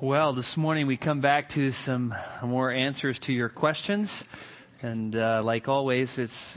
Well, 0.00 0.32
this 0.32 0.56
morning 0.56 0.86
we 0.86 0.96
come 0.96 1.20
back 1.20 1.48
to 1.50 1.72
some 1.72 2.14
more 2.40 2.70
answers 2.70 3.18
to 3.20 3.32
your 3.32 3.48
questions. 3.48 4.22
And 4.80 5.16
uh, 5.16 5.42
like 5.42 5.66
always, 5.66 6.18
it's 6.18 6.56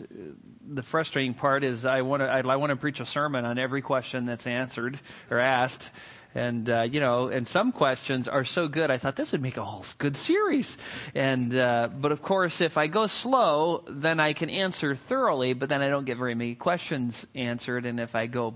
the 0.64 0.84
frustrating 0.84 1.34
part 1.34 1.64
is 1.64 1.84
I 1.84 2.04
want 2.04 2.22
to 2.22 2.28
I, 2.28 2.56
want 2.58 2.70
to 2.70 2.76
preach 2.76 3.00
a 3.00 3.06
sermon 3.06 3.44
on 3.44 3.58
every 3.58 3.82
question 3.82 4.28
that's 4.28 4.46
answered 4.46 5.00
or 5.32 5.40
asked. 5.40 5.90
And 6.36 6.70
uh, 6.70 6.82
you 6.84 7.00
know, 7.00 7.30
and 7.30 7.48
some 7.48 7.72
questions 7.72 8.28
are 8.28 8.44
so 8.44 8.68
good. 8.68 8.92
I 8.92 9.00
thought 9.00 9.16
this 9.16 9.32
would 9.32 9.42
make 9.42 9.58
a 9.58 9.66
whole 9.66 9.86
good 9.98 10.16
series. 10.16 10.78
And 11.16 11.56
uh, 11.56 11.90
but 11.92 12.12
of 12.12 12.22
course, 12.22 12.62
if 12.62 12.78
I 12.78 12.86
go 12.86 13.08
slow, 13.08 13.84
then 13.90 14.20
I 14.20 14.34
can 14.34 14.52
answer 14.52 14.94
thoroughly. 14.94 15.54
But 15.54 15.70
then 15.70 15.82
I 15.82 15.90
don't 15.90 16.06
get 16.06 16.20
very 16.20 16.36
many 16.36 16.54
questions 16.54 17.26
answered. 17.34 17.88
And 17.88 18.00
if 18.00 18.14
I 18.14 18.28
go 18.28 18.54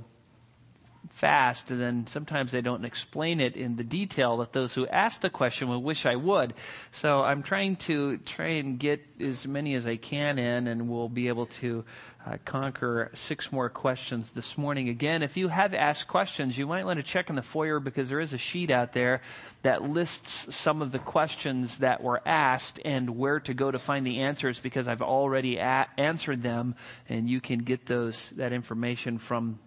fast, 1.15 1.71
and 1.71 1.79
then 1.79 2.05
sometimes 2.07 2.51
they 2.51 2.59
don't 2.59 2.83
explain 2.83 3.39
it 3.39 3.55
in 3.55 3.77
the 3.77 3.83
detail 3.85 4.37
that 4.37 4.51
those 4.51 4.73
who 4.73 4.85
ask 4.87 5.21
the 5.21 5.29
question 5.29 5.69
would 5.69 5.79
wish 5.79 6.05
I 6.05 6.15
would. 6.15 6.53
So 6.91 7.21
I'm 7.21 7.41
trying 7.41 7.77
to 7.77 8.17
try 8.17 8.57
and 8.57 8.77
get 8.77 9.01
as 9.21 9.47
many 9.47 9.75
as 9.75 9.87
I 9.87 9.95
can 9.95 10.37
in, 10.37 10.67
and 10.67 10.89
we'll 10.89 11.07
be 11.07 11.29
able 11.29 11.45
to 11.61 11.85
uh, 12.25 12.37
conquer 12.43 13.11
six 13.13 13.49
more 13.49 13.69
questions 13.69 14.31
this 14.31 14.57
morning. 14.57 14.89
Again, 14.89 15.23
if 15.23 15.37
you 15.37 15.47
have 15.47 15.73
asked 15.73 16.07
questions, 16.07 16.57
you 16.57 16.67
might 16.67 16.83
want 16.83 16.97
to 16.97 17.03
check 17.03 17.29
in 17.29 17.37
the 17.37 17.41
foyer 17.41 17.79
because 17.79 18.09
there 18.09 18.19
is 18.19 18.33
a 18.33 18.37
sheet 18.37 18.69
out 18.69 18.91
there 18.91 19.21
that 19.61 19.83
lists 19.83 20.53
some 20.53 20.81
of 20.81 20.91
the 20.91 20.99
questions 20.99 21.77
that 21.77 22.03
were 22.03 22.21
asked 22.27 22.79
and 22.83 23.11
where 23.11 23.39
to 23.39 23.53
go 23.53 23.71
to 23.71 23.79
find 23.79 24.05
the 24.05 24.19
answers 24.19 24.59
because 24.59 24.85
I've 24.85 25.01
already 25.01 25.57
a- 25.57 25.87
answered 25.97 26.43
them, 26.43 26.75
and 27.07 27.29
you 27.29 27.39
can 27.39 27.59
get 27.59 27.85
those 27.85 28.31
that 28.31 28.51
information 28.51 29.17
from 29.17 29.59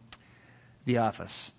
the 0.88 0.98
office. 0.98 1.52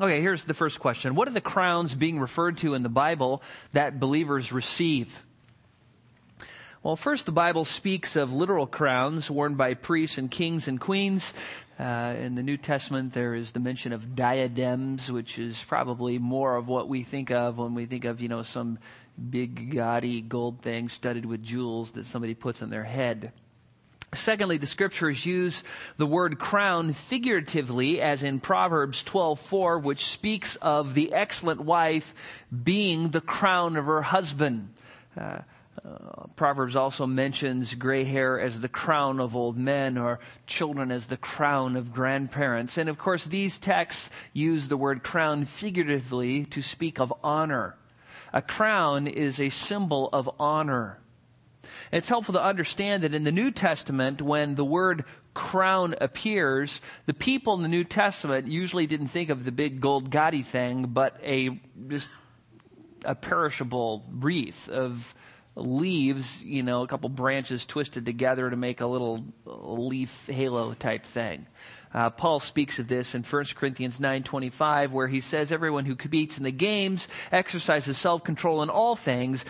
Okay, 0.00 0.20
here's 0.20 0.44
the 0.44 0.54
first 0.54 0.80
question. 0.80 1.14
What 1.14 1.26
are 1.28 1.32
the 1.32 1.40
crowns 1.40 1.94
being 1.94 2.20
referred 2.20 2.58
to 2.58 2.74
in 2.74 2.82
the 2.82 2.88
Bible 2.88 3.42
that 3.72 3.98
believers 3.98 4.52
receive? 4.52 5.24
Well, 6.82 6.96
first, 6.96 7.26
the 7.26 7.32
Bible 7.32 7.64
speaks 7.64 8.16
of 8.16 8.32
literal 8.32 8.66
crowns 8.66 9.30
worn 9.30 9.54
by 9.54 9.74
priests 9.74 10.18
and 10.18 10.30
kings 10.30 10.68
and 10.68 10.78
queens. 10.78 11.32
Uh, 11.78 12.14
in 12.18 12.34
the 12.34 12.42
New 12.42 12.58
Testament, 12.58 13.14
there 13.14 13.34
is 13.34 13.52
the 13.52 13.60
mention 13.60 13.94
of 13.94 14.14
diadems, 14.14 15.10
which 15.10 15.38
is 15.38 15.62
probably 15.64 16.18
more 16.18 16.56
of 16.56 16.68
what 16.68 16.88
we 16.88 17.02
think 17.02 17.30
of 17.30 17.56
when 17.56 17.74
we 17.74 17.86
think 17.86 18.04
of, 18.04 18.20
you 18.20 18.28
know, 18.28 18.42
some 18.42 18.78
big, 19.30 19.74
gaudy 19.74 20.20
gold 20.20 20.60
thing 20.60 20.90
studded 20.90 21.24
with 21.24 21.42
jewels 21.42 21.92
that 21.92 22.04
somebody 22.04 22.34
puts 22.34 22.60
on 22.60 22.68
their 22.68 22.84
head. 22.84 23.32
Secondly, 24.12 24.56
the 24.56 24.66
scriptures 24.66 25.24
use 25.24 25.62
the 25.96 26.06
word 26.06 26.38
crown 26.38 26.92
figuratively, 26.92 28.00
as 28.00 28.24
in 28.24 28.40
Proverbs 28.40 29.04
12:4, 29.04 29.78
which 29.78 30.06
speaks 30.06 30.56
of 30.56 30.94
the 30.94 31.12
excellent 31.12 31.60
wife 31.60 32.12
being 32.64 33.10
the 33.10 33.20
crown 33.20 33.76
of 33.76 33.86
her 33.86 34.02
husband. 34.02 34.74
Uh, 35.16 35.38
uh, 35.84 36.26
Proverbs 36.34 36.74
also 36.74 37.06
mentions 37.06 37.74
gray 37.74 38.04
hair 38.04 38.38
as 38.40 38.60
the 38.60 38.68
crown 38.68 39.20
of 39.20 39.36
old 39.36 39.56
men 39.56 39.96
or 39.96 40.18
children 40.46 40.90
as 40.90 41.06
the 41.06 41.16
crown 41.16 41.76
of 41.76 41.92
grandparents. 41.92 42.76
And 42.76 42.88
of 42.88 42.98
course, 42.98 43.24
these 43.24 43.58
texts 43.58 44.10
use 44.32 44.68
the 44.68 44.76
word 44.76 45.02
crown 45.04 45.44
figuratively 45.44 46.44
to 46.46 46.62
speak 46.62 46.98
of 46.98 47.14
honor. 47.22 47.76
A 48.32 48.42
crown 48.42 49.06
is 49.06 49.40
a 49.40 49.50
symbol 49.50 50.08
of 50.12 50.28
honor. 50.38 50.98
It's 51.92 52.08
helpful 52.08 52.34
to 52.34 52.42
understand 52.42 53.02
that 53.02 53.14
in 53.14 53.24
the 53.24 53.32
New 53.32 53.50
Testament, 53.50 54.22
when 54.22 54.54
the 54.54 54.64
word 54.64 55.04
crown 55.34 55.94
appears, 56.00 56.80
the 57.06 57.14
people 57.14 57.54
in 57.54 57.62
the 57.62 57.68
New 57.68 57.84
Testament 57.84 58.46
usually 58.46 58.86
didn't 58.86 59.08
think 59.08 59.30
of 59.30 59.44
the 59.44 59.52
big 59.52 59.80
gold 59.80 60.10
gaudy 60.10 60.42
thing, 60.42 60.86
but 60.86 61.18
a 61.22 61.60
just 61.88 62.10
a 63.04 63.14
perishable 63.14 64.04
wreath 64.10 64.68
of 64.68 65.14
leaves, 65.56 66.40
you 66.42 66.62
know, 66.62 66.82
a 66.82 66.86
couple 66.86 67.08
branches 67.08 67.66
twisted 67.66 68.06
together 68.06 68.48
to 68.48 68.56
make 68.56 68.80
a 68.80 68.86
little 68.86 69.24
leaf 69.44 70.26
halo 70.26 70.74
type 70.74 71.04
thing. 71.04 71.46
Uh, 71.92 72.08
Paul 72.10 72.38
speaks 72.38 72.78
of 72.78 72.86
this 72.86 73.14
in 73.14 73.24
1 73.24 73.44
Corinthians 73.56 73.98
9:25 73.98 74.92
where 74.92 75.08
he 75.08 75.20
says 75.20 75.50
everyone 75.50 75.86
who 75.86 75.96
competes 75.96 76.38
in 76.38 76.44
the 76.44 76.52
games 76.52 77.08
exercises 77.32 77.98
self-control 77.98 78.62
in 78.62 78.70
all 78.70 78.94
things 78.94 79.44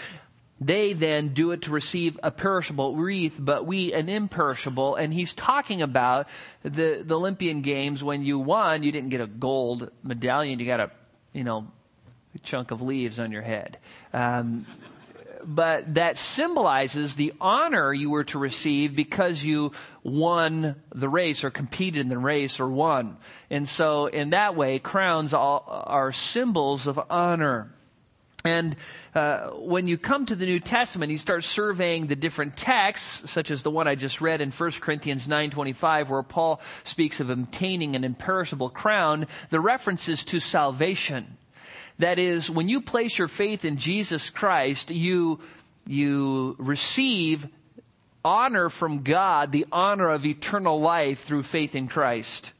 they 0.60 0.92
then 0.92 1.28
do 1.28 1.52
it 1.52 1.62
to 1.62 1.70
receive 1.70 2.18
a 2.22 2.30
perishable 2.30 2.94
wreath, 2.94 3.36
but 3.38 3.66
we 3.66 3.94
an 3.94 4.08
imperishable. 4.08 4.94
And 4.96 5.12
he's 5.12 5.32
talking 5.32 5.80
about 5.80 6.28
the, 6.62 7.02
the 7.04 7.16
Olympian 7.16 7.62
Games 7.62 8.04
when 8.04 8.22
you 8.22 8.38
won, 8.38 8.82
you 8.82 8.92
didn't 8.92 9.08
get 9.08 9.22
a 9.22 9.26
gold 9.26 9.90
medallion, 10.02 10.58
you 10.58 10.66
got 10.66 10.80
a, 10.80 10.90
you 11.32 11.44
know, 11.44 11.66
a 12.34 12.38
chunk 12.40 12.72
of 12.72 12.82
leaves 12.82 13.18
on 13.18 13.32
your 13.32 13.42
head. 13.42 13.78
Um, 14.12 14.66
but 15.42 15.94
that 15.94 16.18
symbolizes 16.18 17.14
the 17.14 17.32
honor 17.40 17.94
you 17.94 18.10
were 18.10 18.24
to 18.24 18.38
receive 18.38 18.94
because 18.94 19.42
you 19.42 19.72
won 20.02 20.76
the 20.94 21.08
race 21.08 21.44
or 21.44 21.50
competed 21.50 22.02
in 22.02 22.08
the 22.10 22.18
race 22.18 22.60
or 22.60 22.68
won. 22.68 23.16
And 23.48 23.66
so 23.66 24.06
in 24.06 24.30
that 24.30 24.54
way, 24.56 24.78
crowns 24.78 25.32
are 25.32 26.12
symbols 26.12 26.86
of 26.86 27.00
honor. 27.08 27.72
And 28.44 28.76
uh, 29.14 29.48
when 29.50 29.86
you 29.86 29.98
come 29.98 30.24
to 30.26 30.34
the 30.34 30.46
New 30.46 30.60
Testament, 30.60 31.12
you 31.12 31.18
start 31.18 31.44
surveying 31.44 32.06
the 32.06 32.16
different 32.16 32.56
texts, 32.56 33.30
such 33.30 33.50
as 33.50 33.62
the 33.62 33.70
one 33.70 33.86
I 33.86 33.94
just 33.94 34.20
read 34.20 34.40
in 34.40 34.50
1 34.50 34.70
Corinthians 34.80 35.26
9:25, 35.26 36.08
where 36.08 36.22
Paul 36.22 36.60
speaks 36.84 37.20
of 37.20 37.28
obtaining 37.28 37.96
an 37.96 38.04
imperishable 38.04 38.70
crown. 38.70 39.26
The 39.50 39.60
references 39.60 40.24
to 40.26 40.40
salvation. 40.40 41.36
That 41.98 42.18
is, 42.18 42.48
when 42.50 42.70
you 42.70 42.80
place 42.80 43.18
your 43.18 43.28
faith 43.28 43.66
in 43.66 43.76
Jesus 43.76 44.30
Christ, 44.30 44.90
you 44.90 45.40
you 45.86 46.56
receive 46.58 47.46
honor 48.24 48.68
from 48.70 49.02
God, 49.02 49.52
the 49.52 49.66
honor 49.70 50.08
of 50.08 50.24
eternal 50.24 50.80
life 50.80 51.24
through 51.24 51.42
faith 51.42 51.74
in 51.74 51.88
Christ. 51.88 52.52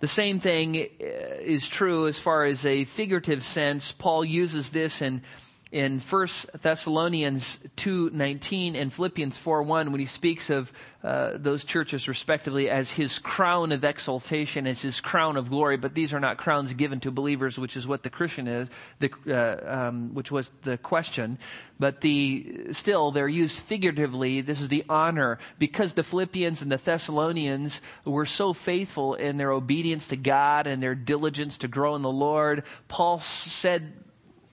The 0.00 0.08
same 0.08 0.38
thing 0.38 0.76
uh, 0.76 1.04
is 1.40 1.68
true 1.68 2.06
as 2.06 2.18
far 2.18 2.44
as 2.44 2.64
a 2.64 2.84
figurative 2.84 3.42
sense. 3.42 3.90
Paul 3.90 4.24
uses 4.24 4.70
this 4.70 5.02
in 5.02 5.22
in 5.70 5.98
1 5.98 6.28
Thessalonians 6.62 7.58
2:19 7.76 8.74
and 8.74 8.90
Philippians 8.90 9.38
4:1 9.38 9.90
when 9.90 10.00
he 10.00 10.06
speaks 10.06 10.48
of 10.48 10.72
uh, 11.04 11.32
those 11.36 11.64
churches 11.64 12.08
respectively 12.08 12.70
as 12.70 12.90
his 12.90 13.18
crown 13.18 13.70
of 13.70 13.84
exaltation 13.84 14.66
as 14.66 14.80
his 14.80 15.00
crown 15.00 15.36
of 15.36 15.50
glory 15.50 15.76
but 15.76 15.94
these 15.94 16.14
are 16.14 16.20
not 16.20 16.38
crowns 16.38 16.72
given 16.72 17.00
to 17.00 17.10
believers 17.10 17.58
which 17.58 17.76
is 17.76 17.86
what 17.86 18.02
the 18.02 18.10
Christian 18.10 18.48
is 18.48 18.68
the, 18.98 19.10
uh, 19.28 19.88
um, 19.88 20.14
which 20.14 20.30
was 20.30 20.50
the 20.62 20.78
question. 20.78 21.38
But 21.78 22.00
the 22.00 22.72
still 22.72 23.10
they're 23.10 23.28
used 23.28 23.58
figuratively. 23.58 24.40
This 24.40 24.60
is 24.60 24.68
the 24.68 24.84
honor. 24.88 25.38
Because 25.58 25.92
the 25.92 26.02
Philippians 26.02 26.62
and 26.62 26.72
the 26.72 26.78
Thessalonians 26.78 27.80
were 28.04 28.26
so 28.26 28.52
faithful 28.52 29.14
in 29.14 29.36
their 29.36 29.52
obedience 29.52 30.08
to 30.08 30.16
God 30.16 30.66
and 30.66 30.82
their 30.82 30.94
diligence 30.94 31.58
to 31.58 31.68
grow 31.68 31.94
in 31.94 32.02
the 32.02 32.10
Lord 32.10 32.64
Paul 32.88 33.18
said 33.18 33.92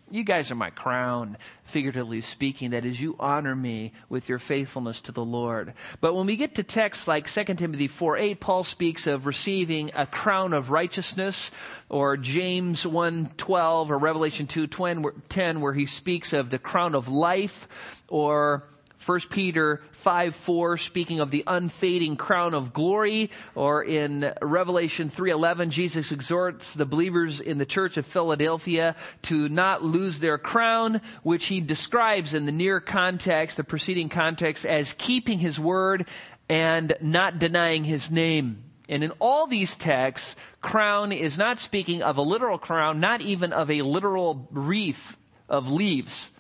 you 0.10 0.24
guys 0.24 0.52
are 0.52 0.56
my 0.56 0.70
crown, 0.70 1.38
figuratively 1.64 2.22
speaking, 2.22 2.72
that 2.72 2.86
is, 2.86 3.02
you 3.02 3.16
honor 3.20 3.56
me 3.56 3.94
with 4.08 4.30
your 4.30 4.40
faithfulness 4.40 5.02
to 5.02 5.12
the 5.12 5.26
Lord. 5.26 5.74
But 6.00 6.14
when 6.14 6.28
we 6.28 6.36
get 6.36 6.56
to 6.56 6.64
texts 6.64 7.08
like 7.08 7.28
2 7.28 7.44
Timothy 7.56 7.88
4 7.88 8.18
8, 8.18 8.40
Paul 8.40 8.64
speaks 8.64 9.08
of 9.08 9.26
receiving 9.26 9.92
a 9.96 10.06
crown 10.06 10.54
of 10.54 10.70
righteousness, 10.70 11.52
or 11.90 12.18
James 12.18 12.86
1 12.86 13.32
12, 13.38 13.92
or 13.92 13.98
Revelation 13.98 14.48
2 14.48 14.68
10, 14.68 15.62
where 15.62 15.74
he 15.74 15.86
speaks 15.86 16.34
of 16.34 16.50
the 16.50 16.60
crown 16.60 16.94
of 16.94 17.08
life, 17.08 17.68
or 18.08 18.64
1 19.06 19.20
Peter 19.30 19.84
5 19.92 20.36
4, 20.36 20.78
speaking 20.78 21.20
of 21.20 21.30
the 21.30 21.44
unfading 21.46 22.18
crown 22.18 22.56
of 22.56 22.74
glory, 22.74 23.30
or 23.54 23.84
in 23.84 24.34
Revelation 24.42 25.12
3.11, 25.12 25.70
Jesus 25.70 26.12
exhorts 26.12 26.74
the 26.74 26.88
believers 26.88 27.40
in 27.40 27.60
the 27.60 27.68
church 27.68 27.98
of 27.98 28.06
Philadelphia 28.08 28.96
to 29.22 29.48
not 29.48 29.84
lose 29.84 30.18
their 30.18 30.40
crown, 30.40 31.02
which 31.22 31.46
he 31.46 31.62
describes 31.62 32.34
in 32.34 32.48
the 32.48 32.52
near 32.52 32.80
context, 32.80 33.58
the 33.58 33.64
preceding 33.64 34.10
context, 34.10 34.66
as 34.66 34.94
keeping 34.94 35.38
his 35.38 35.60
word 35.60 36.08
and 36.50 36.96
not 37.00 37.38
denying 37.38 37.84
his 37.84 38.10
name. 38.10 38.64
And 38.90 39.04
in 39.04 39.12
all 39.20 39.46
these 39.46 39.76
texts, 39.76 40.36
crown 40.62 41.12
is 41.12 41.38
not 41.38 41.60
speaking 41.60 42.02
of 42.02 42.18
a 42.18 42.24
literal 42.24 42.58
crown, 42.58 43.00
not 43.00 43.22
even 43.22 43.54
of 43.54 43.70
a 43.70 43.84
literal 43.84 44.48
wreath 44.52 45.16
of 45.48 45.72
leaves 45.72 46.32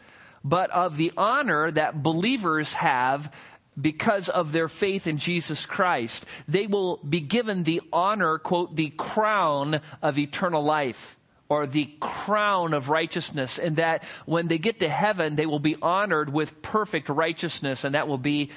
but 0.45 0.69
of 0.69 0.95
the 0.95 1.11
honor 1.17 1.71
that 1.71 2.03
believers 2.03 2.73
have 2.73 3.33
because 3.79 4.29
of 4.29 4.51
their 4.51 4.69
faith 4.69 5.07
in 5.07 5.17
Jesus 5.17 5.65
Christ. 5.65 6.23
They 6.47 6.67
will 6.67 6.97
be 6.97 7.19
given 7.19 7.63
the 7.63 7.81
honor, 7.91 8.37
quote, 8.37 8.75
the 8.75 8.91
crown 8.91 9.81
of 10.03 10.17
eternal 10.19 10.63
life 10.63 11.17
or 11.49 11.67
the 11.67 11.91
crown 11.99 12.73
of 12.73 12.89
righteousness 12.89 13.57
and 13.57 13.77
that 13.77 14.03
when 14.25 14.47
they 14.47 14.59
get 14.59 14.79
to 14.79 14.89
heaven, 14.89 15.35
they 15.35 15.47
will 15.47 15.59
be 15.59 15.75
honored 15.81 16.31
with 16.31 16.61
perfect 16.61 17.09
righteousness 17.09 17.83
and 17.83 17.95
that 17.95 18.07
will 18.07 18.19
be 18.19 18.51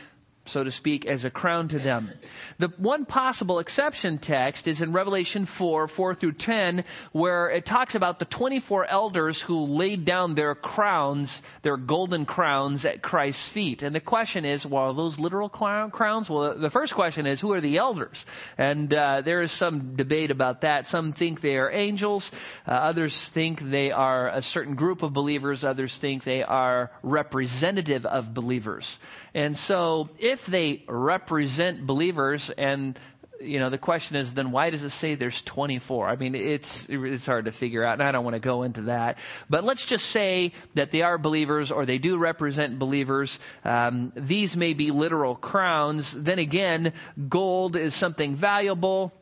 so 0.48 0.64
to 0.64 0.70
speak, 0.70 1.06
as 1.06 1.24
a 1.24 1.30
crown 1.30 1.68
to 1.68 1.78
them. 1.78 2.10
The 2.58 2.68
one 2.76 3.04
possible 3.04 3.58
exception 3.58 4.18
text 4.18 4.66
is 4.66 4.80
in 4.80 4.92
Revelation 4.92 5.44
4, 5.44 5.88
4 5.88 6.14
through 6.14 6.32
10, 6.32 6.84
where 7.12 7.50
it 7.50 7.66
talks 7.66 7.94
about 7.94 8.18
the 8.18 8.24
24 8.24 8.86
elders 8.86 9.40
who 9.40 9.66
laid 9.66 10.04
down 10.04 10.34
their 10.34 10.54
crowns, 10.54 11.42
their 11.62 11.76
golden 11.76 12.26
crowns 12.26 12.84
at 12.84 13.02
Christ's 13.02 13.48
feet. 13.48 13.82
And 13.82 13.94
the 13.94 14.00
question 14.00 14.44
is, 14.44 14.66
well, 14.66 14.84
are 14.84 14.94
those 14.94 15.20
literal 15.20 15.48
crowns? 15.48 16.30
Well, 16.30 16.54
the 16.56 16.70
first 16.70 16.94
question 16.94 17.26
is, 17.26 17.40
who 17.40 17.52
are 17.52 17.60
the 17.60 17.76
elders? 17.76 18.24
And 18.56 18.92
uh, 18.92 19.20
there 19.20 19.42
is 19.42 19.52
some 19.52 19.96
debate 19.96 20.30
about 20.30 20.62
that. 20.62 20.86
Some 20.86 21.12
think 21.12 21.40
they 21.40 21.56
are 21.56 21.70
angels. 21.70 22.30
Uh, 22.66 22.72
others 22.72 23.28
think 23.28 23.60
they 23.60 23.90
are 23.90 24.28
a 24.28 24.42
certain 24.42 24.74
group 24.74 25.02
of 25.02 25.12
believers. 25.12 25.64
Others 25.64 25.98
think 25.98 26.24
they 26.24 26.42
are 26.42 26.90
representative 27.02 28.06
of 28.06 28.34
believers. 28.34 28.98
And 29.34 29.56
so, 29.56 30.08
if 30.18 30.37
they 30.46 30.84
represent 30.88 31.86
believers 31.86 32.50
and 32.50 32.98
you 33.40 33.58
know, 33.58 33.70
the 33.70 33.78
question 33.78 34.16
is 34.16 34.34
then 34.34 34.50
why 34.50 34.70
does 34.70 34.84
it 34.84 34.90
say 34.90 35.14
there's 35.14 35.42
24? 35.42 36.08
I 36.08 36.16
mean, 36.16 36.34
it's, 36.34 36.86
it's 36.88 37.26
hard 37.26 37.44
to 37.44 37.52
figure 37.52 37.84
out, 37.84 37.94
and 37.94 38.02
I 38.02 38.12
don't 38.12 38.24
want 38.24 38.34
to 38.34 38.40
go 38.40 38.62
into 38.62 38.82
that. 38.82 39.18
But 39.48 39.64
let's 39.64 39.84
just 39.84 40.06
say 40.06 40.52
that 40.74 40.90
they 40.90 41.02
are 41.02 41.18
believers 41.18 41.70
or 41.70 41.86
they 41.86 41.98
do 41.98 42.18
represent 42.18 42.78
believers. 42.78 43.38
Um, 43.64 44.12
these 44.16 44.56
may 44.56 44.72
be 44.72 44.90
literal 44.90 45.34
crowns. 45.34 46.12
Then 46.12 46.38
again, 46.38 46.92
gold 47.28 47.76
is 47.76 47.94
something 47.94 48.34
valuable. 48.34 49.12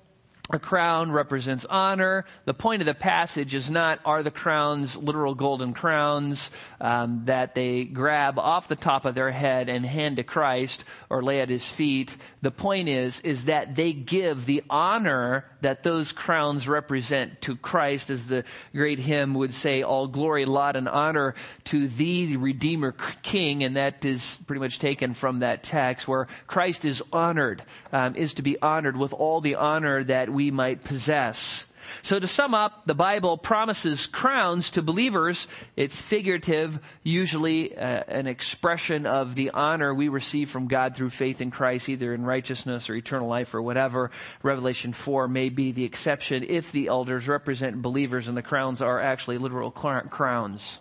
A 0.50 0.60
crown 0.60 1.10
represents 1.10 1.64
honor. 1.64 2.24
The 2.44 2.54
point 2.54 2.80
of 2.80 2.86
the 2.86 2.94
passage 2.94 3.52
is 3.52 3.68
not 3.68 3.98
are 4.04 4.22
the 4.22 4.30
crowns 4.30 4.96
literal 4.96 5.34
golden 5.34 5.74
crowns 5.74 6.52
um, 6.80 7.22
that 7.24 7.56
they 7.56 7.82
grab 7.82 8.38
off 8.38 8.68
the 8.68 8.76
top 8.76 9.06
of 9.06 9.16
their 9.16 9.32
head 9.32 9.68
and 9.68 9.84
hand 9.84 10.16
to 10.16 10.22
Christ 10.22 10.84
or 11.10 11.20
lay 11.20 11.40
at 11.40 11.48
his 11.48 11.66
feet. 11.66 12.16
The 12.42 12.52
point 12.52 12.88
is 12.88 13.18
is 13.20 13.46
that 13.46 13.74
they 13.74 13.92
give 13.92 14.46
the 14.46 14.62
honor 14.70 15.46
that 15.62 15.82
those 15.82 16.12
crowns 16.12 16.68
represent 16.68 17.40
to 17.40 17.56
Christ, 17.56 18.08
as 18.10 18.26
the 18.26 18.44
great 18.72 19.00
hymn 19.00 19.34
would 19.34 19.52
say, 19.52 19.82
"All 19.82 20.06
glory, 20.06 20.44
laud, 20.44 20.76
and 20.76 20.88
honor 20.88 21.34
to 21.64 21.88
thee, 21.88 22.26
the 22.26 22.36
Redeemer 22.36 22.94
King," 23.22 23.64
and 23.64 23.76
that 23.76 24.04
is 24.04 24.38
pretty 24.46 24.60
much 24.60 24.78
taken 24.78 25.12
from 25.12 25.40
that 25.40 25.64
text 25.64 26.06
where 26.06 26.28
Christ 26.46 26.84
is 26.84 27.02
honored, 27.12 27.64
um, 27.92 28.14
is 28.14 28.34
to 28.34 28.42
be 28.42 28.62
honored 28.62 28.96
with 28.96 29.12
all 29.12 29.40
the 29.40 29.56
honor 29.56 30.04
that 30.04 30.35
we 30.36 30.50
might 30.50 30.84
possess. 30.84 31.64
So 32.02 32.18
to 32.18 32.26
sum 32.26 32.54
up, 32.54 32.84
the 32.84 32.94
Bible 32.94 33.38
promises 33.38 34.06
crowns 34.06 34.72
to 34.72 34.82
believers. 34.82 35.48
It's 35.76 36.00
figurative, 36.00 36.78
usually 37.02 37.76
uh, 37.76 38.02
an 38.08 38.26
expression 38.26 39.06
of 39.06 39.34
the 39.34 39.50
honor 39.50 39.94
we 39.94 40.08
receive 40.08 40.50
from 40.50 40.68
God 40.68 40.94
through 40.94 41.10
faith 41.10 41.40
in 41.40 41.50
Christ, 41.50 41.88
either 41.88 42.12
in 42.12 42.24
righteousness 42.24 42.90
or 42.90 42.94
eternal 42.94 43.28
life 43.28 43.54
or 43.54 43.62
whatever. 43.62 44.10
Revelation 44.42 44.92
4 44.92 45.26
may 45.26 45.48
be 45.48 45.72
the 45.72 45.84
exception 45.84 46.44
if 46.46 46.70
the 46.70 46.88
elders 46.88 47.28
represent 47.28 47.80
believers 47.80 48.28
and 48.28 48.36
the 48.36 48.42
crowns 48.42 48.82
are 48.82 49.00
actually 49.00 49.38
literal 49.38 49.70
crowns. 49.70 50.80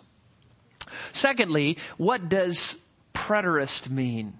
Secondly, 1.12 1.78
what 1.96 2.28
does 2.28 2.76
preterist 3.14 3.88
mean? 3.88 4.34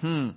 Hmm. 0.00 0.30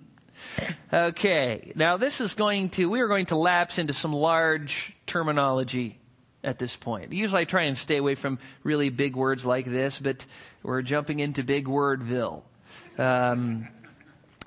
Okay, 0.92 1.72
now 1.76 1.98
this 1.98 2.22
is 2.22 2.34
going 2.34 2.70
to, 2.72 2.90
we 2.90 3.02
are 3.02 3.08
going 3.08 3.28
to 3.28 3.38
lapse 3.38 3.78
into 3.78 3.94
some 3.94 4.14
large 4.14 4.96
terminology 5.06 6.00
at 6.44 6.60
this 6.60 6.76
point. 6.76 7.12
Usually 7.14 7.42
I 7.42 7.46
try 7.46 7.64
and 7.64 7.78
stay 7.78 7.98
away 7.98 8.16
from 8.16 8.40
really 8.64 8.90
big 8.90 9.16
words 9.16 9.46
like 9.46 9.66
this, 9.66 10.00
but 10.00 10.26
we're 10.64 10.82
jumping 10.82 11.20
into 11.20 11.44
big 11.44 11.66
wordville. 11.66 12.44
Um, 12.98 13.68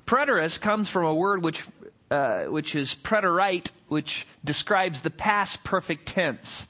preterist 0.06 0.60
comes 0.60 0.88
from 0.88 1.04
a 1.04 1.14
word 1.14 1.42
which, 1.42 1.64
uh, 2.10 2.44
which 2.44 2.74
is 2.74 2.94
preterite, 2.94 3.70
which 3.88 4.26
describes 4.44 5.02
the 5.02 5.10
past 5.10 5.62
perfect 5.64 6.06
tense 6.06 6.66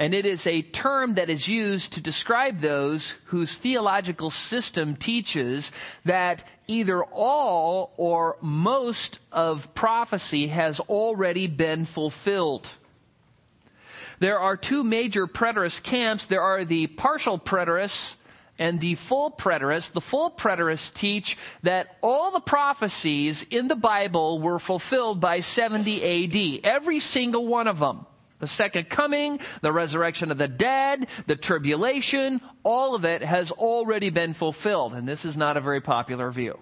and 0.00 0.14
it 0.14 0.24
is 0.24 0.46
a 0.46 0.62
term 0.62 1.16
that 1.16 1.28
is 1.28 1.46
used 1.46 1.92
to 1.92 2.00
describe 2.00 2.60
those 2.60 3.10
whose 3.26 3.54
theological 3.54 4.30
system 4.30 4.96
teaches 4.96 5.70
that 6.06 6.42
either 6.66 7.04
all 7.04 7.92
or 7.98 8.38
most 8.40 9.18
of 9.30 9.74
prophecy 9.74 10.46
has 10.46 10.80
already 10.80 11.46
been 11.46 11.84
fulfilled. 11.84 12.66
There 14.20 14.38
are 14.38 14.56
two 14.56 14.82
major 14.84 15.26
preterist 15.26 15.82
camps. 15.82 16.24
There 16.24 16.40
are 16.40 16.64
the 16.64 16.86
partial 16.86 17.38
preterists 17.38 18.16
and 18.58 18.80
the 18.80 18.94
full 18.94 19.30
preterists. 19.30 19.92
The 19.92 20.00
full 20.00 20.30
preterists 20.30 20.94
teach 20.94 21.36
that 21.62 21.98
all 22.00 22.30
the 22.30 22.40
prophecies 22.40 23.44
in 23.50 23.68
the 23.68 23.76
Bible 23.76 24.40
were 24.40 24.58
fulfilled 24.58 25.20
by 25.20 25.40
70 25.40 26.24
AD. 26.24 26.60
Every 26.64 27.00
single 27.00 27.46
one 27.46 27.68
of 27.68 27.80
them. 27.80 28.06
The 28.40 28.48
second 28.48 28.88
coming, 28.88 29.38
the 29.60 29.72
resurrection 29.72 30.30
of 30.30 30.38
the 30.38 30.48
dead, 30.48 31.06
the 31.26 31.36
tribulation, 31.36 32.40
all 32.64 32.94
of 32.94 33.04
it 33.04 33.22
has 33.22 33.50
already 33.52 34.10
been 34.10 34.32
fulfilled. 34.32 34.94
And 34.94 35.06
this 35.06 35.24
is 35.24 35.36
not 35.36 35.56
a 35.56 35.60
very 35.60 35.80
popular 35.80 36.30
view. 36.30 36.58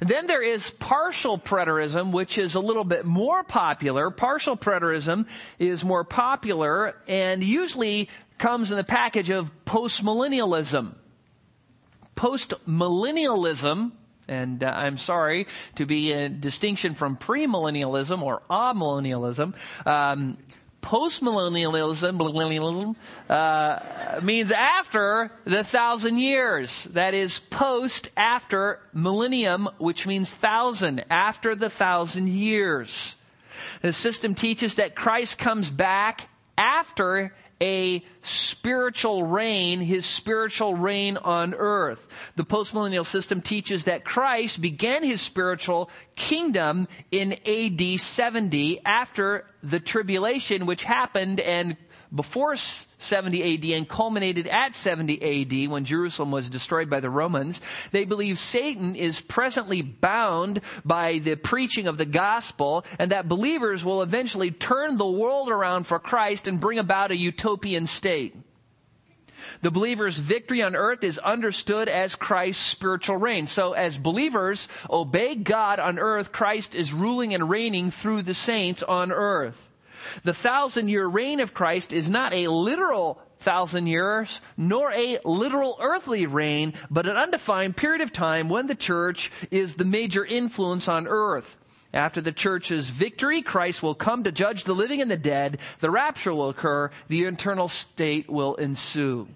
Then 0.00 0.26
there 0.26 0.42
is 0.42 0.70
partial 0.70 1.38
preterism, 1.38 2.12
which 2.12 2.36
is 2.36 2.54
a 2.54 2.60
little 2.60 2.84
bit 2.84 3.06
more 3.06 3.42
popular. 3.42 4.10
Partial 4.10 4.56
preterism 4.56 5.26
is 5.58 5.84
more 5.84 6.04
popular 6.04 6.96
and 7.08 7.42
usually 7.42 8.10
comes 8.36 8.70
in 8.70 8.76
the 8.76 8.84
package 8.84 9.30
of 9.30 9.50
postmillennialism. 9.64 10.94
Postmillennialism 12.16 13.92
and 14.28 14.62
uh, 14.62 14.72
I'm 14.74 14.98
sorry 14.98 15.46
to 15.76 15.86
be 15.86 16.12
a 16.12 16.28
distinction 16.28 16.94
from 16.94 17.16
premillennialism 17.16 18.22
or 18.22 18.42
amillennialism. 18.50 19.54
Um, 19.86 20.38
postmillennialism 20.84 22.18
millennialism, 22.18 22.94
uh, 23.30 24.20
means 24.20 24.52
after 24.52 25.32
the 25.44 25.64
thousand 25.64 26.18
years. 26.18 26.84
That 26.90 27.14
is 27.14 27.38
post 27.38 28.10
after 28.16 28.80
millennium, 28.92 29.68
which 29.78 30.06
means 30.06 30.28
thousand, 30.28 31.04
after 31.10 31.54
the 31.54 31.70
thousand 31.70 32.28
years. 32.28 33.14
The 33.80 33.94
system 33.94 34.34
teaches 34.34 34.74
that 34.74 34.94
Christ 34.94 35.38
comes 35.38 35.70
back 35.70 36.28
after 36.58 37.34
a 37.64 38.02
spiritual 38.20 39.22
reign, 39.22 39.80
his 39.80 40.04
spiritual 40.04 40.74
reign 40.74 41.16
on 41.16 41.54
earth. 41.54 42.06
The 42.36 42.44
postmillennial 42.44 43.06
system 43.06 43.40
teaches 43.40 43.84
that 43.84 44.04
Christ 44.04 44.60
began 44.60 45.02
his 45.02 45.22
spiritual 45.22 45.88
kingdom 46.14 46.86
in 47.10 47.32
AD 47.46 47.98
70 47.98 48.84
after 48.84 49.46
the 49.62 49.80
tribulation 49.80 50.66
which 50.66 50.84
happened 50.84 51.40
and 51.40 51.78
before 52.14 52.56
70 52.56 53.54
AD 53.54 53.64
and 53.76 53.88
culminated 53.88 54.46
at 54.46 54.76
70 54.76 55.64
AD 55.64 55.70
when 55.70 55.84
Jerusalem 55.84 56.30
was 56.30 56.48
destroyed 56.48 56.88
by 56.88 57.00
the 57.00 57.10
Romans. 57.10 57.60
They 57.90 58.04
believe 58.04 58.38
Satan 58.38 58.96
is 58.96 59.20
presently 59.20 59.82
bound 59.82 60.60
by 60.84 61.18
the 61.18 61.36
preaching 61.36 61.86
of 61.86 61.98
the 61.98 62.06
gospel 62.06 62.84
and 62.98 63.10
that 63.10 63.28
believers 63.28 63.84
will 63.84 64.02
eventually 64.02 64.50
turn 64.50 64.96
the 64.96 65.06
world 65.06 65.50
around 65.50 65.84
for 65.84 65.98
Christ 65.98 66.46
and 66.46 66.60
bring 66.60 66.78
about 66.78 67.10
a 67.10 67.16
utopian 67.16 67.86
state. 67.86 68.34
The 69.60 69.70
believer's 69.70 70.16
victory 70.16 70.62
on 70.62 70.74
earth 70.74 71.04
is 71.04 71.18
understood 71.18 71.88
as 71.88 72.14
Christ's 72.14 72.64
spiritual 72.64 73.16
reign. 73.16 73.46
So 73.46 73.72
as 73.72 73.98
believers 73.98 74.68
obey 74.88 75.34
God 75.34 75.78
on 75.78 75.98
earth, 75.98 76.32
Christ 76.32 76.74
is 76.74 76.92
ruling 76.92 77.34
and 77.34 77.48
reigning 77.48 77.90
through 77.90 78.22
the 78.22 78.34
saints 78.34 78.82
on 78.82 79.12
earth. 79.12 79.70
The 80.22 80.34
thousand 80.34 80.88
year 80.88 81.06
reign 81.06 81.40
of 81.40 81.54
Christ 81.54 81.92
is 81.92 82.08
not 82.08 82.32
a 82.32 82.48
literal 82.48 83.20
thousand 83.38 83.86
years, 83.86 84.40
nor 84.56 84.90
a 84.92 85.18
literal 85.24 85.76
earthly 85.80 86.26
reign, 86.26 86.74
but 86.90 87.06
an 87.06 87.16
undefined 87.16 87.76
period 87.76 88.00
of 88.00 88.12
time 88.12 88.48
when 88.48 88.66
the 88.66 88.74
church 88.74 89.30
is 89.50 89.76
the 89.76 89.84
major 89.84 90.24
influence 90.24 90.88
on 90.88 91.06
earth. 91.06 91.56
After 91.92 92.20
the 92.20 92.32
church's 92.32 92.90
victory, 92.90 93.40
Christ 93.40 93.80
will 93.80 93.94
come 93.94 94.24
to 94.24 94.32
judge 94.32 94.64
the 94.64 94.74
living 94.74 95.00
and 95.00 95.10
the 95.10 95.16
dead. 95.16 95.58
The 95.78 95.90
rapture 95.90 96.34
will 96.34 96.48
occur. 96.48 96.90
The 97.06 97.22
eternal 97.22 97.68
state 97.68 98.28
will 98.28 98.56
ensue. 98.56 99.28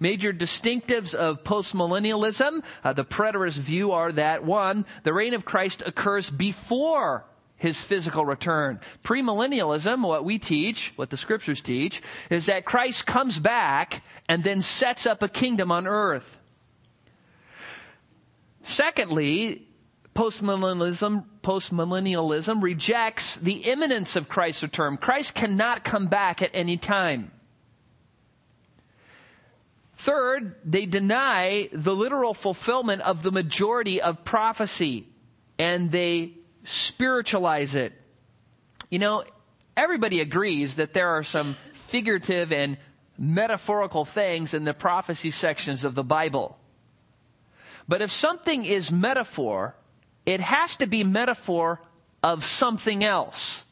Major 0.00 0.32
distinctives 0.32 1.14
of 1.14 1.44
postmillennialism, 1.44 2.64
uh, 2.82 2.92
the 2.92 3.04
preterist 3.04 3.58
view 3.58 3.92
are 3.92 4.10
that 4.12 4.44
one, 4.44 4.86
the 5.04 5.12
reign 5.12 5.34
of 5.34 5.44
Christ 5.44 5.82
occurs 5.86 6.30
before 6.30 7.24
his 7.64 7.82
physical 7.82 8.26
return. 8.26 8.78
Premillennialism, 9.02 10.06
what 10.06 10.24
we 10.24 10.38
teach, 10.38 10.92
what 10.96 11.08
the 11.08 11.16
scriptures 11.16 11.62
teach, 11.62 12.02
is 12.28 12.46
that 12.46 12.66
Christ 12.66 13.06
comes 13.06 13.38
back 13.38 14.04
and 14.28 14.44
then 14.44 14.60
sets 14.60 15.06
up 15.06 15.22
a 15.22 15.28
kingdom 15.28 15.72
on 15.72 15.86
earth. 15.86 16.38
Secondly, 18.62 19.66
postmillennialism, 20.14 21.24
postmillennialism 21.42 22.62
rejects 22.62 23.36
the 23.36 23.64
imminence 23.64 24.14
of 24.14 24.28
Christ's 24.28 24.62
return. 24.62 24.98
Christ 24.98 25.34
cannot 25.34 25.84
come 25.84 26.06
back 26.06 26.42
at 26.42 26.50
any 26.52 26.76
time. 26.76 27.30
Third, 29.96 30.56
they 30.66 30.84
deny 30.84 31.70
the 31.72 31.96
literal 31.96 32.34
fulfillment 32.34 33.00
of 33.02 33.22
the 33.22 33.32
majority 33.32 34.02
of 34.02 34.22
prophecy 34.22 35.08
and 35.58 35.90
they 35.90 36.34
spiritualize 36.64 37.74
it. 37.74 37.92
You 38.90 38.98
know, 38.98 39.24
everybody 39.76 40.20
agrees 40.20 40.76
that 40.76 40.92
there 40.92 41.10
are 41.10 41.22
some 41.22 41.56
figurative 41.72 42.52
and 42.52 42.76
metaphorical 43.16 44.04
things 44.04 44.54
in 44.54 44.64
the 44.64 44.74
prophecy 44.74 45.30
sections 45.30 45.84
of 45.84 45.94
the 45.94 46.04
Bible. 46.04 46.58
But 47.86 48.02
if 48.02 48.10
something 48.10 48.64
is 48.64 48.90
metaphor, 48.90 49.76
it 50.26 50.40
has 50.40 50.76
to 50.78 50.86
be 50.86 51.04
metaphor 51.04 51.80
of 52.22 52.44
something 52.44 53.04
else. 53.04 53.64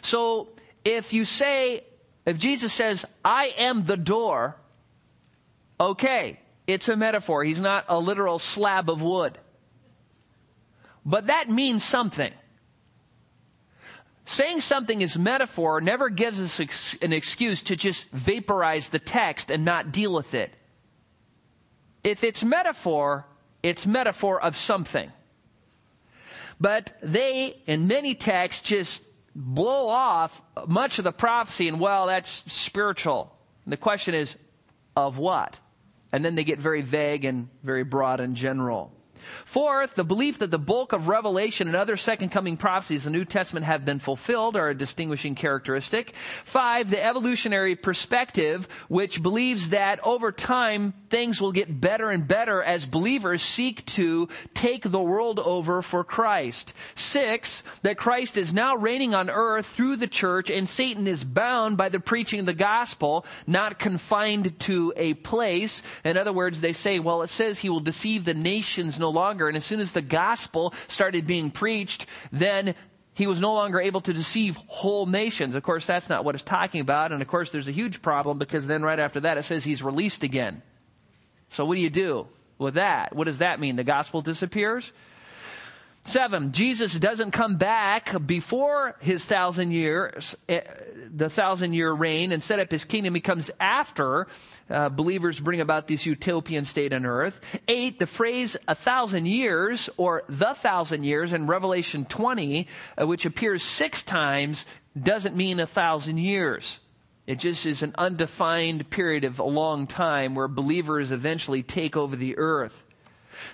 So 0.00 0.48
if 0.84 1.12
you 1.12 1.24
say, 1.24 1.84
if 2.26 2.38
Jesus 2.38 2.72
says, 2.72 3.04
I 3.24 3.54
am 3.56 3.84
the 3.84 3.96
door, 3.96 4.56
okay, 5.78 6.40
it's 6.66 6.88
a 6.88 6.96
metaphor. 6.96 7.44
He's 7.44 7.60
not 7.60 7.84
a 7.88 7.98
literal 7.98 8.38
slab 8.38 8.90
of 8.90 9.02
wood. 9.02 9.38
But 11.04 11.26
that 11.26 11.48
means 11.48 11.82
something. 11.82 12.32
Saying 14.24 14.60
something 14.60 15.00
is 15.00 15.18
metaphor 15.18 15.80
never 15.80 16.08
gives 16.08 16.40
us 16.40 16.96
an 17.02 17.12
excuse 17.12 17.64
to 17.64 17.76
just 17.76 18.08
vaporize 18.10 18.88
the 18.88 18.98
text 18.98 19.50
and 19.50 19.64
not 19.64 19.92
deal 19.92 20.14
with 20.14 20.34
it. 20.34 20.52
If 22.04 22.24
it's 22.24 22.44
metaphor, 22.44 23.26
it's 23.62 23.86
metaphor 23.86 24.40
of 24.40 24.56
something. 24.56 25.10
But 26.60 26.96
they, 27.02 27.56
in 27.66 27.88
many 27.88 28.14
texts, 28.14 28.62
just 28.62 29.02
blow 29.34 29.88
off 29.88 30.40
much 30.66 30.98
of 30.98 31.04
the 31.04 31.12
prophecy 31.12 31.68
and, 31.68 31.80
well, 31.80 32.06
that's 32.06 32.44
spiritual. 32.52 33.36
And 33.64 33.72
the 33.72 33.76
question 33.76 34.14
is, 34.14 34.36
of 34.96 35.18
what? 35.18 35.58
And 36.12 36.24
then 36.24 36.34
they 36.34 36.44
get 36.44 36.58
very 36.58 36.82
vague 36.82 37.24
and 37.24 37.48
very 37.62 37.82
broad 37.84 38.20
and 38.20 38.36
general. 38.36 38.92
Fourth, 39.44 39.94
the 39.94 40.04
belief 40.04 40.38
that 40.38 40.50
the 40.50 40.58
bulk 40.58 40.92
of 40.92 41.08
Revelation 41.08 41.66
and 41.68 41.76
other 41.76 41.96
second 41.96 42.30
coming 42.30 42.56
prophecies 42.56 43.06
in 43.06 43.12
the 43.12 43.18
New 43.18 43.24
Testament 43.24 43.66
have 43.66 43.84
been 43.84 43.98
fulfilled 43.98 44.56
are 44.56 44.68
a 44.68 44.74
distinguishing 44.74 45.34
characteristic. 45.34 46.14
Five, 46.44 46.90
the 46.90 47.04
evolutionary 47.04 47.76
perspective, 47.76 48.68
which 48.88 49.22
believes 49.22 49.70
that 49.70 50.00
over 50.04 50.32
time 50.32 50.94
things 51.10 51.40
will 51.40 51.52
get 51.52 51.80
better 51.80 52.10
and 52.10 52.26
better 52.26 52.62
as 52.62 52.86
believers 52.86 53.42
seek 53.42 53.84
to 53.86 54.28
take 54.54 54.82
the 54.82 55.00
world 55.00 55.38
over 55.38 55.82
for 55.82 56.04
Christ. 56.04 56.74
Six, 56.94 57.62
that 57.82 57.98
Christ 57.98 58.36
is 58.36 58.52
now 58.52 58.76
reigning 58.76 59.14
on 59.14 59.28
earth 59.30 59.66
through 59.66 59.96
the 59.96 60.06
church 60.06 60.50
and 60.50 60.68
Satan 60.68 61.06
is 61.06 61.24
bound 61.24 61.76
by 61.76 61.88
the 61.88 62.00
preaching 62.00 62.40
of 62.40 62.46
the 62.46 62.54
gospel, 62.54 63.26
not 63.46 63.78
confined 63.78 64.58
to 64.60 64.92
a 64.96 65.14
place. 65.14 65.82
In 66.04 66.16
other 66.16 66.32
words, 66.32 66.60
they 66.60 66.72
say, 66.72 66.98
well, 66.98 67.22
it 67.22 67.28
says 67.28 67.58
he 67.58 67.68
will 67.68 67.80
deceive 67.80 68.24
the 68.24 68.34
nations 68.34 68.98
no 68.98 69.10
longer. 69.12 69.48
And 69.48 69.56
as 69.56 69.64
soon 69.64 69.80
as 69.80 69.92
the 69.92 70.02
gospel 70.02 70.74
started 70.88 71.26
being 71.26 71.50
preached, 71.50 72.06
then 72.32 72.74
he 73.14 73.26
was 73.26 73.40
no 73.40 73.52
longer 73.52 73.80
able 73.80 74.00
to 74.02 74.12
deceive 74.12 74.56
whole 74.66 75.06
nations. 75.06 75.54
Of 75.54 75.62
course, 75.62 75.86
that's 75.86 76.08
not 76.08 76.24
what 76.24 76.34
it's 76.34 76.44
talking 76.44 76.80
about. 76.80 77.12
And 77.12 77.20
of 77.20 77.28
course, 77.28 77.50
there's 77.50 77.68
a 77.68 77.72
huge 77.72 78.02
problem 78.02 78.38
because 78.38 78.66
then 78.66 78.82
right 78.82 78.98
after 78.98 79.20
that 79.20 79.38
it 79.38 79.44
says 79.44 79.64
he's 79.64 79.82
released 79.82 80.22
again. 80.22 80.62
So 81.50 81.64
what 81.64 81.74
do 81.74 81.80
you 81.80 81.90
do 81.90 82.26
with 82.58 82.74
that? 82.74 83.14
What 83.14 83.24
does 83.24 83.38
that 83.38 83.60
mean? 83.60 83.76
The 83.76 83.84
gospel 83.84 84.22
disappears? 84.22 84.90
Seven, 86.04 86.50
Jesus 86.50 86.98
doesn't 86.98 87.30
come 87.30 87.56
back 87.56 88.26
before 88.26 88.96
his 89.00 89.24
thousand 89.24 89.70
years, 89.70 90.34
eh, 90.48 90.62
the 91.14 91.30
thousand 91.30 91.74
year 91.74 91.92
reign 91.92 92.32
and 92.32 92.42
set 92.42 92.58
up 92.58 92.70
his 92.72 92.84
kingdom. 92.84 93.14
He 93.14 93.20
comes 93.20 93.52
after 93.60 94.26
uh, 94.68 94.88
believers 94.88 95.38
bring 95.38 95.60
about 95.60 95.86
this 95.86 96.04
utopian 96.04 96.64
state 96.64 96.92
on 96.92 97.06
earth. 97.06 97.40
Eight, 97.68 98.00
the 98.00 98.08
phrase 98.08 98.56
a 98.66 98.74
thousand 98.74 99.26
years 99.26 99.88
or 99.96 100.24
the 100.28 100.54
thousand 100.54 101.04
years 101.04 101.32
in 101.32 101.46
Revelation 101.46 102.04
20, 102.04 102.66
uh, 103.00 103.06
which 103.06 103.24
appears 103.24 103.62
six 103.62 104.02
times, 104.02 104.64
doesn't 105.00 105.36
mean 105.36 105.60
a 105.60 105.66
thousand 105.66 106.18
years. 106.18 106.80
It 107.28 107.38
just 107.38 107.64
is 107.64 107.84
an 107.84 107.94
undefined 107.96 108.90
period 108.90 109.22
of 109.22 109.38
a 109.38 109.44
long 109.44 109.86
time 109.86 110.34
where 110.34 110.48
believers 110.48 111.12
eventually 111.12 111.62
take 111.62 111.96
over 111.96 112.16
the 112.16 112.36
earth. 112.36 112.81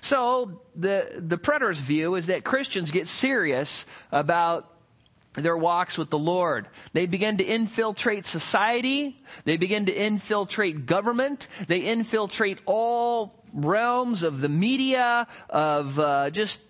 So 0.00 0.60
the, 0.74 1.08
the 1.16 1.38
preterist 1.38 1.80
view 1.80 2.14
is 2.14 2.26
that 2.26 2.44
Christians 2.44 2.90
get 2.90 3.08
serious 3.08 3.86
about 4.12 4.72
their 5.34 5.56
walks 5.56 5.96
with 5.96 6.10
the 6.10 6.18
Lord. 6.18 6.68
They 6.92 7.06
begin 7.06 7.36
to 7.38 7.44
infiltrate 7.44 8.26
society. 8.26 9.20
They 9.44 9.56
begin 9.56 9.86
to 9.86 9.92
infiltrate 9.92 10.86
government. 10.86 11.48
They 11.66 11.80
infiltrate 11.80 12.58
all 12.66 13.44
realms 13.52 14.22
of 14.22 14.40
the 14.40 14.48
media, 14.48 15.26
of 15.48 15.98
uh, 15.98 16.30
just 16.30 16.60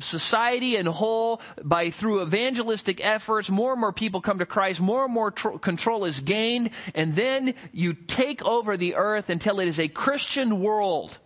society 0.00 0.76
in 0.76 0.86
whole 0.86 1.40
by 1.62 1.90
through 1.90 2.22
evangelistic 2.22 3.04
efforts 3.04 3.48
more 3.48 3.72
and 3.72 3.80
more 3.80 3.92
people 3.92 4.20
come 4.20 4.40
to 4.40 4.46
christ 4.46 4.80
more 4.80 5.04
and 5.04 5.14
more 5.14 5.30
tr- 5.30 5.50
control 5.50 6.04
is 6.04 6.18
gained 6.18 6.70
and 6.96 7.14
then 7.14 7.54
you 7.72 7.92
take 7.94 8.44
over 8.44 8.76
the 8.76 8.96
earth 8.96 9.30
until 9.30 9.60
it 9.60 9.68
is 9.68 9.78
a 9.78 9.86
christian 9.86 10.60
world 10.60 11.16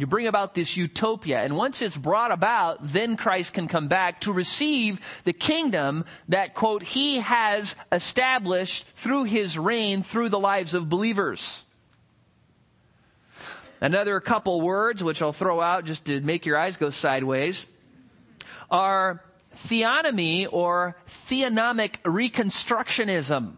you 0.00 0.06
bring 0.06 0.26
about 0.26 0.54
this 0.54 0.76
utopia. 0.76 1.40
And 1.40 1.56
once 1.56 1.82
it's 1.82 1.96
brought 1.96 2.32
about, 2.32 2.78
then 2.80 3.16
Christ 3.16 3.52
can 3.52 3.68
come 3.68 3.88
back 3.88 4.22
to 4.22 4.32
receive 4.32 5.00
the 5.24 5.32
kingdom 5.32 6.04
that, 6.28 6.54
quote, 6.54 6.82
he 6.82 7.18
has 7.18 7.76
established 7.92 8.84
through 8.96 9.24
his 9.24 9.58
reign 9.58 10.02
through 10.02 10.28
the 10.28 10.40
lives 10.40 10.74
of 10.74 10.88
believers. 10.88 11.64
Another 13.80 14.18
couple 14.20 14.60
words, 14.60 15.04
which 15.04 15.22
I'll 15.22 15.32
throw 15.32 15.60
out 15.60 15.84
just 15.84 16.06
to 16.06 16.20
make 16.20 16.46
your 16.46 16.58
eyes 16.58 16.76
go 16.76 16.90
sideways, 16.90 17.66
are 18.70 19.22
theonomy 19.54 20.48
or 20.50 20.96
theonomic 21.06 22.00
reconstructionism. 22.02 23.54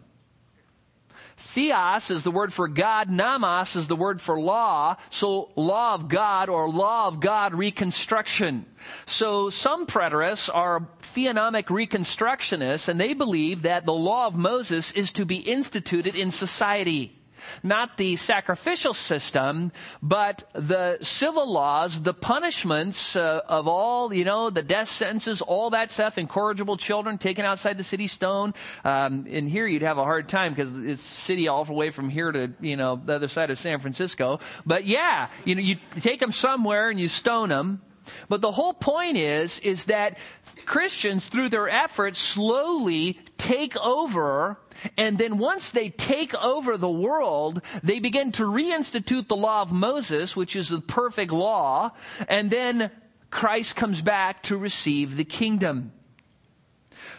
Theos 1.51 2.13
is 2.13 2.23
the 2.23 2.31
word 2.31 2.53
for 2.53 2.69
God. 2.69 3.11
nomos 3.11 3.75
is 3.75 3.89
the 3.89 3.97
word 3.97 4.21
for 4.21 4.41
law. 4.41 4.97
So 5.11 5.51
law 5.57 5.95
of 5.95 6.09
God 6.09 6.49
or 6.49 6.69
law 6.69 7.09
of 7.09 7.19
God 7.19 7.55
reconstruction. 7.55 8.67
So 9.07 9.51
some 9.51 9.87
preterists 9.87 10.49
are 10.55 10.87
theonomic 11.03 11.65
reconstructionists 11.65 12.89
and 12.89 13.01
they 13.01 13.15
believe 13.15 13.63
that 13.63 13.85
the 13.85 13.93
law 13.93 14.29
of 14.29 14.37
Moses 14.37 14.93
is 14.93 15.11
to 15.13 15.25
be 15.25 15.39
instituted 15.39 16.15
in 16.15 16.31
society 16.31 17.20
not 17.63 17.97
the 17.97 18.17
sacrificial 18.17 18.95
system, 18.95 19.73
but 20.03 20.49
the 20.55 20.99
civil 21.03 21.51
laws, 21.51 22.01
the 22.03 22.15
punishments 22.15 23.17
uh, 23.17 23.41
of 23.49 23.67
all, 23.67 24.13
you 24.13 24.25
know, 24.25 24.51
the 24.51 24.63
death 24.63 24.89
sentences, 24.89 25.43
all 25.43 25.71
that 25.71 25.91
stuff, 25.91 26.19
incorrigible 26.19 26.77
children 26.77 27.19
taken 27.19 27.45
outside 27.45 27.79
the 27.79 27.85
city 27.85 28.07
stone. 28.07 28.55
Um, 28.85 29.27
in 29.27 29.47
here, 29.47 29.67
you'd 29.67 29.83
have 29.83 29.99
a 29.99 30.05
hard 30.05 30.29
time 30.29 30.55
because 30.55 30.77
it's 30.77 31.03
city 31.03 31.49
all 31.49 31.65
the 31.65 31.73
way 31.73 31.91
from 31.91 32.09
here 32.09 32.31
to, 32.33 32.53
you 32.61 32.77
know, 32.77 33.01
the 33.03 33.15
other 33.15 33.29
side 33.29 33.51
of 33.51 33.59
San 33.59 33.81
Francisco. 33.81 34.41
But 34.67 34.87
yeah, 34.87 35.29
you 35.45 35.55
know, 35.55 35.63
you 35.63 35.77
take 36.01 36.21
them 36.21 36.33
somewhere 36.33 36.89
and 36.91 36.99
you 36.99 37.09
stone 37.09 37.49
them. 37.49 37.83
But 38.29 38.41
the 38.41 38.53
whole 38.53 38.73
point 38.73 39.17
is, 39.17 39.59
is 39.61 39.87
that 39.87 40.19
Christians, 40.67 41.29
through 41.29 41.51
their 41.51 41.69
efforts, 41.69 42.19
slowly 42.19 43.21
take 43.39 43.77
over, 43.77 44.59
and 44.97 45.19
then 45.19 45.39
once 45.39 45.71
they 45.71 45.91
take 45.91 46.35
over 46.35 46.77
the 46.77 46.91
world, 46.91 47.63
they 47.83 47.99
begin 48.01 48.33
to 48.33 48.45
reinstitute 48.45 49.29
the 49.29 49.37
law 49.37 49.63
of 49.63 49.73
Moses, 49.73 50.37
which 50.37 50.57
is 50.57 50.69
the 50.69 50.81
perfect 50.81 51.33
law, 51.33 51.93
and 52.29 52.51
then 52.51 52.91
Christ 53.31 53.77
comes 53.77 54.01
back 54.01 54.43
to 54.45 54.57
receive 54.57 55.17
the 55.17 55.25
kingdom. 55.25 55.93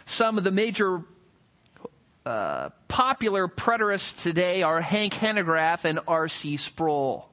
Some 0.04 0.38
of 0.38 0.44
the 0.44 0.50
major 0.50 1.02
uh, 2.24 2.70
popular 2.88 3.48
preterists 3.48 4.22
today 4.22 4.62
are 4.62 4.80
Hank 4.80 5.14
Hanegraaff 5.14 5.84
and 5.84 6.00
R.C. 6.06 6.56
Sproul. 6.56 7.28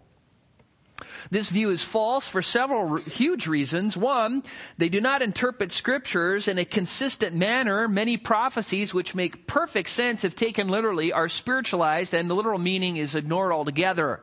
This 1.31 1.49
view 1.49 1.69
is 1.69 1.83
false 1.83 2.27
for 2.27 2.41
several 2.41 2.97
huge 2.97 3.47
reasons. 3.47 3.95
One, 3.95 4.43
they 4.77 4.89
do 4.89 5.01
not 5.01 5.21
interpret 5.21 5.71
scriptures 5.71 6.47
in 6.47 6.57
a 6.57 6.65
consistent 6.65 7.35
manner. 7.35 7.87
Many 7.87 8.17
prophecies 8.17 8.93
which 8.93 9.15
make 9.15 9.47
perfect 9.47 9.89
sense 9.89 10.23
if 10.23 10.35
taken 10.35 10.67
literally 10.67 11.11
are 11.11 11.29
spiritualized 11.29 12.13
and 12.13 12.29
the 12.29 12.35
literal 12.35 12.59
meaning 12.59 12.97
is 12.97 13.15
ignored 13.15 13.51
altogether. 13.51 14.21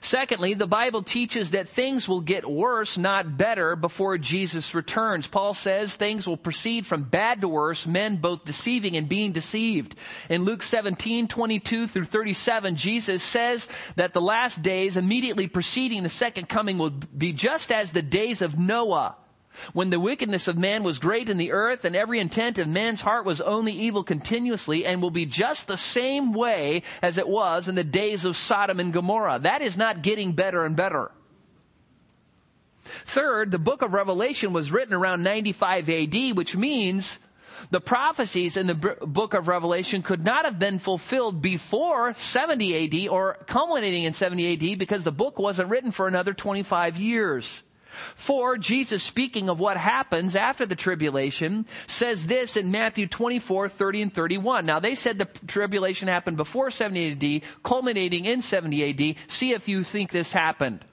Secondly, 0.00 0.52
the 0.52 0.66
Bible 0.66 1.02
teaches 1.02 1.52
that 1.52 1.68
things 1.68 2.06
will 2.06 2.20
get 2.20 2.48
worse, 2.48 2.98
not 2.98 3.38
better, 3.38 3.76
before 3.76 4.18
Jesus 4.18 4.74
returns. 4.74 5.26
Paul 5.26 5.54
says 5.54 5.96
things 5.96 6.26
will 6.26 6.36
proceed 6.36 6.84
from 6.84 7.04
bad 7.04 7.40
to 7.40 7.48
worse, 7.48 7.86
men 7.86 8.16
both 8.16 8.44
deceiving 8.44 8.96
and 8.96 9.08
being 9.08 9.32
deceived. 9.32 9.94
In 10.28 10.44
Luke 10.44 10.62
17, 10.62 11.28
22 11.28 11.86
through 11.86 12.04
37, 12.04 12.76
Jesus 12.76 13.22
says 13.22 13.66
that 13.96 14.12
the 14.12 14.20
last 14.20 14.62
days 14.62 14.98
immediately 14.98 15.46
preceding 15.46 16.02
the 16.02 16.08
second 16.10 16.33
coming 16.42 16.78
will 16.78 16.90
be 16.90 17.32
just 17.32 17.70
as 17.70 17.92
the 17.92 18.02
days 18.02 18.42
of 18.42 18.58
Noah. 18.58 19.16
when 19.72 19.90
the 19.90 20.00
wickedness 20.00 20.48
of 20.48 20.58
man 20.58 20.82
was 20.82 20.98
great 20.98 21.28
in 21.28 21.36
the 21.36 21.52
earth 21.52 21.84
and 21.84 21.94
every 21.94 22.18
intent 22.18 22.58
of 22.58 22.66
man's 22.66 23.00
heart 23.00 23.24
was 23.24 23.40
only 23.40 23.72
evil 23.72 24.02
continuously 24.02 24.84
and 24.84 25.00
will 25.00 25.10
be 25.10 25.26
just 25.26 25.68
the 25.68 25.76
same 25.76 26.32
way 26.32 26.82
as 27.00 27.18
it 27.18 27.28
was 27.28 27.68
in 27.68 27.76
the 27.76 27.84
days 27.84 28.24
of 28.24 28.36
Sodom 28.36 28.80
and 28.80 28.92
Gomorrah. 28.92 29.38
That 29.38 29.62
is 29.62 29.76
not 29.76 30.02
getting 30.02 30.32
better 30.32 30.64
and 30.64 30.74
better. 30.74 31.12
Third, 32.84 33.50
the 33.50 33.58
book 33.58 33.82
of 33.82 33.92
Revelation 33.92 34.52
was 34.52 34.72
written 34.72 34.94
around 34.94 35.22
95 35.22 35.88
AD, 35.88 36.36
which 36.36 36.56
means 36.56 37.18
the 37.70 37.80
prophecies 37.80 38.56
in 38.56 38.66
the 38.66 38.74
book 38.74 39.34
of 39.34 39.48
Revelation 39.48 40.02
could 40.02 40.24
not 40.24 40.44
have 40.44 40.58
been 40.58 40.78
fulfilled 40.78 41.42
before 41.42 42.14
70 42.14 43.04
AD 43.04 43.08
or 43.08 43.38
culminating 43.46 44.04
in 44.04 44.12
70 44.12 44.72
AD 44.72 44.78
because 44.78 45.04
the 45.04 45.12
book 45.12 45.38
wasn't 45.38 45.70
written 45.70 45.90
for 45.90 46.06
another 46.06 46.34
25 46.34 46.96
years. 46.96 47.62
For 48.16 48.58
Jesus 48.58 49.02
speaking 49.02 49.48
of 49.48 49.60
what 49.60 49.76
happens 49.76 50.36
after 50.36 50.66
the 50.66 50.74
tribulation 50.74 51.66
says 51.86 52.26
this 52.26 52.56
in 52.56 52.70
Matthew 52.70 53.06
24, 53.06 53.68
30 53.68 54.02
and 54.02 54.14
31. 54.14 54.66
Now 54.66 54.80
they 54.80 54.94
said 54.94 55.18
the 55.18 55.28
tribulation 55.46 56.08
happened 56.08 56.36
before 56.36 56.70
70 56.70 57.12
AD, 57.12 57.42
culminating 57.62 58.24
in 58.24 58.42
70 58.42 58.90
AD. 58.90 59.16
See 59.28 59.52
if 59.52 59.68
you 59.68 59.84
think 59.84 60.10
this 60.10 60.32
happened. 60.32 60.84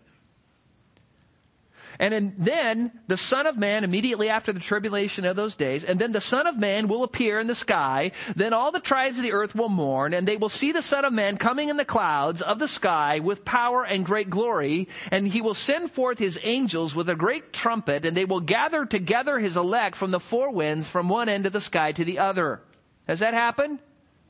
And 2.01 2.33
then 2.35 2.91
the 3.05 3.15
Son 3.15 3.45
of 3.45 3.59
Man, 3.59 3.83
immediately 3.83 4.27
after 4.27 4.51
the 4.51 4.59
tribulation 4.59 5.23
of 5.23 5.35
those 5.35 5.53
days, 5.53 5.83
and 5.83 5.99
then 5.99 6.13
the 6.13 6.19
Son 6.19 6.47
of 6.47 6.57
Man 6.57 6.87
will 6.87 7.03
appear 7.03 7.39
in 7.39 7.45
the 7.45 7.53
sky. 7.53 8.11
Then 8.35 8.53
all 8.53 8.71
the 8.71 8.79
tribes 8.79 9.19
of 9.19 9.23
the 9.23 9.33
earth 9.33 9.53
will 9.53 9.69
mourn, 9.69 10.15
and 10.15 10.27
they 10.27 10.35
will 10.35 10.49
see 10.49 10.71
the 10.71 10.81
Son 10.81 11.05
of 11.05 11.13
Man 11.13 11.37
coming 11.37 11.69
in 11.69 11.77
the 11.77 11.85
clouds 11.85 12.41
of 12.41 12.57
the 12.57 12.67
sky 12.67 13.19
with 13.19 13.45
power 13.45 13.85
and 13.85 14.03
great 14.03 14.31
glory. 14.31 14.87
And 15.11 15.27
he 15.27 15.41
will 15.41 15.53
send 15.53 15.91
forth 15.91 16.17
his 16.17 16.39
angels 16.41 16.95
with 16.95 17.07
a 17.07 17.15
great 17.15 17.53
trumpet, 17.53 18.03
and 18.03 18.17
they 18.17 18.25
will 18.25 18.39
gather 18.39 18.83
together 18.83 19.37
his 19.37 19.55
elect 19.55 19.95
from 19.95 20.09
the 20.09 20.19
four 20.19 20.49
winds, 20.49 20.89
from 20.89 21.07
one 21.07 21.29
end 21.29 21.45
of 21.45 21.53
the 21.53 21.61
sky 21.61 21.91
to 21.91 22.03
the 22.03 22.17
other. 22.17 22.63
Has 23.07 23.19
that 23.19 23.35
happened? 23.35 23.77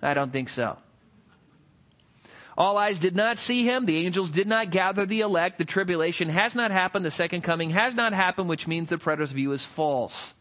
I 0.01 0.13
don't 0.13 0.33
think 0.33 0.49
so. 0.49 0.77
All 2.57 2.77
eyes 2.77 2.99
did 2.99 3.15
not 3.15 3.37
see 3.37 3.63
him. 3.63 3.85
The 3.85 4.05
angels 4.05 4.29
did 4.29 4.47
not 4.47 4.71
gather 4.71 5.05
the 5.05 5.21
elect. 5.21 5.57
The 5.57 5.65
tribulation 5.65 6.29
has 6.29 6.53
not 6.53 6.71
happened. 6.71 7.05
The 7.05 7.11
second 7.11 7.41
coming 7.41 7.69
has 7.71 7.95
not 7.95 8.13
happened, 8.13 8.49
which 8.49 8.67
means 8.67 8.89
the 8.89 8.97
preterist 8.97 9.29
view 9.29 9.51
is 9.53 9.63
false. 9.63 10.33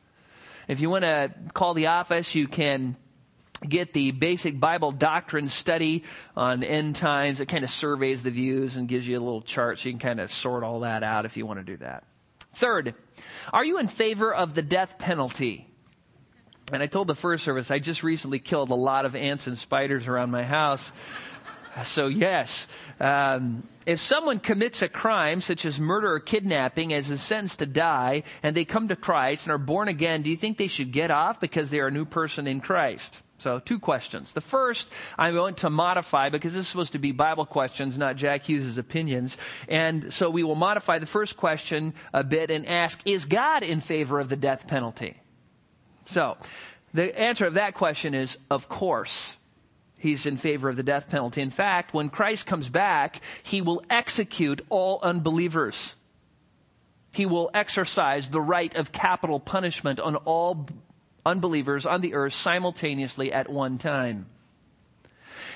If 0.66 0.80
you 0.80 0.90
want 0.90 1.04
to 1.04 1.32
call 1.54 1.74
the 1.74 1.86
office, 1.86 2.34
you 2.34 2.48
can 2.48 2.96
get 3.66 3.92
the 3.92 4.10
basic 4.10 4.58
Bible 4.58 4.92
doctrine 4.92 5.48
study 5.48 6.04
on 6.36 6.62
end 6.62 6.96
times. 6.96 7.40
It 7.40 7.46
kind 7.46 7.64
of 7.64 7.70
surveys 7.70 8.22
the 8.22 8.30
views 8.30 8.76
and 8.76 8.88
gives 8.88 9.06
you 9.06 9.18
a 9.18 9.20
little 9.20 9.42
chart 9.42 9.78
so 9.78 9.88
you 9.88 9.92
can 9.92 10.00
kind 10.00 10.20
of 10.20 10.32
sort 10.32 10.64
all 10.64 10.80
that 10.80 11.02
out 11.02 11.26
if 11.26 11.36
you 11.36 11.46
want 11.46 11.60
to 11.60 11.64
do 11.64 11.76
that. 11.78 12.04
Third, 12.54 12.94
are 13.52 13.64
you 13.64 13.78
in 13.78 13.86
favor 13.86 14.34
of 14.34 14.54
the 14.54 14.62
death 14.62 14.98
penalty? 14.98 15.66
And 16.72 16.82
I 16.82 16.86
told 16.86 17.08
the 17.08 17.14
first 17.14 17.44
service 17.44 17.70
I 17.70 17.78
just 17.78 18.02
recently 18.02 18.38
killed 18.38 18.70
a 18.70 18.74
lot 18.74 19.04
of 19.04 19.16
ants 19.16 19.46
and 19.46 19.58
spiders 19.58 20.06
around 20.06 20.30
my 20.30 20.44
house. 20.44 20.92
So, 21.84 22.08
yes, 22.08 22.66
um, 22.98 23.62
if 23.86 24.00
someone 24.00 24.40
commits 24.40 24.82
a 24.82 24.88
crime 24.88 25.40
such 25.40 25.64
as 25.64 25.78
murder 25.78 26.12
or 26.12 26.20
kidnapping 26.20 26.92
as 26.92 27.10
a 27.10 27.18
sentence 27.18 27.56
to 27.56 27.66
die, 27.66 28.24
and 28.42 28.56
they 28.56 28.64
come 28.64 28.88
to 28.88 28.96
Christ 28.96 29.46
and 29.46 29.52
are 29.52 29.58
born 29.58 29.88
again, 29.88 30.22
do 30.22 30.30
you 30.30 30.36
think 30.36 30.58
they 30.58 30.66
should 30.66 30.92
get 30.92 31.10
off 31.10 31.40
because 31.40 31.70
they 31.70 31.80
are 31.80 31.86
a 31.86 31.92
new 31.92 32.04
person 32.04 32.46
in 32.46 32.60
Christ? 32.60 33.22
So, 33.38 33.58
two 33.58 33.78
questions. 33.78 34.32
The 34.32 34.42
first, 34.42 34.90
I'm 35.16 35.32
going 35.34 35.54
to 35.56 35.70
modify 35.70 36.28
because 36.28 36.52
this 36.52 36.66
is 36.66 36.68
supposed 36.68 36.92
to 36.92 36.98
be 36.98 37.12
Bible 37.12 37.46
questions, 37.46 37.96
not 37.96 38.16
Jack 38.16 38.42
Hughes' 38.42 38.76
opinions. 38.76 39.38
And 39.66 40.12
so 40.12 40.28
we 40.28 40.42
will 40.42 40.56
modify 40.56 40.98
the 40.98 41.06
first 41.06 41.38
question 41.38 41.94
a 42.12 42.22
bit 42.22 42.50
and 42.50 42.66
ask, 42.66 43.00
is 43.06 43.24
God 43.24 43.62
in 43.62 43.80
favor 43.80 44.20
of 44.20 44.28
the 44.28 44.36
death 44.36 44.66
penalty? 44.66 45.16
So, 46.04 46.36
the 46.92 47.18
answer 47.18 47.46
of 47.46 47.54
that 47.54 47.74
question 47.74 48.14
is, 48.14 48.36
of 48.50 48.68
course 48.68 49.36
he's 50.00 50.26
in 50.26 50.36
favor 50.36 50.68
of 50.68 50.76
the 50.76 50.82
death 50.82 51.08
penalty. 51.08 51.40
In 51.40 51.50
fact, 51.50 51.94
when 51.94 52.10
Christ 52.10 52.46
comes 52.46 52.68
back, 52.68 53.20
he 53.42 53.60
will 53.60 53.84
execute 53.88 54.62
all 54.68 54.98
unbelievers. 55.02 55.94
He 57.12 57.26
will 57.26 57.50
exercise 57.54 58.28
the 58.28 58.40
right 58.40 58.74
of 58.74 58.92
capital 58.92 59.38
punishment 59.38 60.00
on 60.00 60.16
all 60.16 60.66
unbelievers 61.24 61.86
on 61.86 62.00
the 62.00 62.14
earth 62.14 62.34
simultaneously 62.34 63.32
at 63.32 63.48
one 63.48 63.78
time. 63.78 64.26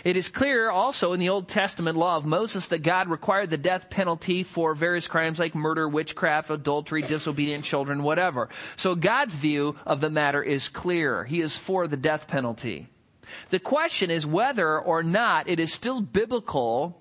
It 0.05 0.19
is 0.19 0.29
clear 0.29 0.71
also 0.71 1.15
in 1.15 1.21
the 1.21 1.31
Old 1.31 1.49
Testament 1.49 1.97
law 1.97 2.19
of 2.19 2.27
Moses 2.27 2.69
that 2.69 2.83
God 2.83 3.09
required 3.09 3.49
the 3.49 3.57
death 3.57 3.89
penalty 3.89 4.43
for 4.43 4.75
various 4.75 5.07
crimes 5.07 5.39
like 5.39 5.55
murder, 5.55 5.89
witchcraft, 5.89 6.51
adultery, 6.51 7.01
disobedient 7.01 7.65
children, 7.65 8.03
whatever. 8.03 8.51
So 8.77 8.95
God's 8.95 9.35
view 9.35 9.77
of 9.87 10.03
the 10.03 10.11
matter 10.11 10.43
is 10.43 10.69
clear. 10.69 11.25
He 11.25 11.41
is 11.41 11.57
for 11.57 11.89
the 11.89 11.97
death 11.97 12.29
penalty. 12.29 12.89
The 13.51 13.59
question 13.59 14.11
is 14.11 14.27
whether 14.27 14.79
or 14.79 15.03
not 15.03 15.49
it 15.49 15.61
is 15.61 15.73
still 15.73 16.01
biblical 16.01 17.01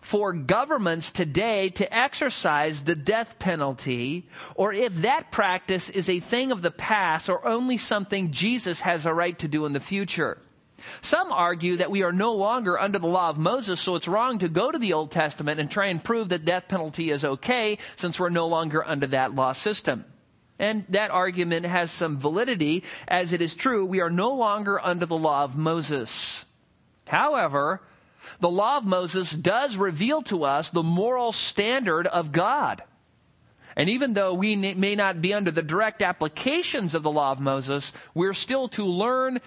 for 0.00 0.32
governments 0.32 1.10
today 1.10 1.70
to 1.70 1.96
exercise 1.96 2.84
the 2.84 2.94
death 2.94 3.38
penalty, 3.38 4.28
or 4.54 4.72
if 4.72 4.94
that 4.96 5.30
practice 5.32 5.88
is 5.90 6.08
a 6.08 6.20
thing 6.20 6.52
of 6.52 6.62
the 6.62 6.70
past 6.70 7.28
or 7.28 7.46
only 7.46 7.78
something 7.78 8.30
Jesus 8.30 8.80
has 8.80 9.06
a 9.06 9.14
right 9.14 9.38
to 9.38 9.48
do 9.48 9.66
in 9.66 9.72
the 9.72 9.80
future. 9.80 10.38
Some 11.00 11.32
argue 11.32 11.78
that 11.78 11.90
we 11.90 12.02
are 12.02 12.12
no 12.12 12.34
longer 12.34 12.78
under 12.78 12.98
the 12.98 13.08
law 13.08 13.30
of 13.30 13.38
Moses, 13.38 13.80
so 13.80 13.96
it's 13.96 14.06
wrong 14.06 14.38
to 14.38 14.48
go 14.48 14.70
to 14.70 14.78
the 14.78 14.92
Old 14.92 15.10
Testament 15.10 15.58
and 15.58 15.70
try 15.70 15.86
and 15.86 16.02
prove 16.02 16.28
that 16.28 16.44
death 16.44 16.68
penalty 16.68 17.10
is 17.10 17.24
okay 17.24 17.78
since 17.96 18.20
we're 18.20 18.28
no 18.28 18.46
longer 18.46 18.86
under 18.86 19.08
that 19.08 19.34
law 19.34 19.52
system. 19.52 20.04
And 20.58 20.84
that 20.88 21.10
argument 21.10 21.66
has 21.66 21.90
some 21.90 22.18
validity, 22.18 22.82
as 23.06 23.32
it 23.32 23.40
is 23.40 23.54
true, 23.54 23.86
we 23.86 24.00
are 24.00 24.10
no 24.10 24.34
longer 24.34 24.84
under 24.84 25.06
the 25.06 25.16
law 25.16 25.44
of 25.44 25.56
Moses. 25.56 26.44
However, 27.06 27.80
the 28.40 28.50
law 28.50 28.78
of 28.78 28.84
Moses 28.84 29.30
does 29.30 29.76
reveal 29.76 30.22
to 30.22 30.44
us 30.44 30.70
the 30.70 30.82
moral 30.82 31.32
standard 31.32 32.06
of 32.06 32.32
God. 32.32 32.82
And 33.76 33.88
even 33.88 34.14
though 34.14 34.34
we 34.34 34.56
may 34.56 34.96
not 34.96 35.22
be 35.22 35.32
under 35.32 35.52
the 35.52 35.62
direct 35.62 36.02
applications 36.02 36.94
of 36.94 37.04
the 37.04 37.10
law 37.12 37.30
of 37.30 37.40
Moses, 37.40 37.92
we're 38.12 38.34
still 38.34 38.66
to 38.70 38.84
learn 38.84 39.40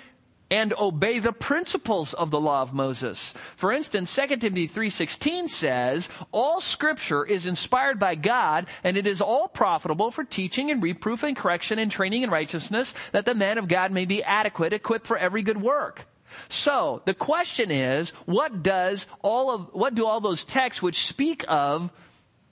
and 0.52 0.74
obey 0.78 1.18
the 1.18 1.32
principles 1.32 2.14
of 2.14 2.30
the 2.30 2.40
law 2.40 2.62
of 2.62 2.74
Moses. 2.74 3.34
For 3.56 3.72
instance, 3.72 4.12
2 4.12 4.42
Timothy 4.42 4.68
3:16 4.68 5.48
says, 5.48 6.10
"All 6.34 6.60
scripture 6.60 7.26
is 7.26 7.48
inspired 7.48 7.98
by 7.98 8.16
God, 8.16 8.68
and 8.84 8.98
it 8.98 9.08
is 9.08 9.22
all 9.22 9.48
profitable 9.48 10.12
for 10.12 10.26
teaching 10.26 10.70
and 10.70 10.84
reproof 10.84 11.24
and 11.24 11.38
correction 11.38 11.80
and 11.80 11.90
training 11.90 12.24
in 12.24 12.30
righteousness, 12.30 12.94
that 13.14 13.26
the 13.26 13.34
man 13.34 13.58
of 13.58 13.70
God 13.70 13.92
may 13.92 14.06
be 14.06 14.22
adequate, 14.24 14.74
equipped 14.74 15.08
for 15.08 15.18
every 15.18 15.42
good 15.42 15.62
work." 15.62 16.06
So, 16.50 17.02
the 17.06 17.14
question 17.14 17.72
is, 17.72 18.10
what 18.26 18.62
does 18.62 19.08
all 19.22 19.52
of 19.52 19.70
what 19.74 19.96
do 19.96 20.06
all 20.06 20.20
those 20.20 20.46
texts 20.46 20.82
which 20.82 21.08
speak 21.08 21.46
of 21.48 21.92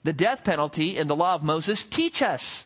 the 0.04 0.12
death 0.12 0.44
penalty 0.44 0.96
in 0.96 1.06
the 1.06 1.16
law 1.16 1.34
of 1.34 1.42
Moses 1.42 1.84
teach 1.84 2.22
us? 2.22 2.64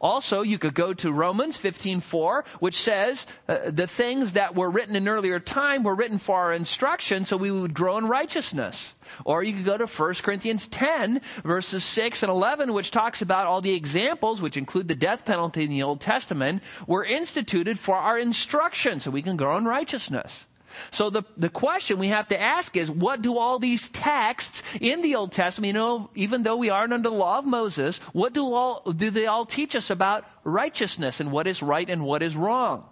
Also, 0.00 0.42
you 0.42 0.58
could 0.58 0.74
go 0.74 0.92
to 0.94 1.12
Romans 1.12 1.56
15:4, 1.56 2.44
which 2.60 2.80
says 2.80 3.26
uh, 3.48 3.70
the 3.70 3.86
things 3.86 4.32
that 4.32 4.54
were 4.54 4.70
written 4.70 4.96
in 4.96 5.08
earlier 5.08 5.40
time 5.40 5.82
were 5.82 5.94
written 5.94 6.18
for 6.18 6.38
our 6.38 6.52
instruction 6.52 7.24
so 7.24 7.36
we 7.36 7.50
would 7.50 7.74
grow 7.74 7.96
in 7.98 8.06
righteousness. 8.06 8.94
Or 9.24 9.42
you 9.42 9.52
could 9.52 9.64
go 9.64 9.78
to 9.78 9.86
1 9.86 10.14
Corinthians 10.22 10.66
10 10.68 11.20
verses 11.44 11.84
6 11.84 12.22
and 12.22 12.30
11, 12.30 12.72
which 12.72 12.90
talks 12.90 13.22
about 13.22 13.46
all 13.46 13.60
the 13.60 13.74
examples, 13.74 14.40
which 14.40 14.56
include 14.56 14.88
the 14.88 14.94
death 14.94 15.24
penalty 15.24 15.64
in 15.64 15.70
the 15.70 15.82
Old 15.82 16.00
Testament, 16.00 16.62
were 16.86 17.04
instituted 17.04 17.78
for 17.78 17.96
our 17.96 18.18
instruction 18.18 19.00
so 19.00 19.10
we 19.10 19.22
can 19.22 19.36
grow 19.36 19.56
in 19.56 19.64
righteousness. 19.64 20.46
So 20.90 21.10
the, 21.10 21.22
the 21.36 21.48
question 21.48 21.98
we 21.98 22.08
have 22.08 22.28
to 22.28 22.40
ask 22.40 22.76
is, 22.76 22.90
what 22.90 23.22
do 23.22 23.38
all 23.38 23.58
these 23.58 23.88
texts 23.88 24.62
in 24.80 25.02
the 25.02 25.14
Old 25.14 25.32
Testament, 25.32 25.68
you 25.68 25.72
know, 25.72 26.10
even 26.14 26.42
though 26.42 26.56
we 26.56 26.70
aren't 26.70 26.92
under 26.92 27.10
the 27.10 27.14
law 27.14 27.38
of 27.38 27.44
Moses, 27.44 27.98
what 28.12 28.32
do 28.32 28.52
all, 28.52 28.82
do 28.92 29.10
they 29.10 29.26
all 29.26 29.46
teach 29.46 29.74
us 29.74 29.90
about 29.90 30.24
righteousness 30.44 31.20
and 31.20 31.32
what 31.32 31.46
is 31.46 31.62
right 31.62 31.88
and 31.88 32.04
what 32.04 32.22
is 32.22 32.36
wrong? 32.36 32.84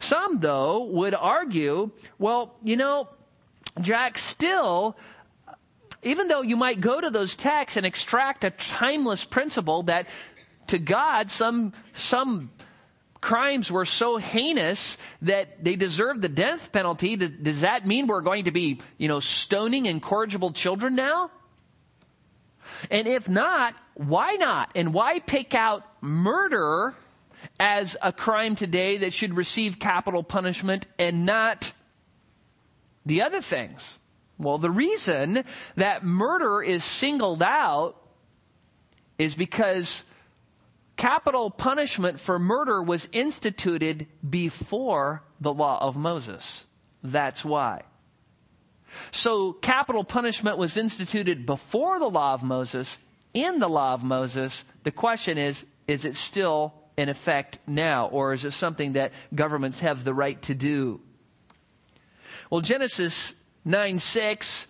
Some, 0.00 0.38
though, 0.38 0.84
would 0.84 1.14
argue, 1.14 1.90
well, 2.18 2.54
you 2.62 2.76
know, 2.76 3.08
Jack, 3.80 4.18
still, 4.18 4.96
even 6.02 6.28
though 6.28 6.42
you 6.42 6.56
might 6.56 6.80
go 6.80 7.00
to 7.00 7.10
those 7.10 7.34
texts 7.34 7.76
and 7.76 7.84
extract 7.84 8.44
a 8.44 8.50
timeless 8.50 9.24
principle 9.24 9.84
that 9.84 10.06
to 10.68 10.78
God, 10.78 11.30
some, 11.30 11.72
some 11.94 12.50
crimes 13.20 13.70
were 13.70 13.84
so 13.84 14.16
heinous 14.16 14.96
that 15.22 15.64
they 15.64 15.76
deserved 15.76 16.22
the 16.22 16.28
death 16.28 16.72
penalty, 16.72 17.16
does 17.16 17.62
that 17.62 17.86
mean 17.86 18.06
we're 18.06 18.20
going 18.20 18.44
to 18.44 18.50
be, 18.50 18.80
you 18.96 19.08
know, 19.08 19.20
stoning 19.20 19.86
incorrigible 19.86 20.52
children 20.52 20.94
now? 20.94 21.30
And 22.90 23.08
if 23.08 23.28
not, 23.28 23.74
why 23.94 24.34
not? 24.34 24.70
And 24.74 24.94
why 24.94 25.18
pick 25.18 25.54
out 25.54 25.84
murder 26.00 26.94
as 27.58 27.96
a 28.02 28.12
crime 28.12 28.54
today 28.54 28.98
that 28.98 29.12
should 29.12 29.36
receive 29.36 29.78
capital 29.78 30.22
punishment 30.22 30.86
and 30.98 31.26
not 31.26 31.72
the 33.04 33.22
other 33.22 33.40
things? 33.40 33.98
Well, 34.38 34.58
the 34.58 34.70
reason 34.70 35.44
that 35.74 36.04
murder 36.04 36.62
is 36.62 36.84
singled 36.84 37.42
out 37.42 37.96
is 39.18 39.34
because 39.34 40.04
capital 40.98 41.48
punishment 41.48 42.20
for 42.20 42.38
murder 42.38 42.82
was 42.82 43.08
instituted 43.12 44.06
before 44.28 45.22
the 45.40 45.54
law 45.54 45.78
of 45.80 45.96
Moses. 45.96 46.66
That's 47.02 47.42
why. 47.44 47.82
So 49.12 49.52
capital 49.52 50.04
punishment 50.04 50.58
was 50.58 50.76
instituted 50.76 51.46
before 51.46 51.98
the 51.98 52.10
law 52.10 52.34
of 52.34 52.42
Moses. 52.42 52.98
In 53.32 53.58
the 53.58 53.68
law 53.68 53.94
of 53.94 54.02
Moses, 54.02 54.64
the 54.82 54.90
question 54.90 55.38
is, 55.38 55.64
is 55.86 56.04
it 56.04 56.16
still 56.16 56.74
in 56.96 57.08
effect 57.08 57.58
now, 57.66 58.08
or 58.08 58.32
is 58.32 58.44
it 58.44 58.52
something 58.52 58.94
that 58.94 59.12
governments 59.32 59.78
have 59.78 60.02
the 60.02 60.12
right 60.12 60.40
to 60.42 60.54
do? 60.54 61.00
Well, 62.50 62.60
Genesis 62.60 63.34
9 63.64 63.98
6 64.00 64.66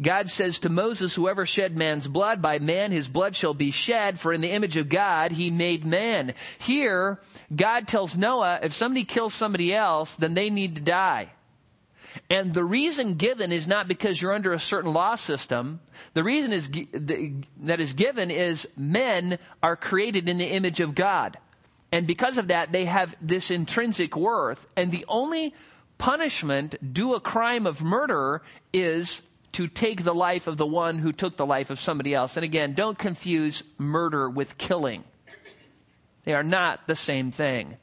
God 0.00 0.30
says 0.30 0.60
to 0.60 0.68
Moses, 0.68 1.14
whoever 1.14 1.44
shed 1.44 1.76
man's 1.76 2.06
blood, 2.06 2.40
by 2.40 2.60
man 2.60 2.92
his 2.92 3.08
blood 3.08 3.34
shall 3.34 3.54
be 3.54 3.72
shed, 3.72 4.20
for 4.20 4.32
in 4.32 4.40
the 4.40 4.52
image 4.52 4.76
of 4.76 4.88
God 4.88 5.32
he 5.32 5.50
made 5.50 5.84
man. 5.84 6.34
Here, 6.58 7.20
God 7.54 7.88
tells 7.88 8.16
Noah, 8.16 8.60
if 8.62 8.74
somebody 8.74 9.04
kills 9.04 9.34
somebody 9.34 9.74
else, 9.74 10.14
then 10.14 10.34
they 10.34 10.50
need 10.50 10.76
to 10.76 10.80
die. 10.80 11.30
And 12.30 12.54
the 12.54 12.64
reason 12.64 13.14
given 13.14 13.52
is 13.52 13.66
not 13.66 13.88
because 13.88 14.20
you're 14.20 14.34
under 14.34 14.52
a 14.52 14.60
certain 14.60 14.92
law 14.92 15.14
system. 15.14 15.80
The 16.14 16.24
reason 16.24 16.52
is, 16.52 16.68
that 17.62 17.80
is 17.80 17.92
given 17.92 18.30
is 18.30 18.68
men 18.76 19.38
are 19.62 19.76
created 19.76 20.28
in 20.28 20.38
the 20.38 20.46
image 20.46 20.80
of 20.80 20.94
God. 20.94 21.38
And 21.90 22.06
because 22.06 22.38
of 22.38 22.48
that, 22.48 22.70
they 22.70 22.84
have 22.84 23.16
this 23.20 23.50
intrinsic 23.50 24.16
worth. 24.16 24.66
And 24.76 24.92
the 24.92 25.06
only 25.08 25.54
punishment 25.96 26.92
due 26.92 27.14
a 27.14 27.20
crime 27.20 27.66
of 27.66 27.82
murder 27.82 28.42
is 28.72 29.22
to 29.52 29.66
take 29.66 30.04
the 30.04 30.14
life 30.14 30.46
of 30.46 30.56
the 30.56 30.66
one 30.66 30.98
who 30.98 31.12
took 31.12 31.36
the 31.36 31.46
life 31.46 31.70
of 31.70 31.80
somebody 31.80 32.14
else. 32.14 32.36
And 32.36 32.44
again, 32.44 32.74
don't 32.74 32.98
confuse 32.98 33.62
murder 33.78 34.28
with 34.28 34.58
killing. 34.58 35.04
They 36.24 36.34
are 36.34 36.42
not 36.42 36.86
the 36.86 36.94
same 36.94 37.30
thing. 37.30 37.76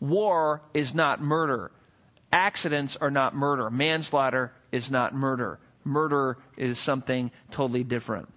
War 0.00 0.62
is 0.74 0.94
not 0.94 1.20
murder. 1.20 1.70
Accidents 2.32 2.96
are 2.96 3.10
not 3.10 3.34
murder. 3.34 3.70
Manslaughter 3.70 4.52
is 4.72 4.90
not 4.90 5.14
murder. 5.14 5.58
Murder 5.84 6.38
is 6.56 6.78
something 6.78 7.30
totally 7.50 7.84
different. 7.84 8.28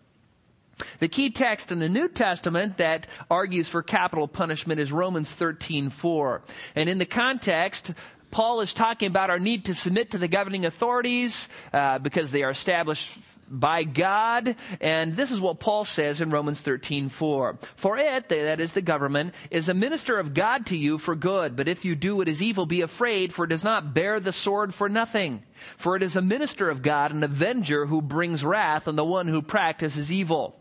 The 1.00 1.08
key 1.08 1.30
text 1.30 1.72
in 1.72 1.80
the 1.80 1.90
New 1.90 2.08
Testament 2.08 2.78
that 2.78 3.08
argues 3.30 3.68
for 3.68 3.84
capital 3.84 4.28
punishment 4.28 4.80
is 4.80 4.92
Romans 4.92 5.34
13:4. 5.34 6.42
And 6.76 6.88
in 6.88 7.00
the 7.00 7.06
context, 7.06 7.94
Paul 8.32 8.62
is 8.62 8.74
talking 8.74 9.08
about 9.08 9.30
our 9.30 9.40
need 9.40 9.66
to 9.66 9.76
submit 9.76 10.12
to 10.12 10.18
the 10.18 10.28
governing 10.28 10.66
authorities 10.66 11.48
uh, 11.74 12.00
because 12.00 12.32
they 12.32 12.44
are 12.44 12.52
established 12.52 13.10
by 13.50 13.84
God. 13.84 14.56
And 14.80 15.16
this 15.16 15.32
is 15.32 15.42
what 15.42 15.60
Paul 15.60 15.86
says 15.86 16.22
in 16.22 16.30
Romans 16.30 16.62
13, 16.62 17.10
4. 17.10 17.58
For 17.76 17.98
it, 17.98 18.30
that 18.30 18.60
is 18.60 18.74
the 18.74 18.82
government, 18.82 19.34
is 19.50 19.70
a 19.70 19.74
minister 19.74 20.18
of 20.18 20.34
God 20.34 20.68
to 20.68 20.78
you 20.78 20.98
for 20.98 21.16
good. 21.16 21.56
But 21.56 21.68
if 21.68 21.86
you 21.86 21.96
do 21.96 22.16
what 22.16 22.28
is 22.28 22.42
evil, 22.42 22.66
be 22.66 22.82
afraid, 22.82 23.34
for 23.34 23.46
it 23.46 23.50
does 23.50 23.64
not 23.64 23.94
bear 23.94 24.20
the 24.20 24.32
sword 24.32 24.74
for 24.74 24.88
nothing. 24.88 25.44
For 25.78 25.96
it 25.96 26.04
is 26.04 26.16
a 26.16 26.22
minister 26.22 26.70
of 26.70 26.82
God, 26.82 27.12
an 27.12 27.24
avenger 27.24 27.86
who 27.86 28.02
brings 28.02 28.46
wrath 28.46 28.88
on 28.88 28.96
the 28.96 29.06
one 29.06 29.28
who 29.28 29.42
practices 29.42 30.12
evil. 30.12 30.56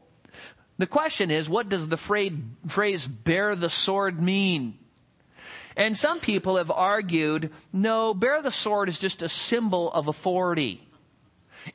The 0.78 0.86
question 0.86 1.30
is, 1.30 1.48
what 1.48 1.68
does 1.68 1.88
the 1.88 1.96
phrase 1.96 3.06
bear 3.06 3.56
the 3.56 3.70
sword 3.70 4.22
mean? 4.22 4.78
And 5.78 5.96
some 5.96 6.18
people 6.18 6.56
have 6.56 6.72
argued, 6.72 7.52
no, 7.72 8.12
bear 8.12 8.42
the 8.42 8.50
sword 8.50 8.88
is 8.88 8.98
just 8.98 9.22
a 9.22 9.28
symbol 9.28 9.92
of 9.92 10.08
authority. 10.08 10.82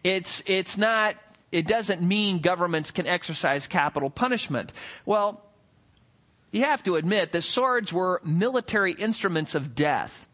It's, 0.04 0.44
it's 0.46 0.78
not, 0.78 1.16
it 1.54 1.66
doesn't 1.66 2.02
mean 2.02 2.39
governments 2.39 2.92
can 2.92 3.08
exercise 3.08 3.66
capital 3.66 4.10
punishment. 4.10 4.74
Well, 5.06 5.42
you 6.52 6.66
have 6.66 6.84
to 6.84 6.98
admit 6.98 7.32
that 7.32 7.44
swords 7.44 7.94
were 7.94 8.22
military 8.26 8.92
instruments 8.92 9.56
of 9.56 9.74
death. 9.74 10.28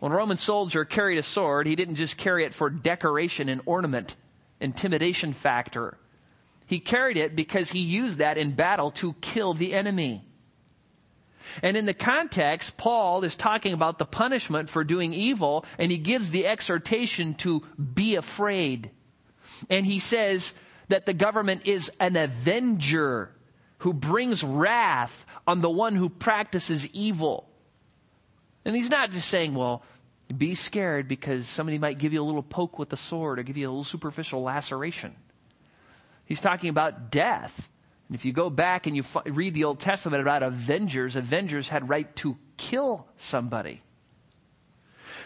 When 0.00 0.10
a 0.10 0.16
Roman 0.16 0.38
soldier 0.38 0.86
carried 0.86 1.18
a 1.18 1.22
sword, 1.22 1.66
he 1.66 1.76
didn't 1.76 1.96
just 1.96 2.16
carry 2.16 2.46
it 2.46 2.54
for 2.54 2.70
decoration 2.70 3.50
and 3.50 3.60
ornament, 3.66 4.16
intimidation 4.60 5.34
factor. 5.34 5.98
He 6.66 6.80
carried 6.80 7.18
it 7.18 7.36
because 7.36 7.70
he 7.70 7.80
used 7.80 8.16
that 8.16 8.38
in 8.38 8.52
battle 8.52 8.92
to 8.92 9.12
kill 9.20 9.52
the 9.52 9.74
enemy. 9.74 10.24
And 11.62 11.76
in 11.76 11.84
the 11.84 11.94
context, 11.94 12.76
Paul 12.76 13.24
is 13.24 13.34
talking 13.34 13.72
about 13.72 13.98
the 13.98 14.04
punishment 14.04 14.68
for 14.68 14.84
doing 14.84 15.12
evil, 15.12 15.64
and 15.78 15.90
he 15.90 15.98
gives 15.98 16.30
the 16.30 16.46
exhortation 16.46 17.34
to 17.34 17.62
be 17.78 18.16
afraid. 18.16 18.90
And 19.70 19.86
he 19.86 19.98
says 19.98 20.52
that 20.88 21.06
the 21.06 21.14
government 21.14 21.62
is 21.64 21.90
an 22.00 22.16
avenger 22.16 23.30
who 23.78 23.92
brings 23.92 24.42
wrath 24.42 25.26
on 25.46 25.60
the 25.60 25.70
one 25.70 25.94
who 25.94 26.08
practices 26.08 26.86
evil. 26.92 27.48
And 28.64 28.74
he's 28.74 28.90
not 28.90 29.10
just 29.10 29.28
saying, 29.28 29.54
well, 29.54 29.82
be 30.36 30.54
scared 30.54 31.06
because 31.06 31.46
somebody 31.46 31.78
might 31.78 31.98
give 31.98 32.12
you 32.12 32.22
a 32.22 32.24
little 32.24 32.42
poke 32.42 32.78
with 32.78 32.88
the 32.88 32.96
sword 32.96 33.38
or 33.38 33.42
give 33.42 33.56
you 33.56 33.68
a 33.68 33.70
little 33.70 33.84
superficial 33.84 34.42
laceration. 34.42 35.14
He's 36.24 36.40
talking 36.40 36.70
about 36.70 37.10
death. 37.10 37.68
And 38.14 38.20
if 38.20 38.24
you 38.24 38.32
go 38.32 38.48
back 38.48 38.86
and 38.86 38.94
you 38.94 39.02
f- 39.02 39.26
read 39.26 39.54
the 39.54 39.64
Old 39.64 39.80
Testament 39.80 40.22
about 40.22 40.44
avengers, 40.44 41.16
avengers 41.16 41.68
had 41.68 41.88
right 41.88 42.14
to 42.14 42.38
kill 42.56 43.08
somebody. 43.16 43.82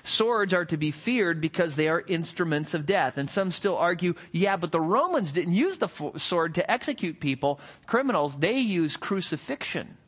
Swords 0.05 0.55
are 0.55 0.65
to 0.65 0.79
be 0.79 0.91
feared 0.91 1.39
because 1.39 1.77
they 1.77 1.89
are 1.89 2.03
instruments 2.07 2.73
of 2.73 2.87
death. 2.87 3.19
And 3.19 3.29
some 3.29 3.51
still 3.51 3.77
argue, 3.77 4.15
yeah, 4.33 4.57
but 4.57 4.73
the 4.73 4.81
Romans 4.81 5.33
didn't 5.33 5.53
use 5.53 5.77
the 5.77 5.89
f- 5.89 6.19
sword 6.19 6.55
to 6.55 6.71
execute 6.71 7.21
people, 7.21 7.61
criminals. 7.87 8.39
They 8.39 8.59
used 8.59 9.01
crucifixion. 9.01 9.99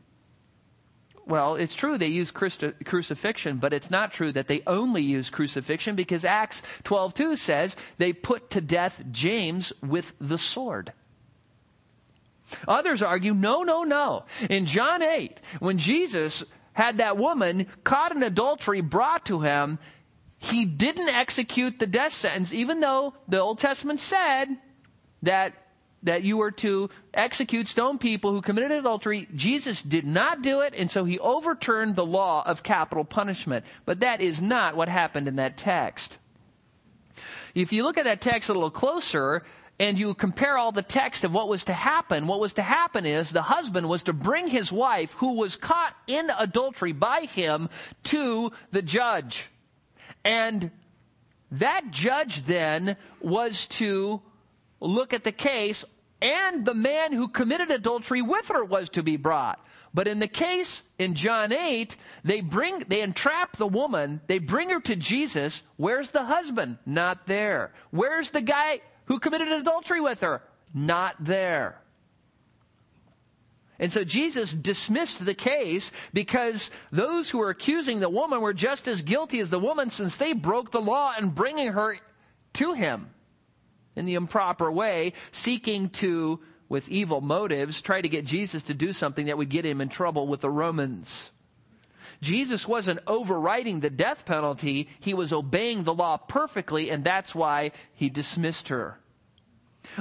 Well, 1.26 1.56
it's 1.56 1.74
true 1.74 1.98
they 1.98 2.06
use 2.06 2.30
crucifixion, 2.30 3.58
but 3.58 3.74
it's 3.74 3.90
not 3.90 4.14
true 4.14 4.32
that 4.32 4.48
they 4.48 4.62
only 4.66 5.02
use 5.02 5.28
crucifixion 5.28 5.96
because 5.96 6.24
Acts 6.24 6.62
12:2 6.84 7.36
says 7.36 7.76
they 7.98 8.14
put 8.14 8.48
to 8.52 8.62
death 8.62 9.02
James 9.12 9.70
with 9.82 10.14
the 10.18 10.38
sword. 10.38 10.94
Others 12.66 13.02
argue, 13.02 13.34
no, 13.34 13.62
no, 13.62 13.84
no. 13.84 14.24
In 14.48 14.66
John 14.66 15.02
8, 15.02 15.40
when 15.58 15.78
Jesus 15.78 16.44
had 16.72 16.98
that 16.98 17.16
woman 17.16 17.66
caught 17.84 18.14
in 18.14 18.22
adultery 18.22 18.80
brought 18.80 19.26
to 19.26 19.40
him, 19.40 19.78
he 20.38 20.64
didn't 20.64 21.08
execute 21.08 21.78
the 21.78 21.86
death 21.86 22.12
sentence, 22.12 22.52
even 22.52 22.80
though 22.80 23.14
the 23.28 23.38
Old 23.38 23.58
Testament 23.58 24.00
said 24.00 24.46
that 25.22 25.54
that 26.02 26.22
you 26.22 26.38
were 26.38 26.50
to 26.50 26.88
execute 27.12 27.68
stone 27.68 27.98
people 27.98 28.32
who 28.32 28.40
committed 28.40 28.72
adultery. 28.72 29.28
Jesus 29.34 29.82
did 29.82 30.06
not 30.06 30.42
do 30.42 30.60
it, 30.60 30.74
and 30.76 30.90
so 30.90 31.04
he 31.04 31.18
overturned 31.18 31.94
the 31.94 32.06
law 32.06 32.42
of 32.46 32.62
capital 32.62 33.04
punishment. 33.04 33.64
But 33.84 34.00
that 34.00 34.20
is 34.20 34.40
not 34.40 34.76
what 34.76 34.88
happened 34.88 35.28
in 35.28 35.36
that 35.36 35.56
text. 35.56 36.18
If 37.54 37.72
you 37.72 37.82
look 37.82 37.98
at 37.98 38.04
that 38.04 38.20
text 38.20 38.48
a 38.48 38.54
little 38.54 38.70
closer, 38.70 39.42
and 39.80 39.98
you 39.98 40.12
compare 40.12 40.58
all 40.58 40.72
the 40.72 40.82
text 40.82 41.24
of 41.24 41.32
what 41.32 41.48
was 41.48 41.64
to 41.64 41.72
happen, 41.72 42.26
what 42.26 42.38
was 42.38 42.52
to 42.52 42.62
happen 42.62 43.06
is 43.06 43.30
the 43.30 43.40
husband 43.40 43.88
was 43.88 44.02
to 44.02 44.12
bring 44.12 44.46
his 44.46 44.70
wife, 44.70 45.12
who 45.14 45.32
was 45.32 45.56
caught 45.56 45.96
in 46.06 46.30
adultery 46.38 46.92
by 46.92 47.22
him, 47.22 47.70
to 48.04 48.52
the 48.72 48.82
judge. 48.82 49.48
And 50.22 50.70
that 51.52 51.90
judge 51.90 52.44
then 52.44 52.96
was 53.22 53.66
to 53.68 54.20
look 54.80 55.14
at 55.14 55.24
the 55.24 55.32
case, 55.32 55.82
and 56.20 56.66
the 56.66 56.74
man 56.74 57.12
who 57.12 57.28
committed 57.28 57.70
adultery 57.70 58.20
with 58.20 58.48
her 58.48 58.62
was 58.62 58.90
to 58.90 59.02
be 59.02 59.16
brought. 59.16 59.64
But 59.94 60.08
in 60.08 60.18
the 60.18 60.28
case 60.28 60.82
in 60.98 61.14
John 61.14 61.52
8, 61.52 61.96
they 62.22 62.42
bring, 62.42 62.80
they 62.80 63.00
entrap 63.00 63.56
the 63.56 63.66
woman, 63.66 64.20
they 64.26 64.38
bring 64.38 64.68
her 64.68 64.80
to 64.80 64.94
Jesus. 64.94 65.62
Where's 65.78 66.10
the 66.10 66.24
husband? 66.24 66.76
Not 66.84 67.26
there. 67.26 67.72
Where's 67.90 68.28
the 68.28 68.42
guy 68.42 68.82
who 69.10 69.18
committed 69.18 69.48
adultery 69.48 70.00
with 70.00 70.20
her? 70.20 70.40
Not 70.72 71.16
there. 71.18 71.80
And 73.80 73.92
so 73.92 74.04
Jesus 74.04 74.52
dismissed 74.52 75.24
the 75.24 75.34
case 75.34 75.90
because 76.14 76.70
those 76.92 77.28
who 77.28 77.38
were 77.38 77.50
accusing 77.50 77.98
the 77.98 78.08
woman 78.08 78.40
were 78.40 78.54
just 78.54 78.86
as 78.86 79.02
guilty 79.02 79.40
as 79.40 79.50
the 79.50 79.58
woman 79.58 79.90
since 79.90 80.16
they 80.16 80.32
broke 80.32 80.70
the 80.70 80.80
law 80.80 81.12
in 81.18 81.30
bringing 81.30 81.72
her 81.72 81.98
to 82.52 82.72
him 82.74 83.10
in 83.96 84.06
the 84.06 84.14
improper 84.14 84.70
way, 84.70 85.14
seeking 85.32 85.90
to, 85.90 86.38
with 86.68 86.88
evil 86.88 87.20
motives, 87.20 87.80
try 87.80 88.00
to 88.00 88.08
get 88.08 88.24
Jesus 88.24 88.62
to 88.64 88.74
do 88.74 88.92
something 88.92 89.26
that 89.26 89.36
would 89.36 89.48
get 89.48 89.66
him 89.66 89.80
in 89.80 89.88
trouble 89.88 90.28
with 90.28 90.40
the 90.40 90.50
Romans. 90.50 91.32
Jesus 92.20 92.68
wasn't 92.68 93.00
overriding 93.06 93.80
the 93.80 93.90
death 93.90 94.24
penalty, 94.24 94.88
he 95.00 95.14
was 95.14 95.32
obeying 95.32 95.84
the 95.84 95.94
law 95.94 96.16
perfectly, 96.16 96.90
and 96.90 97.02
that's 97.02 97.34
why 97.34 97.72
he 97.94 98.10
dismissed 98.10 98.68
her. 98.68 98.98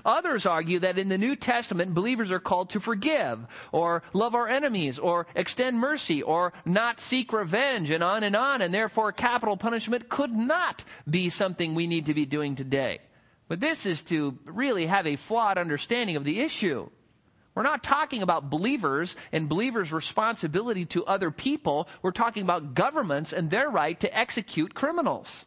Others 0.06 0.46
argue 0.46 0.80
that 0.80 0.98
in 0.98 1.10
the 1.10 1.18
New 1.18 1.36
Testament, 1.36 1.94
believers 1.94 2.32
are 2.32 2.40
called 2.40 2.72
to 2.72 2.80
forgive, 2.80 3.40
or 3.72 4.04
love 4.14 4.36
our 4.36 4.48
enemies, 4.48 5.00
or 5.00 5.28
extend 5.36 5.80
mercy, 5.80 6.22
or 6.22 6.54
not 6.66 7.00
seek 7.00 7.32
revenge, 7.32 7.90
and 7.90 8.04
on 8.04 8.24
and 8.24 8.36
on, 8.36 8.62
and 8.62 8.74
therefore 8.74 9.12
capital 9.12 9.58
punishment 9.58 10.10
could 10.10 10.32
not 10.32 10.84
be 11.10 11.30
something 11.30 11.74
we 11.74 11.88
need 11.88 12.08
to 12.08 12.14
be 12.14 12.26
doing 12.26 12.56
today. 12.56 13.00
But 13.48 13.62
this 13.62 13.86
is 13.86 14.04
to 14.04 14.38
really 14.46 14.86
have 14.86 15.08
a 15.08 15.16
flawed 15.16 15.58
understanding 15.58 16.18
of 16.18 16.24
the 16.24 16.42
issue. 16.42 16.90
We're 17.60 17.63
not 17.63 17.84
talking 17.84 18.22
about 18.22 18.50
believers 18.50 19.17
and 19.34 19.50
believers' 19.50 19.91
responsibility 19.91 20.86
to 20.86 21.06
other 21.06 21.30
people. 21.30 21.89
We're 22.02 22.12
talking 22.12 22.43
about 22.43 22.74
governments 22.74 23.34
and 23.34 23.50
their 23.50 23.69
right 23.69 24.00
to 24.00 24.17
execute 24.17 24.74
criminals. 24.74 25.43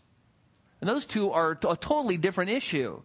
And 0.83 0.91
those 0.91 1.07
two 1.07 1.31
are 1.31 1.53
a 1.53 1.75
totally 1.75 2.19
different 2.19 2.51
issue. 2.51 3.01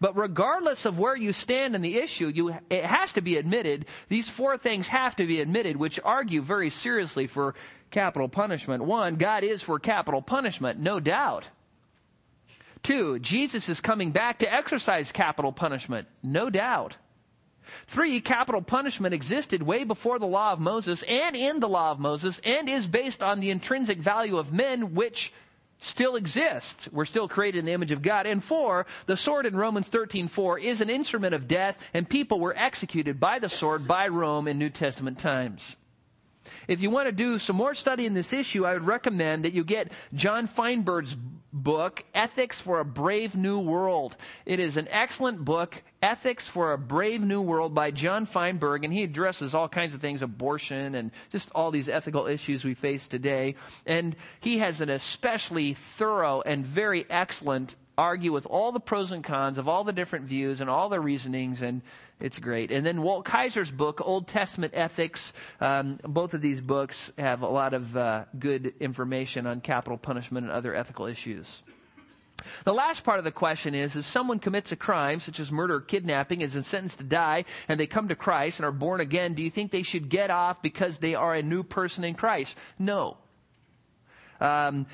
But 0.00 0.16
regardless 0.16 0.84
of 0.84 0.98
where 0.98 1.14
you 1.14 1.32
stand 1.32 1.76
in 1.76 1.80
the 1.80 1.98
issue, 1.98 2.26
you, 2.26 2.56
it 2.70 2.84
has 2.84 3.12
to 3.12 3.20
be 3.20 3.36
admitted, 3.36 3.86
these 4.08 4.28
four 4.28 4.58
things 4.58 4.88
have 4.88 5.14
to 5.14 5.24
be 5.24 5.40
admitted, 5.40 5.76
which 5.76 6.00
argue 6.04 6.42
very 6.42 6.70
seriously 6.70 7.28
for 7.28 7.54
capital 7.92 8.28
punishment. 8.28 8.82
One, 8.82 9.14
God 9.14 9.44
is 9.44 9.62
for 9.62 9.78
capital 9.78 10.22
punishment, 10.22 10.80
no 10.80 10.98
doubt. 10.98 11.48
Two, 12.82 13.20
Jesus 13.20 13.68
is 13.68 13.78
coming 13.78 14.10
back 14.10 14.40
to 14.40 14.52
exercise 14.52 15.12
capital 15.12 15.52
punishment, 15.52 16.08
no 16.20 16.50
doubt. 16.50 16.96
Three, 17.86 18.20
capital 18.20 18.62
punishment 18.62 19.14
existed 19.14 19.62
way 19.62 19.84
before 19.84 20.18
the 20.18 20.26
law 20.26 20.52
of 20.52 20.60
Moses 20.60 21.02
and 21.04 21.36
in 21.36 21.60
the 21.60 21.68
law 21.68 21.90
of 21.90 21.98
Moses 21.98 22.40
and 22.44 22.68
is 22.68 22.86
based 22.86 23.22
on 23.22 23.40
the 23.40 23.50
intrinsic 23.50 23.98
value 23.98 24.38
of 24.38 24.52
men, 24.52 24.94
which 24.94 25.32
still 25.80 26.16
exists. 26.16 26.88
We're 26.92 27.04
still 27.04 27.28
created 27.28 27.60
in 27.60 27.64
the 27.64 27.72
image 27.72 27.92
of 27.92 28.02
God. 28.02 28.26
And 28.26 28.44
four, 28.44 28.86
the 29.06 29.16
sword 29.16 29.46
in 29.46 29.56
Romans 29.56 29.88
13, 29.88 30.28
4 30.28 30.58
is 30.58 30.80
an 30.80 30.90
instrument 30.90 31.34
of 31.34 31.48
death 31.48 31.82
and 31.94 32.08
people 32.08 32.38
were 32.38 32.56
executed 32.56 33.18
by 33.18 33.38
the 33.38 33.48
sword 33.48 33.88
by 33.88 34.08
Rome 34.08 34.46
in 34.46 34.58
New 34.58 34.70
Testament 34.70 35.18
times. 35.18 35.76
If 36.68 36.82
you 36.82 36.90
want 36.90 37.08
to 37.08 37.12
do 37.12 37.38
some 37.38 37.56
more 37.56 37.74
study 37.74 38.06
in 38.06 38.14
this 38.14 38.32
issue, 38.32 38.66
I 38.66 38.74
would 38.74 38.86
recommend 38.86 39.44
that 39.44 39.52
you 39.52 39.64
get 39.64 39.92
John 40.14 40.46
Feinberg's 40.46 41.16
book, 41.52 42.04
Ethics 42.14 42.60
for 42.60 42.80
a 42.80 42.84
Brave 42.84 43.36
New 43.36 43.58
World. 43.58 44.16
It 44.46 44.60
is 44.60 44.76
an 44.76 44.88
excellent 44.90 45.44
book, 45.44 45.82
Ethics 46.02 46.46
for 46.46 46.72
a 46.72 46.78
Brave 46.78 47.22
New 47.22 47.42
World 47.42 47.74
by 47.74 47.90
John 47.90 48.26
Feinberg, 48.26 48.84
and 48.84 48.92
he 48.92 49.02
addresses 49.02 49.54
all 49.54 49.68
kinds 49.68 49.94
of 49.94 50.00
things, 50.00 50.22
abortion 50.22 50.94
and 50.94 51.10
just 51.30 51.50
all 51.54 51.70
these 51.70 51.88
ethical 51.88 52.26
issues 52.26 52.64
we 52.64 52.74
face 52.74 53.08
today. 53.08 53.56
And 53.84 54.16
he 54.40 54.58
has 54.58 54.80
an 54.80 54.90
especially 54.90 55.74
thorough 55.74 56.42
and 56.42 56.64
very 56.64 57.04
excellent 57.10 57.74
argue 57.98 58.32
with 58.32 58.46
all 58.46 58.72
the 58.72 58.80
pros 58.80 59.12
and 59.12 59.22
cons 59.22 59.58
of 59.58 59.68
all 59.68 59.84
the 59.84 59.92
different 59.92 60.26
views 60.26 60.60
and 60.60 60.70
all 60.70 60.88
the 60.88 61.00
reasonings, 61.00 61.60
and 61.60 61.82
it's 62.20 62.38
great. 62.38 62.70
And 62.70 62.84
then 62.84 63.02
Walt 63.02 63.24
Kaiser's 63.24 63.70
book, 63.70 64.00
Old 64.04 64.28
Testament 64.28 64.74
Ethics, 64.76 65.32
um, 65.60 65.98
both 66.02 66.34
of 66.34 66.40
these 66.40 66.60
books 66.60 67.12
have 67.18 67.42
a 67.42 67.48
lot 67.48 67.74
of 67.74 67.96
uh, 67.96 68.24
good 68.38 68.74
information 68.80 69.46
on 69.46 69.60
capital 69.60 69.98
punishment 69.98 70.46
and 70.46 70.52
other 70.52 70.74
ethical 70.74 71.06
issues. 71.06 71.62
The 72.64 72.72
last 72.72 73.04
part 73.04 73.18
of 73.18 73.24
the 73.24 73.32
question 73.32 73.74
is 73.74 73.96
if 73.96 74.06
someone 74.06 74.38
commits 74.38 74.72
a 74.72 74.76
crime, 74.76 75.20
such 75.20 75.40
as 75.40 75.52
murder 75.52 75.76
or 75.76 75.80
kidnapping, 75.80 76.40
is 76.40 76.52
sentenced 76.52 76.98
to 76.98 77.04
die, 77.04 77.44
and 77.68 77.78
they 77.78 77.86
come 77.86 78.08
to 78.08 78.16
Christ 78.16 78.58
and 78.58 78.66
are 78.66 78.72
born 78.72 79.00
again, 79.00 79.34
do 79.34 79.42
you 79.42 79.50
think 79.50 79.70
they 79.70 79.82
should 79.82 80.08
get 80.08 80.30
off 80.30 80.62
because 80.62 80.98
they 80.98 81.14
are 81.14 81.34
a 81.34 81.42
new 81.42 81.62
person 81.62 82.04
in 82.04 82.14
Christ? 82.14 82.56
No. 82.78 83.16
Um, 84.40 84.86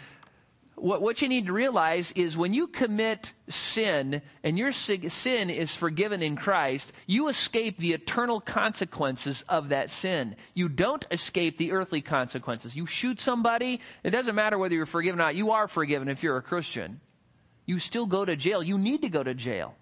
what, 0.77 1.01
what 1.01 1.23
you 1.23 1.29
need 1.29 1.47
to 1.47 1.53
realize 1.53 2.13
is 2.13 2.37
when 2.37 2.55
you 2.55 2.67
commit 2.67 3.33
sin 3.49 4.23
and 4.45 4.59
your 4.59 4.73
sin 4.73 5.51
is 5.51 5.75
forgiven 5.75 6.23
in 6.23 6.37
Christ, 6.37 6.93
you 7.07 7.29
escape 7.29 7.79
the 7.79 7.93
eternal 7.93 8.41
consequences 8.41 9.43
of 9.49 9.71
that 9.71 9.91
sin. 9.91 10.37
You 10.55 10.69
don't 10.69 11.05
escape 11.11 11.57
the 11.57 11.73
earthly 11.73 12.03
consequences. 12.03 12.77
You 12.77 12.87
shoot 12.87 13.21
somebody, 13.21 13.81
it 14.05 14.11
doesn't 14.11 14.35
matter 14.35 14.59
whether 14.59 14.75
you're 14.75 14.87
forgiven 14.87 15.19
or 15.19 15.25
not. 15.25 15.35
You 15.35 15.53
are 15.53 15.67
forgiven 15.67 16.09
if 16.09 16.23
you're 16.23 16.37
a 16.37 16.43
Christian. 16.43 17.01
You 17.65 17.79
still 17.79 18.07
go 18.07 18.25
to 18.25 18.37
jail. 18.37 18.63
You 18.63 18.79
need 18.79 19.03
to 19.03 19.09
go 19.09 19.23
to 19.23 19.35
jail. 19.35 19.75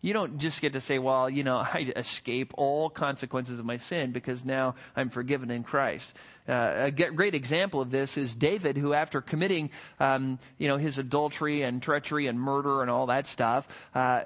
You 0.00 0.12
don't 0.12 0.38
just 0.38 0.60
get 0.60 0.74
to 0.74 0.80
say, 0.80 0.98
well, 0.98 1.28
you 1.28 1.42
know, 1.42 1.56
I 1.74 1.92
escape 1.96 2.52
all 2.56 2.90
consequences 2.90 3.58
of 3.58 3.64
my 3.64 3.78
sin 3.78 4.12
because 4.12 4.44
now 4.44 4.74
I'm 4.96 5.10
forgiven 5.10 5.50
in 5.50 5.64
Christ. 5.64 6.12
Uh, 6.48 6.72
a 6.86 6.90
great 6.90 7.34
example 7.34 7.80
of 7.80 7.90
this 7.90 8.16
is 8.16 8.34
David, 8.34 8.78
who 8.78 8.94
after 8.94 9.20
committing, 9.20 9.70
um, 10.00 10.38
you 10.56 10.68
know, 10.68 10.78
his 10.78 10.98
adultery 10.98 11.62
and 11.62 11.82
treachery 11.82 12.26
and 12.26 12.40
murder 12.40 12.80
and 12.80 12.90
all 12.90 13.06
that 13.06 13.26
stuff, 13.26 13.68
uh, 13.94 14.22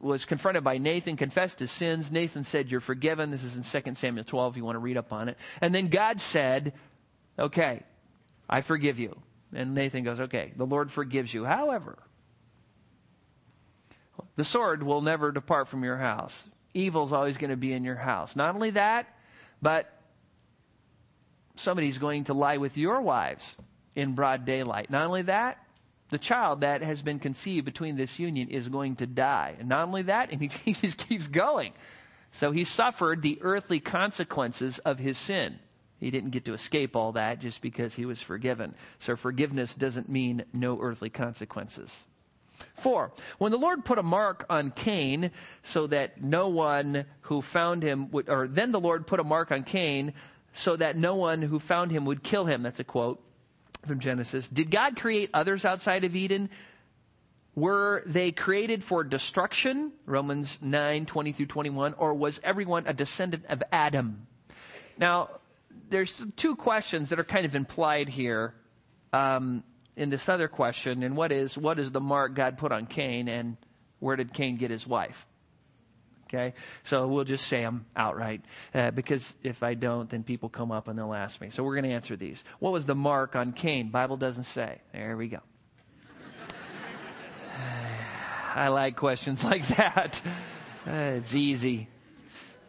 was 0.00 0.24
confronted 0.24 0.62
by 0.62 0.78
Nathan, 0.78 1.16
confessed 1.16 1.58
his 1.58 1.70
sins. 1.70 2.12
Nathan 2.12 2.44
said, 2.44 2.70
you're 2.70 2.80
forgiven. 2.80 3.30
This 3.30 3.42
is 3.42 3.56
in 3.56 3.62
2 3.62 3.94
Samuel 3.94 4.24
12 4.24 4.52
if 4.52 4.56
you 4.58 4.64
want 4.64 4.76
to 4.76 4.80
read 4.80 4.96
up 4.96 5.12
on 5.12 5.28
it. 5.28 5.36
And 5.60 5.74
then 5.74 5.88
God 5.88 6.20
said, 6.20 6.74
okay, 7.38 7.82
I 8.48 8.60
forgive 8.60 8.98
you. 9.00 9.16
And 9.52 9.74
Nathan 9.74 10.04
goes, 10.04 10.20
okay, 10.20 10.52
the 10.56 10.66
Lord 10.66 10.92
forgives 10.92 11.32
you. 11.32 11.44
However, 11.44 11.98
the 14.36 14.44
sword 14.44 14.82
will 14.82 15.00
never 15.00 15.32
depart 15.32 15.68
from 15.68 15.84
your 15.84 15.96
house. 15.96 16.44
Evil's 16.72 17.12
always 17.12 17.36
going 17.36 17.50
to 17.50 17.56
be 17.56 17.72
in 17.72 17.84
your 17.84 17.96
house. 17.96 18.34
Not 18.34 18.54
only 18.54 18.70
that, 18.70 19.06
but 19.62 19.90
somebody's 21.56 21.98
going 21.98 22.24
to 22.24 22.34
lie 22.34 22.56
with 22.56 22.76
your 22.76 23.00
wives 23.00 23.54
in 23.94 24.14
broad 24.14 24.44
daylight. 24.44 24.90
Not 24.90 25.06
only 25.06 25.22
that, 25.22 25.58
the 26.10 26.18
child 26.18 26.60
that 26.60 26.82
has 26.82 27.02
been 27.02 27.18
conceived 27.18 27.64
between 27.64 27.96
this 27.96 28.18
union 28.18 28.48
is 28.48 28.68
going 28.68 28.96
to 28.96 29.06
die. 29.06 29.56
And 29.58 29.68
not 29.68 29.86
only 29.86 30.02
that, 30.02 30.30
and 30.30 30.40
he, 30.40 30.48
he 30.64 30.72
just 30.72 30.98
keeps 30.98 31.28
going. 31.28 31.72
So 32.32 32.50
he 32.50 32.64
suffered 32.64 33.22
the 33.22 33.38
earthly 33.40 33.78
consequences 33.78 34.78
of 34.80 34.98
his 34.98 35.16
sin. 35.16 35.60
He 36.00 36.10
didn't 36.10 36.30
get 36.30 36.44
to 36.46 36.54
escape 36.54 36.96
all 36.96 37.12
that 37.12 37.40
just 37.40 37.62
because 37.62 37.94
he 37.94 38.04
was 38.04 38.20
forgiven. 38.20 38.74
So 38.98 39.14
forgiveness 39.16 39.74
doesn't 39.74 40.08
mean 40.08 40.44
no 40.52 40.80
earthly 40.80 41.08
consequences. 41.08 42.04
Four, 42.74 43.12
when 43.38 43.52
the 43.52 43.58
Lord 43.58 43.84
put 43.84 43.98
a 43.98 44.02
mark 44.02 44.44
on 44.50 44.70
Cain 44.70 45.30
so 45.62 45.86
that 45.86 46.22
no 46.22 46.48
one 46.48 47.06
who 47.22 47.40
found 47.40 47.82
him 47.82 48.10
would, 48.10 48.28
or 48.28 48.46
then 48.48 48.72
the 48.72 48.80
Lord 48.80 49.06
put 49.06 49.20
a 49.20 49.24
mark 49.24 49.52
on 49.52 49.64
Cain 49.64 50.12
so 50.52 50.76
that 50.76 50.96
no 50.96 51.14
one 51.16 51.42
who 51.42 51.58
found 51.58 51.90
him 51.90 52.04
would 52.04 52.22
kill 52.22 52.44
him. 52.44 52.62
That's 52.62 52.80
a 52.80 52.84
quote 52.84 53.22
from 53.86 54.00
Genesis. 54.00 54.48
Did 54.48 54.70
God 54.70 54.96
create 54.96 55.30
others 55.34 55.64
outside 55.64 56.04
of 56.04 56.14
Eden? 56.14 56.48
Were 57.54 58.02
they 58.06 58.32
created 58.32 58.82
for 58.82 59.04
destruction? 59.04 59.92
Romans 60.06 60.58
9, 60.60 61.06
20 61.06 61.32
through 61.32 61.46
21. 61.46 61.94
Or 61.94 62.14
was 62.14 62.40
everyone 62.42 62.86
a 62.86 62.92
descendant 62.92 63.44
of 63.48 63.62
Adam? 63.70 64.26
Now, 64.98 65.30
there's 65.90 66.20
two 66.36 66.56
questions 66.56 67.10
that 67.10 67.18
are 67.18 67.24
kind 67.24 67.46
of 67.46 67.54
implied 67.54 68.08
here 68.08 68.54
um, 69.12 69.62
in 69.96 70.10
this 70.10 70.28
other 70.28 70.48
question. 70.48 71.02
And 71.02 71.16
what 71.16 71.32
is, 71.32 71.56
what 71.56 71.78
is 71.78 71.90
the 71.90 72.00
mark 72.00 72.34
God 72.34 72.58
put 72.58 72.72
on 72.72 72.86
Cain 72.86 73.28
and 73.28 73.56
where 74.00 74.16
did 74.16 74.32
Cain 74.32 74.56
get 74.56 74.70
his 74.70 74.86
wife? 74.86 75.26
Okay? 76.26 76.54
So 76.84 77.06
we'll 77.06 77.24
just 77.24 77.46
say 77.46 77.60
them 77.60 77.86
outright. 77.94 78.42
Uh, 78.74 78.90
because 78.90 79.34
if 79.42 79.62
I 79.62 79.74
don't, 79.74 80.10
then 80.10 80.24
people 80.24 80.48
come 80.48 80.72
up 80.72 80.88
and 80.88 80.98
they'll 80.98 81.14
ask 81.14 81.40
me. 81.40 81.50
So 81.50 81.62
we're 81.62 81.74
going 81.74 81.84
to 81.84 81.94
answer 81.94 82.16
these. 82.16 82.42
What 82.58 82.72
was 82.72 82.86
the 82.86 82.94
mark 82.94 83.36
on 83.36 83.52
Cain? 83.52 83.90
Bible 83.90 84.16
doesn't 84.16 84.44
say. 84.44 84.80
There 84.92 85.16
we 85.16 85.28
go. 85.28 85.40
I 88.54 88.68
like 88.68 88.96
questions 88.96 89.44
like 89.50 89.66
that. 89.68 90.20
Uh, 90.86 90.90
it's 90.90 91.34
easy. 91.34 91.88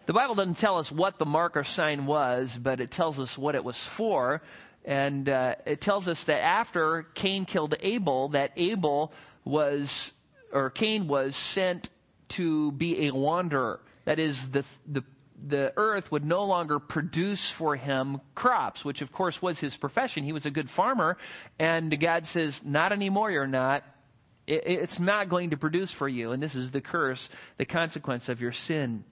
The 0.05 0.13
Bible 0.13 0.35
doesn't 0.35 0.57
tell 0.57 0.77
us 0.77 0.91
what 0.91 1.17
the 1.17 1.25
mark 1.25 1.57
or 1.57 1.63
sign 1.63 2.05
was, 2.05 2.57
but 2.61 2.79
it 2.79 2.91
tells 2.91 3.19
us 3.19 3.35
what 3.37 3.55
it 3.55 3.63
was 3.63 3.77
for. 3.77 4.43
And 4.85 5.27
uh, 5.27 5.55
it 5.65 5.81
tells 5.81 6.07
us 6.07 6.25
that 6.25 6.41
after 6.41 7.07
Cain 7.15 7.45
killed 7.45 7.73
Abel, 7.79 8.29
that 8.29 8.51
Abel 8.55 9.11
was, 9.43 10.11
or 10.53 10.69
Cain 10.69 11.07
was 11.07 11.35
sent 11.35 11.89
to 12.29 12.71
be 12.71 13.07
a 13.07 13.11
wanderer. 13.11 13.81
That 14.05 14.19
is, 14.19 14.49
the, 14.49 14.63
the, 14.85 15.03
the 15.47 15.73
earth 15.75 16.11
would 16.11 16.23
no 16.23 16.45
longer 16.45 16.77
produce 16.77 17.49
for 17.49 17.75
him 17.75 18.21
crops, 18.35 18.85
which 18.85 19.01
of 19.01 19.11
course 19.11 19.41
was 19.41 19.59
his 19.59 19.75
profession. 19.75 20.23
He 20.23 20.33
was 20.33 20.45
a 20.45 20.51
good 20.51 20.69
farmer. 20.69 21.17
And 21.57 21.99
God 21.99 22.27
says, 22.27 22.63
Not 22.63 22.91
anymore, 22.91 23.31
you're 23.31 23.47
not. 23.47 23.83
It, 24.45 24.63
it's 24.67 24.99
not 24.99 25.29
going 25.29 25.49
to 25.49 25.57
produce 25.57 25.89
for 25.89 26.07
you. 26.07 26.31
And 26.31 26.43
this 26.43 26.53
is 26.53 26.69
the 26.69 26.81
curse, 26.81 27.27
the 27.57 27.65
consequence 27.65 28.29
of 28.29 28.39
your 28.39 28.51
sin. 28.51 29.03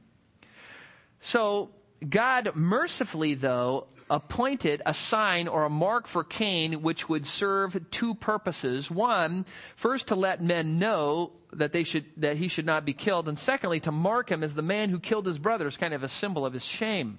So, 1.22 1.72
God 2.08 2.52
mercifully, 2.56 3.34
though, 3.34 3.88
appointed 4.10 4.82
a 4.86 4.94
sign 4.94 5.48
or 5.48 5.66
a 5.66 5.70
mark 5.70 6.08
for 6.08 6.24
Cain 6.24 6.82
which 6.82 7.10
would 7.10 7.26
serve 7.26 7.90
two 7.92 8.16
purposes. 8.16 8.90
One, 8.90 9.46
first 9.76 10.08
to 10.08 10.16
let 10.16 10.42
men 10.42 10.80
know 10.80 11.32
that 11.54 11.72
they 11.72 11.84
should 11.84 12.06
that 12.18 12.38
he 12.38 12.48
should 12.48 12.66
not 12.66 12.86
be 12.86 12.94
killed, 12.94 13.28
and 13.28 13.38
secondly 13.38 13.80
to 13.82 13.92
mark 13.92 14.30
him 14.30 14.44
as 14.44 14.56
the 14.56 14.62
man 14.62 14.90
who 14.90 15.00
killed 15.00 15.26
his 15.26 15.38
brother 15.38 15.70
kind 15.72 15.94
of 15.94 16.04
a 16.04 16.10
symbol 16.10 16.46
of 16.46 16.54
his 16.54 16.66
shame. 16.66 17.18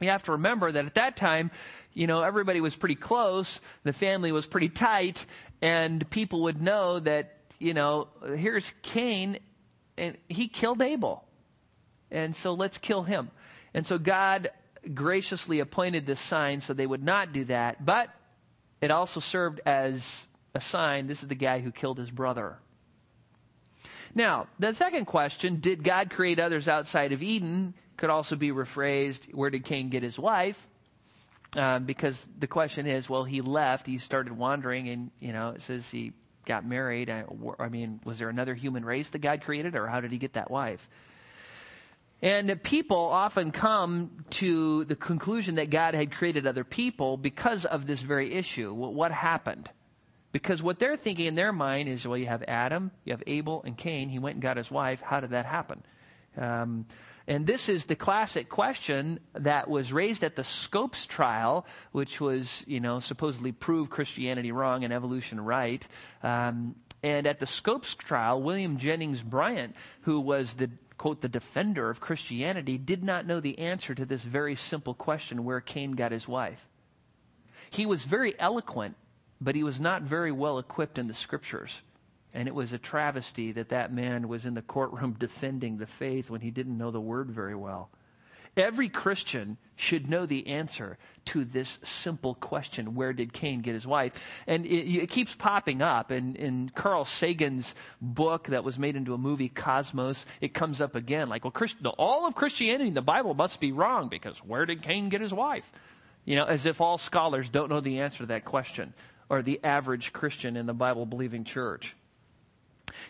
You 0.00 0.10
have 0.10 0.24
to 0.24 0.32
remember 0.32 0.72
that 0.72 0.86
at 0.86 0.94
that 0.94 1.16
time, 1.16 1.50
you 1.92 2.06
know, 2.06 2.22
everybody 2.22 2.60
was 2.60 2.74
pretty 2.74 2.96
close, 2.96 3.60
the 3.84 3.92
family 3.92 4.32
was 4.32 4.46
pretty 4.46 4.68
tight, 4.68 5.24
and 5.62 6.08
people 6.10 6.42
would 6.42 6.60
know 6.60 6.98
that, 7.00 7.36
you 7.58 7.74
know, 7.74 8.08
here's 8.36 8.72
Cain 8.82 9.38
and 9.96 10.16
he 10.28 10.48
killed 10.48 10.82
Abel. 10.82 11.24
And 12.10 12.34
so 12.34 12.52
let's 12.52 12.78
kill 12.78 13.02
him. 13.02 13.30
And 13.72 13.86
so 13.86 13.98
God 13.98 14.50
graciously 14.92 15.60
appointed 15.60 16.06
this 16.06 16.20
sign 16.20 16.60
so 16.60 16.74
they 16.74 16.86
would 16.86 17.02
not 17.02 17.32
do 17.32 17.44
that, 17.46 17.84
but 17.84 18.10
it 18.80 18.90
also 18.90 19.20
served 19.20 19.60
as 19.64 20.26
a 20.54 20.60
sign 20.60 21.06
this 21.06 21.22
is 21.22 21.28
the 21.28 21.34
guy 21.34 21.60
who 21.60 21.70
killed 21.72 21.98
his 21.98 22.10
brother. 22.10 22.58
Now, 24.14 24.46
the 24.58 24.72
second 24.74 25.06
question, 25.06 25.60
did 25.60 25.82
God 25.82 26.10
create 26.10 26.38
others 26.38 26.68
outside 26.68 27.12
of 27.12 27.22
Eden, 27.22 27.74
could 27.96 28.10
also 28.10 28.36
be 28.36 28.50
rephrased, 28.50 29.34
where 29.34 29.50
did 29.50 29.64
Cain 29.64 29.88
get 29.88 30.02
his 30.02 30.18
wife? 30.18 30.68
Uh, 31.56 31.78
because 31.78 32.26
the 32.38 32.46
question 32.46 32.86
is, 32.86 33.08
well, 33.08 33.24
he 33.24 33.40
left, 33.40 33.86
he 33.86 33.98
started 33.98 34.36
wandering, 34.36 34.88
and, 34.88 35.10
you 35.20 35.32
know, 35.32 35.50
it 35.50 35.62
says 35.62 35.88
he 35.88 36.12
got 36.44 36.66
married. 36.66 37.10
I, 37.10 37.24
I 37.58 37.68
mean, 37.68 38.00
was 38.04 38.18
there 38.18 38.28
another 38.28 38.54
human 38.54 38.84
race 38.84 39.10
that 39.10 39.20
God 39.20 39.42
created, 39.42 39.74
or 39.74 39.86
how 39.86 40.00
did 40.00 40.12
he 40.12 40.18
get 40.18 40.34
that 40.34 40.50
wife? 40.50 40.88
And 42.22 42.62
people 42.62 42.96
often 42.96 43.50
come 43.50 44.24
to 44.30 44.84
the 44.84 44.96
conclusion 44.96 45.56
that 45.56 45.68
God 45.70 45.94
had 45.94 46.12
created 46.12 46.46
other 46.46 46.64
people 46.64 47.16
because 47.16 47.64
of 47.64 47.86
this 47.86 48.00
very 48.00 48.32
issue. 48.34 48.72
What 48.72 49.12
happened? 49.12 49.68
Because 50.32 50.62
what 50.62 50.78
they're 50.78 50.96
thinking 50.96 51.26
in 51.26 51.34
their 51.34 51.52
mind 51.52 51.88
is, 51.88 52.06
well, 52.06 52.18
you 52.18 52.26
have 52.26 52.42
Adam, 52.48 52.90
you 53.04 53.12
have 53.12 53.22
Abel, 53.26 53.62
and 53.64 53.76
Cain. 53.76 54.08
He 54.08 54.18
went 54.18 54.34
and 54.34 54.42
got 54.42 54.56
his 54.56 54.70
wife. 54.70 55.00
How 55.00 55.20
did 55.20 55.30
that 55.30 55.46
happen? 55.46 55.82
Um, 56.36 56.86
and 57.26 57.46
this 57.46 57.68
is 57.68 57.84
the 57.86 57.94
classic 57.94 58.48
question 58.48 59.20
that 59.34 59.68
was 59.68 59.92
raised 59.92 60.24
at 60.24 60.36
the 60.36 60.44
Scopes 60.44 61.06
trial, 61.06 61.66
which 61.92 62.20
was, 62.20 62.64
you 62.66 62.80
know, 62.80 63.00
supposedly 63.00 63.52
prove 63.52 63.88
Christianity 63.88 64.52
wrong 64.52 64.84
and 64.84 64.92
evolution 64.92 65.40
right. 65.40 65.86
Um, 66.22 66.74
and 67.02 67.26
at 67.26 67.38
the 67.38 67.46
Scopes 67.46 67.94
trial, 67.94 68.42
William 68.42 68.78
Jennings 68.78 69.22
Bryan, 69.22 69.74
who 70.02 70.20
was 70.20 70.54
the 70.54 70.70
quote, 70.98 71.20
the 71.20 71.28
defender 71.28 71.90
of 71.90 72.00
Christianity, 72.00 72.78
did 72.78 73.02
not 73.02 73.26
know 73.26 73.40
the 73.40 73.58
answer 73.58 73.94
to 73.94 74.04
this 74.04 74.22
very 74.22 74.54
simple 74.54 74.94
question 74.94 75.44
where 75.44 75.60
Cain 75.60 75.92
got 75.92 76.12
his 76.12 76.28
wife. 76.28 76.68
He 77.70 77.86
was 77.86 78.04
very 78.04 78.38
eloquent 78.38 78.96
but 79.40 79.54
he 79.54 79.62
was 79.62 79.80
not 79.80 80.02
very 80.02 80.32
well 80.32 80.58
equipped 80.58 80.98
in 80.98 81.06
the 81.06 81.14
scriptures. 81.14 81.82
And 82.32 82.48
it 82.48 82.54
was 82.54 82.72
a 82.72 82.78
travesty 82.78 83.52
that 83.52 83.68
that 83.68 83.92
man 83.92 84.26
was 84.26 84.46
in 84.46 84.54
the 84.54 84.62
courtroom 84.62 85.12
defending 85.18 85.76
the 85.76 85.86
faith 85.86 86.30
when 86.30 86.40
he 86.40 86.50
didn't 86.50 86.78
know 86.78 86.90
the 86.90 87.00
word 87.00 87.30
very 87.30 87.54
well. 87.54 87.90
Every 88.56 88.88
Christian 88.88 89.56
should 89.76 90.08
know 90.08 90.26
the 90.26 90.46
answer 90.46 90.96
to 91.26 91.44
this 91.44 91.80
simple 91.82 92.34
question 92.34 92.94
where 92.94 93.12
did 93.12 93.32
Cain 93.32 93.62
get 93.62 93.74
his 93.74 93.86
wife? 93.86 94.12
And 94.46 94.64
it, 94.64 95.02
it, 95.02 95.10
keeps 95.10 95.34
popping 95.34 95.82
up. 95.82 96.10
And 96.10 96.36
in 96.36 96.70
Carl 96.74 97.04
Sagan's 97.04 97.74
book 98.00 98.48
that 98.48 98.62
was 98.62 98.78
made 98.78 98.94
into 98.94 99.14
a 99.14 99.18
movie, 99.18 99.48
Cosmos, 99.48 100.24
it 100.40 100.54
comes 100.54 100.80
up 100.80 100.94
again. 100.94 101.28
Like, 101.28 101.44
well, 101.44 101.50
Christ, 101.50 101.76
all 101.98 102.26
of 102.26 102.34
Christianity 102.34 102.88
in 102.88 102.94
the 102.94 103.02
Bible 103.02 103.34
must 103.34 103.58
be 103.58 103.72
wrong 103.72 104.08
because 104.08 104.38
where 104.38 104.66
did 104.66 104.82
Cain 104.82 105.08
get 105.08 105.20
his 105.20 105.34
wife? 105.34 105.68
You 106.24 106.36
know, 106.36 106.44
as 106.44 106.66
if 106.66 106.80
all 106.80 106.98
scholars 106.98 107.48
don't 107.48 107.68
know 107.68 107.80
the 107.80 108.00
answer 108.00 108.18
to 108.18 108.26
that 108.26 108.44
question 108.44 108.94
or 109.28 109.42
the 109.42 109.60
average 109.64 110.12
Christian 110.12 110.56
in 110.56 110.66
the 110.66 110.74
Bible 110.74 111.06
believing 111.06 111.44
church. 111.44 111.96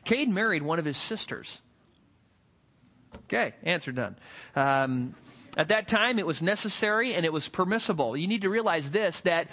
Cain 0.04 0.32
married 0.32 0.62
one 0.62 0.78
of 0.78 0.84
his 0.84 0.96
sisters. 0.96 1.60
Okay, 3.24 3.54
answer 3.62 3.92
done. 3.92 4.16
Um, 4.56 5.14
at 5.56 5.68
that 5.68 5.88
time, 5.88 6.18
it 6.18 6.26
was 6.26 6.42
necessary 6.42 7.14
and 7.14 7.24
it 7.24 7.32
was 7.32 7.48
permissible. 7.48 8.16
You 8.16 8.26
need 8.26 8.42
to 8.42 8.50
realize 8.50 8.90
this 8.90 9.20
that 9.22 9.48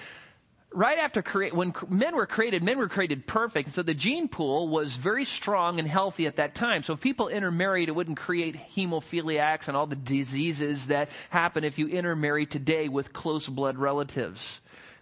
right 0.74 0.98
after 0.98 1.22
create, 1.22 1.54
when 1.54 1.74
men 1.90 2.16
were 2.16 2.26
created, 2.26 2.64
men 2.64 2.78
were 2.78 2.88
created 2.88 3.28
perfect. 3.28 3.68
And 3.68 3.76
so 3.76 3.84
the 3.84 3.94
gene 3.94 4.28
pool 4.28 4.68
was 4.68 4.96
very 4.96 5.26
strong 5.26 5.80
and 5.80 5.88
healthy 5.88 6.28
at 6.28 6.38
that 6.38 6.56
time. 6.56 6.84
So 6.84 6.94
if 6.94 7.02
people 7.02 7.28
intermarried, 7.28 7.90
it 7.90 7.92
wouldn't 7.92 8.18
create 8.18 8.56
hemophiliacs 8.76 9.68
and 9.68 9.78
all 9.78 9.88
the 9.88 9.96
diseases 9.96 10.88
that 10.88 11.10
happen 11.30 11.64
if 11.64 11.78
you 11.78 11.88
intermarry 11.88 12.46
today 12.46 12.88
with 12.88 13.14
close 13.14 13.48
blood 13.48 13.78
relatives 13.78 14.62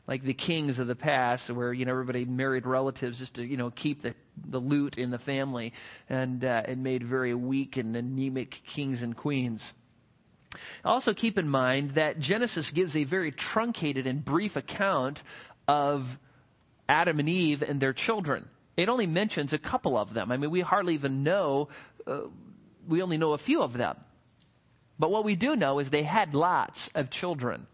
like 0.10 0.24
the 0.24 0.34
kings 0.34 0.80
of 0.80 0.88
the 0.88 0.96
past, 0.96 1.52
where 1.52 1.72
you 1.72 1.86
know 1.86 1.92
everybody 1.92 2.26
married 2.26 2.66
relatives 2.66 3.20
just 3.20 3.36
to 3.36 3.46
you 3.46 3.58
know 3.58 3.70
keep 3.70 4.02
the 4.02 4.16
the 4.44 4.60
loot 4.60 4.98
in 4.98 5.12
the 5.12 5.20
family, 5.20 5.72
and 6.10 6.44
uh, 6.44 6.64
and 6.66 6.82
made 6.82 7.04
very 7.04 7.36
weak 7.36 7.78
and 7.78 7.96
anemic 7.96 8.64
kings 8.66 9.04
and 9.04 9.16
queens. 9.16 9.72
Also, 10.84 11.14
keep 11.14 11.38
in 11.38 11.48
mind 11.48 11.92
that 11.92 12.20
Genesis 12.20 12.72
gives 12.72 12.96
a 12.96 13.04
very 13.04 13.32
truncated 13.32 14.08
and 14.08 14.24
brief 14.24 14.56
account 14.56 15.22
of 15.68 16.18
Adam 16.88 17.20
and 17.20 17.30
Eve 17.30 17.62
and 17.62 17.80
their 17.80 17.94
children. 17.94 18.50
It 18.76 18.90
only 18.90 19.08
mentions 19.08 19.54
a 19.54 19.60
couple 19.60 19.98
of 19.98 20.14
them. 20.14 20.32
I 20.32 20.38
mean, 20.38 20.50
we 20.50 20.62
hardly 20.62 20.96
even 20.96 21.24
know. 21.24 21.70
Uh, 22.08 22.22
we 22.88 23.02
only 23.02 23.18
know 23.18 23.34
a 23.34 23.38
few 23.38 23.62
of 23.62 23.74
them. 23.74 23.98
But 24.98 25.12
what 25.12 25.24
we 25.24 25.36
do 25.36 25.56
know 25.56 25.80
is 25.80 25.90
they 25.90 26.04
had 26.04 26.36
lots 26.36 26.90
of 26.96 27.10
children. 27.10 27.68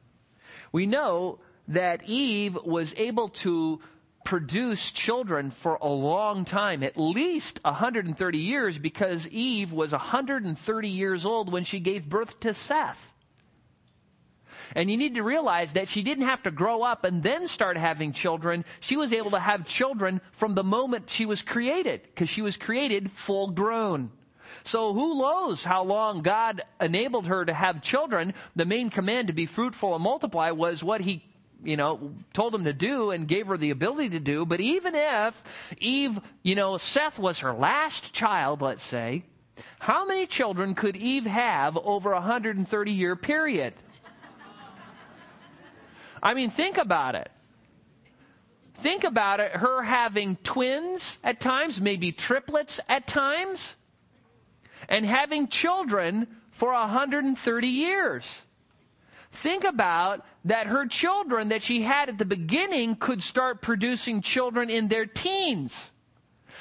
We 0.72 0.86
know 0.86 1.40
that 1.68 2.08
Eve 2.08 2.58
was 2.64 2.94
able 2.98 3.30
to 3.30 3.80
produce 4.26 4.92
children 4.92 5.52
for 5.52 5.76
a 5.76 5.88
long 5.88 6.44
time, 6.44 6.84
at 6.84 6.98
least 6.98 7.62
130 7.64 8.38
years, 8.38 8.78
because 8.78 9.28
Eve 9.30 9.72
was 9.72 9.94
130 9.94 10.90
years 10.90 11.26
old 11.26 11.50
when 11.50 11.64
she 11.64 11.80
gave 11.80 12.10
birth 12.10 12.38
to 12.42 12.54
Seth. 12.54 13.14
And 14.76 14.90
you 14.90 14.98
need 14.98 15.14
to 15.16 15.24
realize 15.24 15.74
that 15.74 15.88
she 15.88 16.02
didn't 16.02 16.26
have 16.26 16.44
to 16.44 16.52
grow 16.52 16.82
up 16.82 17.04
and 17.04 17.22
then 17.22 17.48
start 17.48 17.78
having 17.78 18.12
children. 18.12 18.66
She 18.80 18.98
was 18.98 19.14
able 19.14 19.32
to 19.32 19.40
have 19.40 19.68
children 19.68 20.20
from 20.32 20.56
the 20.56 20.64
moment 20.64 21.10
she 21.10 21.26
was 21.26 21.42
created, 21.42 22.02
because 22.04 22.28
she 22.28 22.42
was 22.42 22.58
created 22.58 23.12
full 23.12 23.52
grown. 23.52 24.12
So 24.64 24.94
who 24.94 25.20
knows 25.20 25.64
how 25.64 25.84
long 25.84 26.24
God 26.24 26.64
enabled 26.82 27.28
her 27.28 27.46
to 27.46 27.54
have 27.54 27.82
children? 27.82 28.34
The 28.56 28.66
main 28.66 28.90
command 28.90 29.28
to 29.28 29.34
be 29.34 29.46
fruitful 29.46 29.94
and 29.94 30.04
multiply 30.04 30.52
was 30.52 30.84
what 30.84 31.02
he 31.02 31.24
you 31.65 31.78
know, 31.78 32.13
told 32.34 32.54
him 32.54 32.65
to 32.65 32.73
do 32.73 33.12
and 33.12 33.28
gave 33.28 33.47
her 33.47 33.58
the 33.58 33.71
ability 33.71 34.10
to 34.10 34.19
do. 34.19 34.45
But 34.45 34.62
even 34.62 34.95
if 34.95 35.43
Eve, 35.78 36.19
you 36.43 36.56
know, 36.56 36.78
Seth 36.78 37.19
was 37.19 37.39
her 37.39 37.54
last 37.54 38.13
child, 38.13 38.62
let's 38.62 38.84
say, 38.84 39.23
how 39.80 40.06
many 40.06 40.25
children 40.25 40.75
could 40.75 40.95
Eve 40.95 41.25
have 41.25 41.78
over 41.78 42.12
a 42.12 42.15
130 42.15 42.91
year 42.91 43.15
period? 43.15 43.73
I 46.21 46.34
mean, 46.34 46.49
think 46.49 46.78
about 46.78 47.15
it. 47.15 47.30
Think 48.75 49.04
about 49.04 49.39
it, 49.39 49.51
her 49.51 49.84
having 49.84 50.36
twins 50.38 51.17
at 51.23 51.39
times, 51.39 51.80
maybe 51.80 52.12
triplets 52.12 52.80
at 52.89 53.08
times, 53.08 53.75
and 54.89 55.06
having 55.06 55.47
children 55.47 56.28
for 56.51 56.71
130 56.71 57.67
years. 57.67 58.41
Think 59.32 59.63
about 59.63 60.25
that 60.46 60.68
her 60.68 60.86
children 60.86 61.50
that 61.50 61.64
she 61.64 61.82
had 61.82 62.08
at 62.08 62.18
the 62.18 62.26
beginning 62.26 62.96
could 62.96 63.22
start 63.22 63.62
producing 63.62 64.22
children 64.22 64.70
in 64.70 64.88
their 64.88 65.06
teens. 65.06 65.90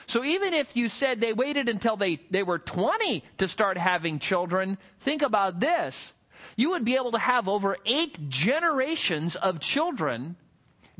So 0.06 0.24
even 0.24 0.54
if 0.54 0.76
you 0.76 0.88
said 0.88 1.20
they 1.20 1.32
waited 1.32 1.68
until 1.68 1.96
they, 1.96 2.16
they 2.30 2.42
were 2.42 2.58
20 2.58 3.22
to 3.38 3.48
start 3.48 3.78
having 3.78 4.18
children, 4.18 4.78
think 5.00 5.22
about 5.22 5.60
this. 5.60 6.12
You 6.56 6.70
would 6.70 6.84
be 6.84 6.96
able 6.96 7.12
to 7.12 7.18
have 7.18 7.48
over 7.48 7.76
eight 7.86 8.28
generations 8.28 9.36
of 9.36 9.60
children 9.60 10.36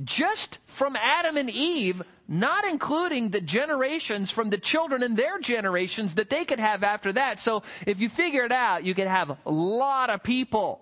just 0.02 0.58
from 0.66 0.96
Adam 0.96 1.36
and 1.36 1.48
Eve, 1.50 2.02
not 2.26 2.64
including 2.64 3.30
the 3.30 3.40
generations 3.40 4.30
from 4.30 4.50
the 4.50 4.58
children 4.58 5.02
and 5.02 5.16
their 5.16 5.38
generations 5.38 6.14
that 6.14 6.30
they 6.30 6.44
could 6.44 6.58
have 6.58 6.82
after 6.82 7.12
that. 7.12 7.38
So 7.38 7.62
if 7.86 8.00
you 8.00 8.08
figure 8.08 8.44
it 8.44 8.52
out, 8.52 8.84
you 8.84 8.94
could 8.94 9.06
have 9.06 9.30
a 9.30 9.50
lot 9.50 10.10
of 10.10 10.22
people. 10.22 10.80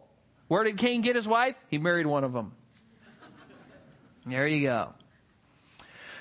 Where 0.52 0.64
did 0.64 0.76
Cain 0.76 1.00
get 1.00 1.16
his 1.16 1.26
wife? 1.26 1.56
He 1.68 1.78
married 1.78 2.04
one 2.04 2.24
of 2.24 2.34
them. 2.34 2.52
There 4.26 4.46
you 4.46 4.64
go. 4.64 4.92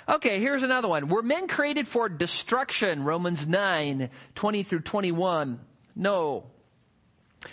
Okay, 0.08 0.40
here's 0.40 0.64
another 0.64 0.88
one. 0.88 1.10
Were 1.10 1.22
men 1.22 1.50
created 1.50 1.86
for 1.86 2.08
destruction? 2.08 3.04
Romans 3.04 3.46
9, 3.46 4.10
20 4.36 4.64
through 4.64 4.80
21. 4.80 5.60
No. 5.98 6.46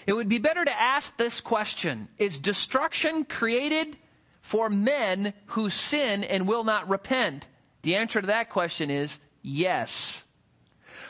It 0.07 0.13
would 0.13 0.29
be 0.29 0.39
better 0.39 0.65
to 0.65 0.81
ask 0.81 1.17
this 1.17 1.41
question. 1.41 2.07
Is 2.17 2.39
destruction 2.39 3.25
created 3.25 3.97
for 4.41 4.71
men 4.71 5.35
who 5.47 5.71
sin 5.71 6.23
and 6.23 6.47
will 6.47 6.63
not 6.63 6.89
repent? 6.89 7.49
The 7.83 7.97
answer 7.97 8.21
to 8.21 8.29
that 8.29 8.51
question 8.51 8.89
is 8.89 9.19
yes. 9.43 10.23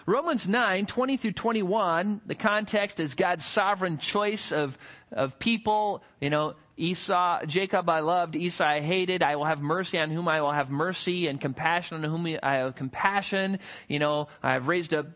Romans 0.06 0.48
9, 0.48 0.86
20 0.86 1.16
through 1.18 1.32
21, 1.32 2.22
the 2.24 2.34
context 2.34 2.98
is 2.98 3.14
God's 3.14 3.44
sovereign 3.44 3.98
choice 3.98 4.52
of 4.52 4.78
of 5.12 5.38
people, 5.38 6.02
you 6.20 6.30
know, 6.30 6.54
Esau, 6.76 7.44
Jacob 7.46 7.88
I 7.88 8.00
loved, 8.00 8.36
Esau 8.36 8.64
I 8.64 8.80
hated. 8.80 9.22
I 9.22 9.36
will 9.36 9.44
have 9.44 9.60
mercy 9.60 9.98
on 9.98 10.10
whom 10.10 10.28
I 10.28 10.40
will 10.40 10.52
have 10.52 10.70
mercy 10.70 11.26
and 11.26 11.40
compassion 11.40 12.04
on 12.04 12.10
whom 12.10 12.38
I 12.42 12.54
have 12.54 12.76
compassion. 12.76 13.58
You 13.88 13.98
know, 13.98 14.28
I 14.42 14.52
have 14.52 14.68
raised 14.68 14.94
up 14.94 15.06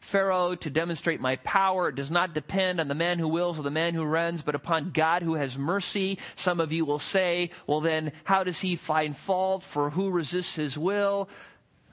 Pharaoh 0.00 0.56
to 0.56 0.68
demonstrate 0.68 1.20
my 1.20 1.36
power. 1.36 1.88
It 1.88 1.94
does 1.94 2.10
not 2.10 2.34
depend 2.34 2.80
on 2.80 2.88
the 2.88 2.94
man 2.94 3.20
who 3.20 3.28
wills 3.28 3.58
or 3.58 3.62
the 3.62 3.70
man 3.70 3.94
who 3.94 4.02
runs, 4.02 4.42
but 4.42 4.56
upon 4.56 4.90
God 4.90 5.22
who 5.22 5.34
has 5.34 5.56
mercy. 5.56 6.18
Some 6.34 6.58
of 6.58 6.72
you 6.72 6.84
will 6.84 6.98
say, 6.98 7.50
well 7.68 7.80
then, 7.80 8.10
how 8.24 8.42
does 8.42 8.58
he 8.58 8.74
find 8.74 9.16
fault 9.16 9.62
for 9.62 9.90
who 9.90 10.10
resists 10.10 10.56
his 10.56 10.76
will? 10.76 11.28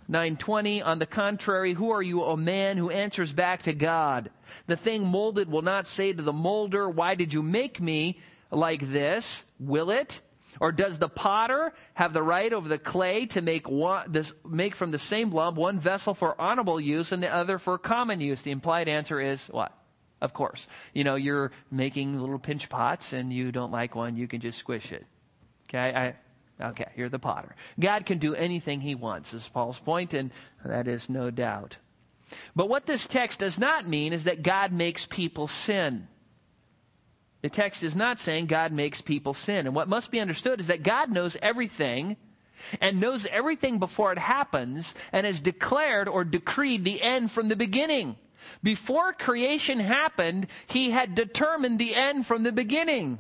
920, 0.10 0.82
on 0.82 0.98
the 0.98 1.06
contrary, 1.06 1.74
who 1.74 1.92
are 1.92 2.02
you, 2.02 2.24
O 2.24 2.36
man, 2.36 2.78
who 2.78 2.90
answers 2.90 3.32
back 3.32 3.64
to 3.64 3.74
God? 3.74 4.32
The 4.66 4.76
thing 4.76 5.06
molded 5.06 5.52
will 5.52 5.62
not 5.62 5.86
say 5.86 6.12
to 6.12 6.22
the 6.22 6.34
molder, 6.34 6.90
why 6.90 7.14
did 7.14 7.32
you 7.32 7.44
make 7.44 7.80
me 7.80 8.20
like 8.50 8.92
this? 8.92 9.46
Will 9.60 9.92
it? 9.92 10.20
Or 10.60 10.72
does 10.72 10.98
the 10.98 11.10
potter 11.10 11.74
have 11.94 12.14
the 12.14 12.24
right 12.24 12.52
over 12.52 12.68
the 12.68 12.80
clay 12.80 13.28
to 13.28 13.42
make 13.42 13.70
one, 13.70 14.12
this, 14.12 14.34
make 14.44 14.76
from 14.76 14.90
the 14.90 14.98
same 14.98 15.30
lump 15.32 15.58
one 15.58 15.80
vessel 15.80 16.16
for 16.16 16.40
honorable 16.42 16.80
use 16.80 17.12
and 17.12 17.22
the 17.22 17.34
other 17.34 17.60
for 17.60 17.78
common 17.78 18.20
use? 18.20 18.42
The 18.42 18.52
implied 18.52 18.88
answer 18.88 19.22
is 19.22 19.46
what? 19.48 19.72
Of 20.22 20.34
course. 20.34 20.66
You 20.94 21.04
know, 21.04 21.16
you're 21.16 21.52
making 21.72 22.20
little 22.20 22.40
pinch 22.40 22.68
pots 22.68 23.14
and 23.14 23.32
you 23.32 23.52
don't 23.52 23.72
like 23.72 23.96
one, 23.96 24.16
you 24.18 24.28
can 24.28 24.42
just 24.42 24.58
squish 24.58 24.92
it. 24.92 25.06
Okay? 25.70 25.94
I, 25.96 26.16
okay, 26.62 26.90
you're 26.96 27.10
the 27.10 27.20
potter. 27.20 27.56
God 27.80 28.06
can 28.06 28.18
do 28.18 28.36
anything 28.36 28.82
he 28.82 28.96
wants, 28.96 29.34
is 29.34 29.48
Paul's 29.48 29.80
point, 29.80 30.14
and 30.14 30.32
that 30.66 30.88
is 30.88 31.10
no 31.10 31.32
doubt. 31.32 31.78
But 32.56 32.70
what 32.70 32.86
this 32.86 33.08
text 33.08 33.40
does 33.40 33.58
not 33.58 33.88
mean 33.88 34.14
is 34.14 34.26
that 34.26 34.44
God 34.44 34.72
makes 34.72 35.06
people 35.06 35.48
sin. 35.48 36.08
The 37.42 37.50
text 37.50 37.84
is 37.84 37.96
not 37.96 38.20
saying 38.20 38.48
God 38.48 38.72
makes 38.72 39.02
people 39.02 39.34
sin. 39.34 39.66
And 39.66 39.76
what 39.76 39.88
must 39.88 40.12
be 40.12 40.20
understood 40.20 40.60
is 40.60 40.68
that 40.68 40.84
God 40.84 41.10
knows 41.10 41.38
everything 41.42 42.18
and 42.82 43.00
knows 43.00 43.26
everything 43.26 43.80
before 43.80 44.12
it 44.12 44.18
happens 44.18 44.94
and 45.14 45.26
has 45.26 45.40
declared 45.40 46.10
or 46.10 46.24
decreed 46.24 46.84
the 46.84 47.02
end 47.02 47.32
from 47.32 47.48
the 47.48 47.56
beginning. 47.56 48.18
Before 48.62 49.14
creation 49.14 49.80
happened, 49.80 50.48
he 50.68 50.92
had 50.92 51.16
determined 51.16 51.80
the 51.80 51.96
end 51.96 52.26
from 52.26 52.44
the 52.44 52.52
beginning. 52.52 53.20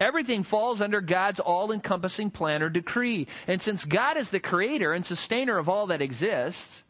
Everything 0.00 0.42
falls 0.42 0.80
under 0.80 1.00
God's 1.00 1.40
all 1.40 1.70
encompassing 1.70 2.30
plan 2.30 2.62
or 2.62 2.68
decree. 2.68 3.26
And 3.46 3.62
since 3.62 3.84
God 3.84 4.16
is 4.16 4.30
the 4.30 4.40
creator 4.40 4.92
and 4.92 5.06
sustainer 5.06 5.58
of 5.58 5.68
all 5.68 5.86
that 5.86 6.02
exists, 6.02 6.82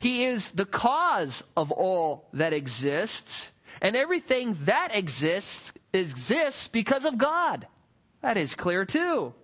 he 0.00 0.24
is 0.24 0.50
the 0.50 0.64
cause 0.66 1.44
of 1.56 1.70
all 1.70 2.28
that 2.32 2.52
exists. 2.52 3.52
And 3.80 3.96
everything 3.96 4.56
that 4.64 4.90
exists 4.94 5.72
exists 5.92 6.68
because 6.68 7.04
of 7.04 7.18
God. 7.18 7.66
That 8.20 8.36
is 8.36 8.54
clear 8.54 8.84
too. 8.84 9.34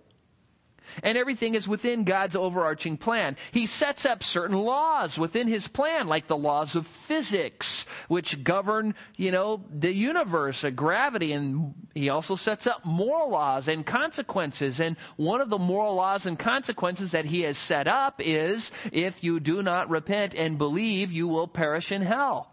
And 1.03 1.17
everything 1.17 1.55
is 1.55 1.67
within 1.67 2.03
God's 2.03 2.35
overarching 2.35 2.97
plan. 2.97 3.37
He 3.51 3.65
sets 3.65 4.05
up 4.05 4.23
certain 4.23 4.57
laws 4.57 5.17
within 5.17 5.47
his 5.47 5.67
plan, 5.67 6.07
like 6.07 6.27
the 6.27 6.37
laws 6.37 6.75
of 6.75 6.87
physics, 6.87 7.85
which 8.07 8.43
govern, 8.43 8.95
you 9.15 9.31
know, 9.31 9.63
the 9.69 9.93
universe, 9.93 10.65
gravity, 10.75 11.31
and 11.33 11.73
he 11.93 12.09
also 12.09 12.35
sets 12.35 12.67
up 12.67 12.85
moral 12.85 13.29
laws 13.29 13.67
and 13.67 13.85
consequences. 13.85 14.79
And 14.79 14.97
one 15.15 15.41
of 15.41 15.49
the 15.49 15.57
moral 15.57 15.95
laws 15.95 16.25
and 16.25 16.37
consequences 16.37 17.11
that 17.11 17.25
he 17.25 17.41
has 17.41 17.57
set 17.57 17.87
up 17.87 18.21
is 18.23 18.71
if 18.91 19.23
you 19.23 19.39
do 19.39 19.63
not 19.63 19.89
repent 19.89 20.33
and 20.35 20.57
believe, 20.57 21.11
you 21.11 21.27
will 21.27 21.47
perish 21.47 21.91
in 21.91 22.01
hell. 22.01 22.51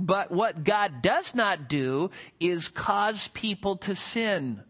But 0.00 0.30
what 0.30 0.64
God 0.64 1.02
does 1.02 1.34
not 1.34 1.68
do 1.68 2.10
is 2.38 2.68
cause 2.68 3.28
people 3.28 3.76
to 3.78 3.94
sin. 3.94 4.62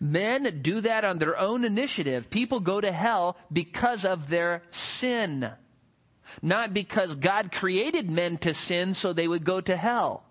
Men 0.00 0.60
do 0.62 0.80
that 0.80 1.04
on 1.04 1.18
their 1.18 1.38
own 1.38 1.64
initiative. 1.64 2.30
People 2.30 2.60
go 2.60 2.80
to 2.80 2.92
hell 2.92 3.36
because 3.52 4.04
of 4.04 4.28
their 4.28 4.62
sin. 4.70 5.50
Not 6.42 6.74
because 6.74 7.16
God 7.16 7.52
created 7.52 8.10
men 8.10 8.38
to 8.38 8.54
sin 8.54 8.94
so 8.94 9.12
they 9.12 9.28
would 9.28 9.44
go 9.44 9.60
to 9.60 9.76
hell. 9.76 10.24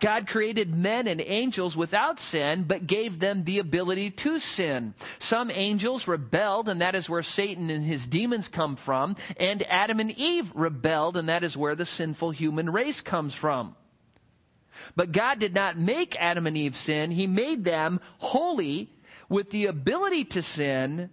God 0.00 0.26
created 0.26 0.74
men 0.74 1.06
and 1.06 1.20
angels 1.20 1.76
without 1.76 2.18
sin, 2.18 2.64
but 2.64 2.86
gave 2.86 3.18
them 3.18 3.44
the 3.44 3.58
ability 3.58 4.10
to 4.10 4.38
sin. 4.38 4.94
Some 5.18 5.50
angels 5.50 6.08
rebelled, 6.08 6.68
and 6.68 6.80
that 6.80 6.94
is 6.94 7.10
where 7.10 7.22
Satan 7.22 7.70
and 7.70 7.84
his 7.84 8.06
demons 8.06 8.48
come 8.48 8.76
from. 8.76 9.16
And 9.36 9.62
Adam 9.68 10.00
and 10.00 10.10
Eve 10.12 10.50
rebelled, 10.54 11.16
and 11.16 11.28
that 11.28 11.44
is 11.44 11.56
where 11.56 11.74
the 11.74 11.86
sinful 11.86 12.30
human 12.30 12.70
race 12.70 13.00
comes 13.00 13.34
from. 13.34 13.76
But 14.94 15.12
God 15.12 15.38
did 15.38 15.54
not 15.54 15.78
make 15.78 16.16
Adam 16.20 16.46
and 16.46 16.56
Eve 16.56 16.76
sin. 16.76 17.10
He 17.10 17.26
made 17.26 17.64
them 17.64 18.00
holy 18.18 18.90
with 19.28 19.50
the 19.50 19.66
ability 19.66 20.24
to 20.24 20.42
sin, 20.42 21.10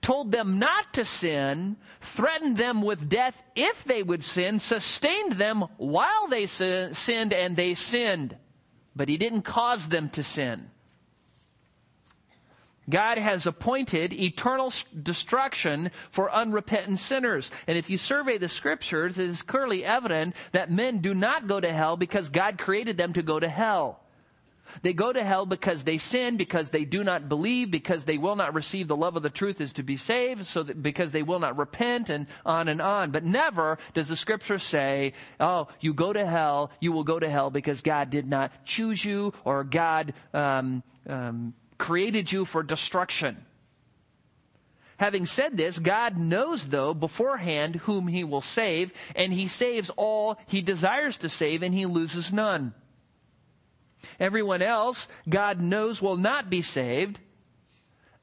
told 0.00 0.32
them 0.32 0.58
not 0.58 0.92
to 0.94 1.04
sin, 1.04 1.76
threatened 2.00 2.56
them 2.56 2.82
with 2.82 3.08
death 3.08 3.42
if 3.54 3.84
they 3.84 4.02
would 4.02 4.24
sin, 4.24 4.58
sustained 4.58 5.32
them 5.32 5.64
while 5.76 6.28
they 6.28 6.46
sinned, 6.46 7.32
and 7.32 7.56
they 7.56 7.74
sinned. 7.74 8.36
But 8.94 9.08
He 9.08 9.16
didn't 9.16 9.42
cause 9.42 9.88
them 9.88 10.08
to 10.10 10.22
sin. 10.22 10.70
God 12.88 13.18
has 13.18 13.46
appointed 13.46 14.12
eternal 14.12 14.72
destruction 15.02 15.90
for 16.10 16.32
unrepentant 16.32 16.98
sinners. 16.98 17.50
And 17.66 17.76
if 17.76 17.90
you 17.90 17.98
survey 17.98 18.38
the 18.38 18.48
scriptures, 18.48 19.18
it 19.18 19.28
is 19.28 19.42
clearly 19.42 19.84
evident 19.84 20.36
that 20.52 20.70
men 20.70 20.98
do 20.98 21.14
not 21.14 21.48
go 21.48 21.60
to 21.60 21.72
hell 21.72 21.96
because 21.96 22.28
God 22.28 22.58
created 22.58 22.96
them 22.96 23.12
to 23.14 23.22
go 23.22 23.40
to 23.40 23.48
hell. 23.48 24.00
They 24.82 24.92
go 24.92 25.12
to 25.12 25.22
hell 25.22 25.46
because 25.46 25.84
they 25.84 25.98
sin, 25.98 26.36
because 26.36 26.70
they 26.70 26.84
do 26.84 27.04
not 27.04 27.28
believe, 27.28 27.70
because 27.70 28.04
they 28.04 28.18
will 28.18 28.36
not 28.36 28.54
receive 28.54 28.88
the 28.88 28.96
love 28.96 29.16
of 29.16 29.22
the 29.22 29.30
truth 29.30 29.60
is 29.60 29.72
to 29.74 29.82
be 29.82 29.96
saved, 29.96 30.46
so 30.46 30.62
that 30.62 30.82
because 30.82 31.12
they 31.12 31.22
will 31.22 31.38
not 31.38 31.56
repent 31.56 32.10
and 32.10 32.26
on 32.44 32.68
and 32.68 32.82
on. 32.82 33.10
But 33.10 33.24
never 33.24 33.78
does 33.94 34.08
the 34.08 34.16
scripture 34.16 34.58
say, 34.58 35.12
oh, 35.40 35.68
you 35.80 35.94
go 35.94 36.12
to 36.12 36.26
hell, 36.26 36.70
you 36.80 36.92
will 36.92 37.04
go 37.04 37.18
to 37.18 37.28
hell 37.28 37.50
because 37.50 37.80
God 37.80 38.10
did 38.10 38.26
not 38.26 38.52
choose 38.64 39.04
you 39.04 39.32
or 39.44 39.64
God, 39.64 40.14
um, 40.34 40.82
um, 41.08 41.54
created 41.78 42.30
you 42.32 42.44
for 42.44 42.62
destruction. 42.62 43.44
Having 44.98 45.26
said 45.26 45.56
this, 45.56 45.78
God 45.78 46.16
knows, 46.16 46.68
though, 46.68 46.94
beforehand 46.94 47.76
whom 47.76 48.08
he 48.08 48.24
will 48.24 48.40
save, 48.40 48.92
and 49.14 49.32
he 49.32 49.46
saves 49.46 49.90
all 49.90 50.38
he 50.46 50.62
desires 50.62 51.18
to 51.18 51.28
save, 51.28 51.62
and 51.62 51.74
he 51.74 51.84
loses 51.84 52.32
none. 52.32 52.72
Everyone 54.18 54.62
else, 54.62 55.08
God 55.28 55.60
knows 55.60 56.00
will 56.00 56.16
not 56.16 56.48
be 56.48 56.62
saved, 56.62 57.20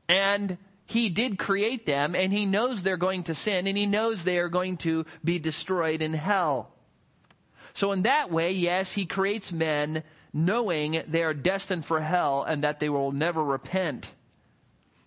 and 0.08 0.58
he 0.86 1.10
did 1.10 1.38
create 1.38 1.86
them, 1.86 2.16
and 2.16 2.34
he 2.34 2.46
knows 2.46 2.82
they're 2.82 2.98
going 2.98 3.24
to 3.24 3.36
sin, 3.36 3.68
and 3.68 3.78
he 3.78 3.86
knows 3.86 4.24
they 4.24 4.40
are 4.40 4.50
going 4.50 4.78
to 4.78 5.06
be 5.24 5.38
destroyed 5.40 6.02
in 6.02 6.14
hell. 6.14 6.72
So 7.74 7.92
in 7.92 8.04
that 8.04 8.32
way, 8.32 8.52
yes, 8.52 8.92
he 8.92 9.06
creates 9.06 9.52
men 9.52 10.04
knowing 10.34 11.04
they 11.08 11.24
are 11.24 11.34
destined 11.34 11.86
for 11.86 12.02
hell 12.02 12.44
and 12.44 12.64
that 12.64 12.80
they 12.80 12.90
will 12.90 13.12
never 13.12 13.44
repent. 13.44 14.12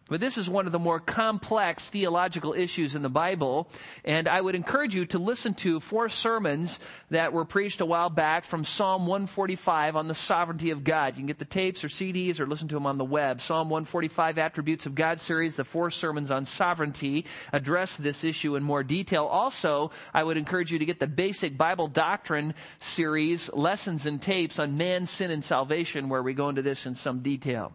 But 0.09 0.21
this 0.21 0.39
is 0.39 0.49
one 0.49 0.67
of 0.67 0.73
the 0.73 0.79
more 0.79 1.01
complex 1.01 1.89
theological 1.89 2.55
issues 2.55 2.95
in 2.95 3.03
the 3.03 3.09
Bible, 3.09 3.69
and 4.05 4.29
I 4.29 4.41
would 4.41 4.55
encourage 4.55 4.95
you 4.95 5.05
to 5.07 5.19
listen 5.19 5.53
to 5.55 5.81
four 5.81 6.09
sermons 6.09 6.79
that 7.11 7.33
were 7.33 7.45
preached 7.45 7.81
a 7.81 7.87
while 7.87 8.09
back 8.09 8.45
from 8.45 8.65
Psalm 8.65 9.09
145 9.09 9.97
on 9.97 10.07
the 10.07 10.15
sovereignty 10.15 10.71
of 10.71 10.85
God. 10.85 11.15
You 11.15 11.23
can 11.23 11.27
get 11.27 11.41
the 11.41 11.45
tapes 11.45 11.83
or 11.83 11.89
CDs 11.89 12.39
or 12.39 12.47
listen 12.47 12.69
to 12.69 12.77
them 12.77 12.87
on 12.87 12.99
the 12.99 13.05
web. 13.05 13.41
Psalm 13.41 13.69
145 13.69 14.39
Attributes 14.39 14.87
of 14.87 14.95
God 14.95 15.19
series, 15.19 15.57
the 15.57 15.65
four 15.65 15.91
sermons 15.91 16.31
on 16.31 16.45
sovereignty 16.45 17.27
address 17.53 17.97
this 17.97 18.23
issue 18.23 18.55
in 18.55 18.63
more 18.63 18.85
detail. 18.85 19.25
Also, 19.25 19.91
I 20.15 20.23
would 20.23 20.37
encourage 20.37 20.71
you 20.71 20.79
to 20.79 20.87
get 20.87 21.01
the 21.01 21.09
basic 21.09 21.59
Bible 21.59 21.89
doctrine 21.89 22.55
series, 22.79 23.53
lessons 23.53 24.07
and 24.07 24.23
tapes 24.23 24.61
on 24.61 24.77
man, 24.77 25.07
sin, 25.07 25.33
and 25.33 25.45
salvation, 25.45 26.09
where 26.09 26.23
we 26.23 26.33
go 26.33 26.49
into 26.49 26.63
this 26.63 26.87
in 26.87 26.95
some 26.95 27.23
detail. 27.23 27.73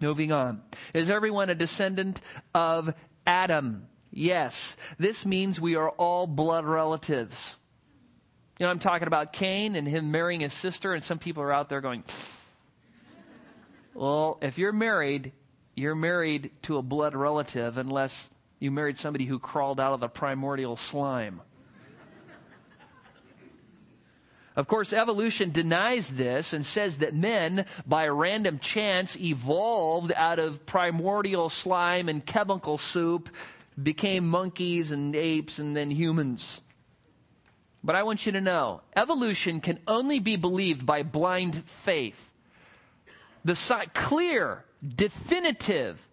Moving 0.00 0.32
on. 0.32 0.62
Is 0.92 1.08
everyone 1.08 1.50
a 1.50 1.54
descendant 1.54 2.20
of 2.54 2.94
Adam? 3.26 3.86
Yes. 4.10 4.76
This 4.98 5.24
means 5.24 5.60
we 5.60 5.76
are 5.76 5.90
all 5.90 6.26
blood 6.26 6.64
relatives. 6.64 7.56
You 8.58 8.66
know, 8.66 8.70
I'm 8.70 8.78
talking 8.78 9.08
about 9.08 9.32
Cain 9.32 9.74
and 9.74 9.88
him 9.88 10.10
marrying 10.10 10.40
his 10.40 10.52
sister, 10.52 10.94
and 10.94 11.02
some 11.02 11.18
people 11.18 11.42
are 11.42 11.52
out 11.52 11.68
there 11.68 11.80
going, 11.80 12.04
well, 13.94 14.38
if 14.42 14.58
you're 14.58 14.72
married, 14.72 15.32
you're 15.74 15.96
married 15.96 16.50
to 16.62 16.76
a 16.76 16.82
blood 16.82 17.16
relative 17.16 17.78
unless 17.78 18.30
you 18.60 18.70
married 18.70 18.96
somebody 18.96 19.24
who 19.24 19.38
crawled 19.38 19.80
out 19.80 19.92
of 19.92 20.00
the 20.00 20.08
primordial 20.08 20.76
slime. 20.76 21.40
Of 24.56 24.68
course, 24.68 24.92
evolution 24.92 25.50
denies 25.50 26.10
this 26.10 26.52
and 26.52 26.64
says 26.64 26.98
that 26.98 27.14
men, 27.14 27.66
by 27.86 28.06
random 28.06 28.60
chance, 28.60 29.16
evolved 29.16 30.12
out 30.14 30.38
of 30.38 30.64
primordial 30.64 31.48
slime 31.48 32.08
and 32.08 32.24
chemical 32.24 32.78
soup, 32.78 33.28
became 33.82 34.28
monkeys 34.28 34.92
and 34.92 35.16
apes 35.16 35.58
and 35.58 35.76
then 35.76 35.90
humans. 35.90 36.60
But 37.82 37.96
I 37.96 38.04
want 38.04 38.24
you 38.26 38.32
to 38.32 38.40
know, 38.40 38.82
evolution 38.94 39.60
can 39.60 39.80
only 39.88 40.20
be 40.20 40.36
believed 40.36 40.86
by 40.86 41.02
blind 41.02 41.64
faith. 41.64 42.32
The 43.44 43.56
si- 43.56 43.74
clear, 43.92 44.64
definitive, 44.86 46.08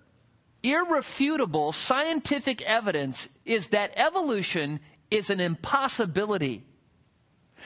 irrefutable 0.64 1.72
scientific 1.72 2.62
evidence 2.64 3.30
is 3.46 3.68
that 3.68 3.94
evolution 3.96 4.80
is 5.10 5.30
an 5.30 5.40
impossibility. 5.40 6.64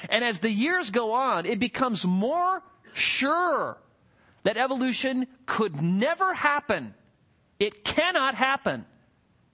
And 0.09 0.23
as 0.23 0.39
the 0.39 0.51
years 0.51 0.89
go 0.89 1.13
on, 1.13 1.45
it 1.45 1.59
becomes 1.59 2.05
more 2.05 2.61
sure 2.93 3.77
that 4.43 4.57
evolution 4.57 5.27
could 5.45 5.81
never 5.81 6.33
happen. 6.33 6.93
It 7.59 7.83
cannot 7.83 8.35
happen. 8.35 8.85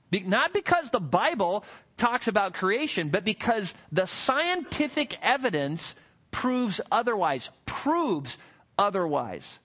Be- 0.10 0.22
not 0.24 0.54
because 0.54 0.90
the 0.90 1.00
Bible 1.00 1.64
talks 1.98 2.28
about 2.28 2.54
creation, 2.54 3.10
but 3.10 3.24
because 3.24 3.74
the 3.92 4.06
scientific 4.06 5.18
evidence 5.22 5.96
proves 6.32 6.82
otherwise, 6.92 7.50
proves 7.66 8.38
otherwise. 8.78 9.60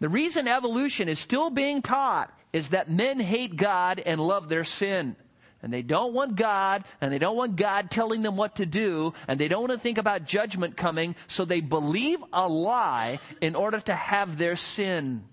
The 0.00 0.08
reason 0.08 0.46
evolution 0.46 1.08
is 1.08 1.18
still 1.18 1.50
being 1.50 1.82
taught 1.82 2.32
is 2.52 2.70
that 2.70 2.90
men 2.90 3.20
hate 3.20 3.56
God 3.56 4.00
and 4.04 4.20
love 4.20 4.48
their 4.48 4.64
sin. 4.64 5.16
And 5.62 5.72
they 5.72 5.82
don't 5.82 6.14
want 6.14 6.36
God, 6.36 6.84
and 7.00 7.12
they 7.12 7.18
don't 7.18 7.36
want 7.36 7.56
God 7.56 7.90
telling 7.90 8.22
them 8.22 8.36
what 8.36 8.56
to 8.56 8.66
do, 8.66 9.12
and 9.26 9.40
they 9.40 9.48
don't 9.48 9.62
want 9.62 9.72
to 9.72 9.78
think 9.78 9.98
about 9.98 10.24
judgment 10.24 10.76
coming, 10.76 11.16
so 11.26 11.44
they 11.44 11.60
believe 11.60 12.22
a 12.32 12.48
lie 12.48 13.18
in 13.40 13.56
order 13.56 13.80
to 13.80 13.94
have 13.94 14.38
their 14.38 14.54
sin. 14.54 15.24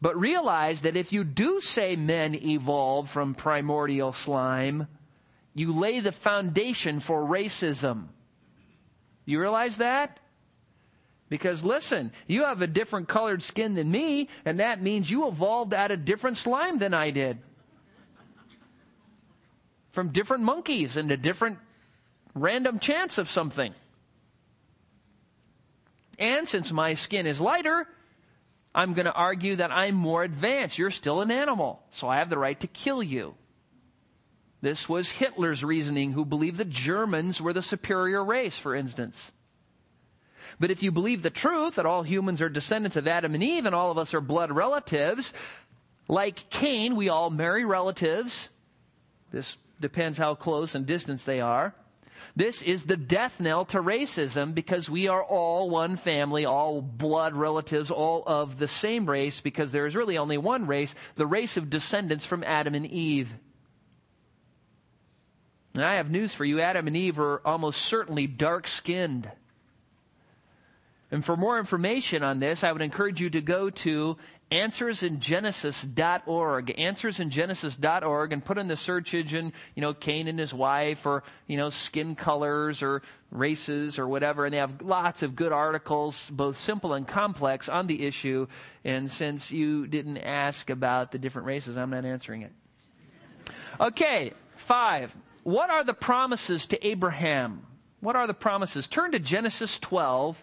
But 0.00 0.18
realize 0.20 0.82
that 0.82 0.96
if 0.96 1.12
you 1.12 1.24
do 1.24 1.60
say 1.60 1.96
men 1.96 2.34
evolved 2.34 3.10
from 3.10 3.34
primordial 3.34 4.12
slime, 4.12 4.86
you 5.54 5.72
lay 5.72 6.00
the 6.00 6.12
foundation 6.12 7.00
for 7.00 7.24
racism. 7.24 8.08
You 9.24 9.40
realize 9.40 9.78
that? 9.78 10.20
Because 11.28 11.64
listen, 11.64 12.12
you 12.26 12.44
have 12.44 12.62
a 12.62 12.66
different 12.66 13.08
colored 13.08 13.42
skin 13.42 13.74
than 13.74 13.90
me, 13.90 14.28
and 14.44 14.60
that 14.60 14.82
means 14.82 15.10
you 15.10 15.26
evolved 15.26 15.74
out 15.74 15.90
of 15.90 16.04
different 16.04 16.36
slime 16.38 16.78
than 16.78 16.94
I 16.94 17.10
did. 17.10 17.38
From 19.90 20.10
different 20.10 20.44
monkeys 20.44 20.96
and 20.96 21.10
a 21.10 21.16
different 21.16 21.58
random 22.34 22.78
chance 22.78 23.18
of 23.18 23.28
something. 23.28 23.74
And 26.18 26.48
since 26.48 26.70
my 26.70 26.94
skin 26.94 27.26
is 27.26 27.40
lighter, 27.40 27.88
I'm 28.74 28.94
going 28.94 29.06
to 29.06 29.12
argue 29.12 29.56
that 29.56 29.72
I'm 29.72 29.94
more 29.94 30.22
advanced. 30.22 30.78
You're 30.78 30.90
still 30.90 31.22
an 31.22 31.30
animal, 31.30 31.82
so 31.90 32.08
I 32.08 32.18
have 32.18 32.30
the 32.30 32.38
right 32.38 32.58
to 32.60 32.66
kill 32.66 33.02
you. 33.02 33.34
This 34.60 34.88
was 34.88 35.10
Hitler's 35.10 35.64
reasoning, 35.64 36.12
who 36.12 36.24
believed 36.24 36.58
the 36.58 36.64
Germans 36.64 37.40
were 37.40 37.52
the 37.52 37.62
superior 37.62 38.24
race, 38.24 38.56
for 38.56 38.74
instance. 38.74 39.32
But 40.58 40.70
if 40.70 40.82
you 40.82 40.90
believe 40.90 41.22
the 41.22 41.30
truth 41.30 41.74
that 41.74 41.86
all 41.86 42.02
humans 42.02 42.40
are 42.40 42.48
descendants 42.48 42.96
of 42.96 43.06
Adam 43.06 43.34
and 43.34 43.42
Eve 43.42 43.66
and 43.66 43.74
all 43.74 43.90
of 43.90 43.98
us 43.98 44.14
are 44.14 44.20
blood 44.20 44.50
relatives, 44.50 45.32
like 46.08 46.48
Cain, 46.50 46.96
we 46.96 47.08
all 47.08 47.30
marry 47.30 47.64
relatives. 47.64 48.48
This 49.32 49.56
depends 49.80 50.16
how 50.16 50.34
close 50.34 50.74
and 50.74 50.86
distance 50.86 51.24
they 51.24 51.40
are. 51.40 51.74
This 52.34 52.62
is 52.62 52.84
the 52.84 52.96
death 52.96 53.40
knell 53.40 53.64
to 53.66 53.78
racism 53.82 54.54
because 54.54 54.88
we 54.88 55.08
are 55.08 55.22
all 55.22 55.68
one 55.68 55.96
family, 55.96 56.44
all 56.44 56.80
blood 56.80 57.34
relatives, 57.34 57.90
all 57.90 58.22
of 58.26 58.58
the 58.58 58.68
same 58.68 59.08
race 59.08 59.40
because 59.40 59.72
there 59.72 59.86
is 59.86 59.94
really 59.94 60.16
only 60.16 60.38
one 60.38 60.66
race, 60.66 60.94
the 61.16 61.26
race 61.26 61.56
of 61.56 61.70
descendants 61.70 62.24
from 62.24 62.42
Adam 62.44 62.74
and 62.74 62.86
Eve. 62.86 63.34
And 65.74 65.84
I 65.84 65.96
have 65.96 66.10
news 66.10 66.32
for 66.32 66.44
you. 66.44 66.60
Adam 66.60 66.86
and 66.86 66.96
Eve 66.96 67.18
are 67.18 67.42
almost 67.44 67.82
certainly 67.82 68.26
dark 68.26 68.66
skinned. 68.66 69.30
And 71.10 71.24
for 71.24 71.36
more 71.36 71.58
information 71.58 72.22
on 72.24 72.40
this, 72.40 72.64
I 72.64 72.72
would 72.72 72.82
encourage 72.82 73.20
you 73.20 73.30
to 73.30 73.40
go 73.40 73.70
to 73.70 74.16
answersingenesis.org, 74.50 76.66
answersingenesis.org, 76.66 78.32
and 78.32 78.44
put 78.44 78.58
in 78.58 78.66
the 78.68 78.76
search 78.76 79.14
engine, 79.14 79.52
you 79.74 79.82
know, 79.82 79.94
Cain 79.94 80.28
and 80.28 80.38
his 80.38 80.52
wife, 80.52 81.06
or, 81.06 81.22
you 81.46 81.56
know, 81.56 81.70
skin 81.70 82.16
colors, 82.16 82.82
or 82.82 83.02
races, 83.30 83.98
or 83.98 84.08
whatever. 84.08 84.44
And 84.44 84.54
they 84.54 84.58
have 84.58 84.82
lots 84.82 85.22
of 85.22 85.36
good 85.36 85.52
articles, 85.52 86.28
both 86.30 86.56
simple 86.56 86.94
and 86.94 87.06
complex, 87.06 87.68
on 87.68 87.86
the 87.86 88.04
issue. 88.04 88.48
And 88.84 89.10
since 89.10 89.50
you 89.50 89.86
didn't 89.86 90.18
ask 90.18 90.70
about 90.70 91.12
the 91.12 91.18
different 91.18 91.46
races, 91.46 91.76
I'm 91.76 91.90
not 91.90 92.04
answering 92.04 92.42
it. 92.42 92.52
Okay, 93.80 94.32
five. 94.56 95.14
What 95.44 95.70
are 95.70 95.84
the 95.84 95.94
promises 95.94 96.66
to 96.68 96.86
Abraham? 96.86 97.64
What 98.00 98.16
are 98.16 98.26
the 98.26 98.34
promises? 98.34 98.88
Turn 98.88 99.12
to 99.12 99.20
Genesis 99.20 99.78
12 99.78 100.42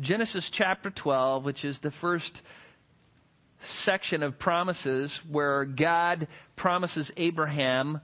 Genesis 0.00 0.50
chapter 0.50 0.90
12, 0.90 1.44
which 1.44 1.64
is 1.64 1.78
the 1.78 1.90
first 1.90 2.42
section 3.60 4.22
of 4.22 4.38
promises 4.38 5.18
where 5.28 5.64
God 5.64 6.26
promises 6.56 7.12
Abraham 7.16 8.00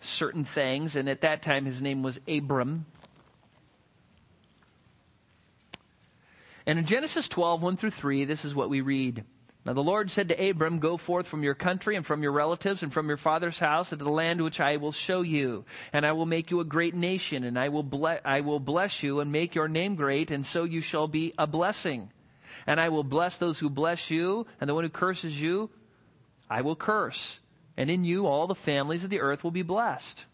certain 0.00 0.44
things, 0.44 0.96
and 0.96 1.08
at 1.08 1.22
that 1.22 1.42
time 1.42 1.64
his 1.64 1.82
name 1.82 2.02
was 2.02 2.20
Abram. 2.28 2.86
And 6.66 6.78
in 6.78 6.86
Genesis 6.86 7.28
12, 7.28 7.62
1 7.62 7.76
through 7.76 7.90
3, 7.90 8.24
this 8.24 8.44
is 8.44 8.54
what 8.54 8.70
we 8.70 8.80
read. 8.80 9.24
Now 9.64 9.72
the 9.72 9.82
Lord 9.82 10.10
said 10.10 10.28
to 10.28 10.50
Abram, 10.50 10.78
Go 10.78 10.98
forth 10.98 11.26
from 11.26 11.42
your 11.42 11.54
country 11.54 11.96
and 11.96 12.04
from 12.04 12.22
your 12.22 12.32
relatives 12.32 12.82
and 12.82 12.92
from 12.92 13.08
your 13.08 13.16
father's 13.16 13.58
house 13.58 13.92
into 13.92 14.04
the 14.04 14.10
land 14.10 14.42
which 14.42 14.60
I 14.60 14.76
will 14.76 14.92
show 14.92 15.22
you. 15.22 15.64
And 15.92 16.04
I 16.04 16.12
will 16.12 16.26
make 16.26 16.50
you 16.50 16.60
a 16.60 16.64
great 16.64 16.94
nation, 16.94 17.44
and 17.44 17.58
I 17.58 17.70
will, 17.70 17.82
ble- 17.82 18.20
I 18.24 18.42
will 18.42 18.60
bless 18.60 19.02
you 19.02 19.20
and 19.20 19.32
make 19.32 19.54
your 19.54 19.68
name 19.68 19.94
great, 19.94 20.30
and 20.30 20.44
so 20.44 20.64
you 20.64 20.82
shall 20.82 21.08
be 21.08 21.32
a 21.38 21.46
blessing. 21.46 22.10
And 22.66 22.78
I 22.78 22.90
will 22.90 23.04
bless 23.04 23.38
those 23.38 23.58
who 23.58 23.70
bless 23.70 24.10
you, 24.10 24.46
and 24.60 24.68
the 24.68 24.74
one 24.74 24.84
who 24.84 24.90
curses 24.90 25.40
you, 25.40 25.70
I 26.50 26.60
will 26.60 26.76
curse. 26.76 27.38
And 27.76 27.90
in 27.90 28.04
you 28.04 28.26
all 28.26 28.46
the 28.46 28.54
families 28.54 29.02
of 29.02 29.10
the 29.10 29.20
earth 29.20 29.42
will 29.42 29.50
be 29.50 29.62
blessed. 29.62 30.24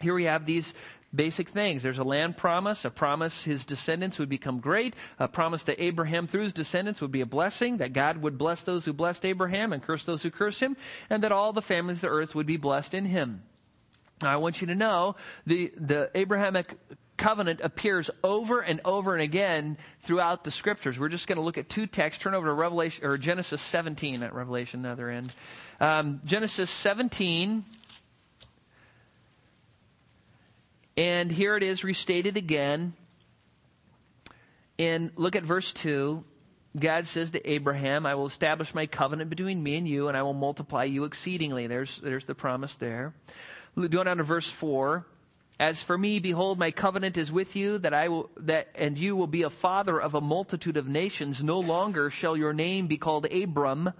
Here 0.00 0.14
we 0.14 0.24
have 0.24 0.44
these 0.44 0.74
basic 1.14 1.48
things. 1.48 1.82
There's 1.82 1.98
a 1.98 2.04
land 2.04 2.36
promise, 2.36 2.84
a 2.84 2.90
promise 2.90 3.42
his 3.42 3.64
descendants 3.64 4.18
would 4.18 4.28
become 4.28 4.60
great, 4.60 4.94
a 5.18 5.28
promise 5.28 5.64
that 5.64 5.82
Abraham 5.82 6.26
through 6.26 6.42
his 6.42 6.52
descendants 6.52 7.00
would 7.00 7.10
be 7.10 7.20
a 7.20 7.26
blessing, 7.26 7.78
that 7.78 7.92
God 7.92 8.18
would 8.18 8.38
bless 8.38 8.62
those 8.62 8.84
who 8.84 8.92
blessed 8.92 9.24
Abraham 9.24 9.72
and 9.72 9.82
curse 9.82 10.04
those 10.04 10.22
who 10.22 10.30
curse 10.30 10.60
him, 10.60 10.76
and 11.08 11.22
that 11.22 11.32
all 11.32 11.52
the 11.52 11.62
families 11.62 11.98
of 11.98 12.02
the 12.02 12.08
earth 12.08 12.34
would 12.34 12.46
be 12.46 12.56
blessed 12.56 12.94
in 12.94 13.06
him. 13.06 13.42
Now, 14.22 14.32
I 14.32 14.36
want 14.36 14.60
you 14.60 14.66
to 14.68 14.74
know 14.74 15.16
the, 15.46 15.72
the 15.76 16.10
Abrahamic 16.14 16.76
covenant 17.16 17.60
appears 17.62 18.10
over 18.24 18.60
and 18.60 18.80
over 18.84 19.14
and 19.14 19.22
again 19.22 19.76
throughout 20.00 20.42
the 20.42 20.50
scriptures. 20.50 20.98
We're 20.98 21.08
just 21.08 21.26
going 21.26 21.36
to 21.36 21.42
look 21.42 21.58
at 21.58 21.68
two 21.68 21.86
texts. 21.86 22.22
Turn 22.22 22.34
over 22.34 22.46
to 22.46 22.52
Revelation 22.52 23.04
or 23.04 23.18
Genesis 23.18 23.60
17 23.60 24.22
at 24.22 24.34
Revelation, 24.34 24.86
other 24.86 25.10
end. 25.10 25.34
Um, 25.80 26.20
Genesis 26.24 26.70
17 26.70 27.64
And 31.00 31.32
here 31.32 31.56
it 31.56 31.62
is 31.62 31.82
restated 31.82 32.36
again. 32.36 32.92
And 34.78 35.10
look 35.16 35.34
at 35.34 35.44
verse 35.44 35.72
2. 35.72 36.22
God 36.78 37.06
says 37.06 37.30
to 37.30 37.50
Abraham, 37.50 38.04
I 38.04 38.16
will 38.16 38.26
establish 38.26 38.74
my 38.74 38.84
covenant 38.84 39.30
between 39.30 39.62
me 39.62 39.76
and 39.76 39.88
you, 39.88 40.08
and 40.08 40.16
I 40.16 40.22
will 40.24 40.34
multiply 40.34 40.84
you 40.84 41.04
exceedingly. 41.04 41.68
There's, 41.68 41.98
there's 42.02 42.26
the 42.26 42.34
promise 42.34 42.74
there. 42.74 43.14
Going 43.76 44.04
down 44.04 44.18
to 44.18 44.24
verse 44.24 44.50
4. 44.50 45.06
As 45.58 45.82
for 45.82 45.96
me, 45.96 46.18
behold, 46.18 46.58
my 46.58 46.70
covenant 46.70 47.16
is 47.16 47.32
with 47.32 47.56
you, 47.56 47.78
that 47.78 47.94
I 47.94 48.08
will, 48.08 48.28
that, 48.36 48.68
and 48.74 48.98
you 48.98 49.16
will 49.16 49.26
be 49.26 49.44
a 49.44 49.50
father 49.50 49.98
of 49.98 50.14
a 50.14 50.20
multitude 50.20 50.76
of 50.76 50.86
nations. 50.86 51.42
No 51.42 51.60
longer 51.60 52.10
shall 52.10 52.36
your 52.36 52.52
name 52.52 52.88
be 52.88 52.98
called 52.98 53.24
Abram, 53.32 53.90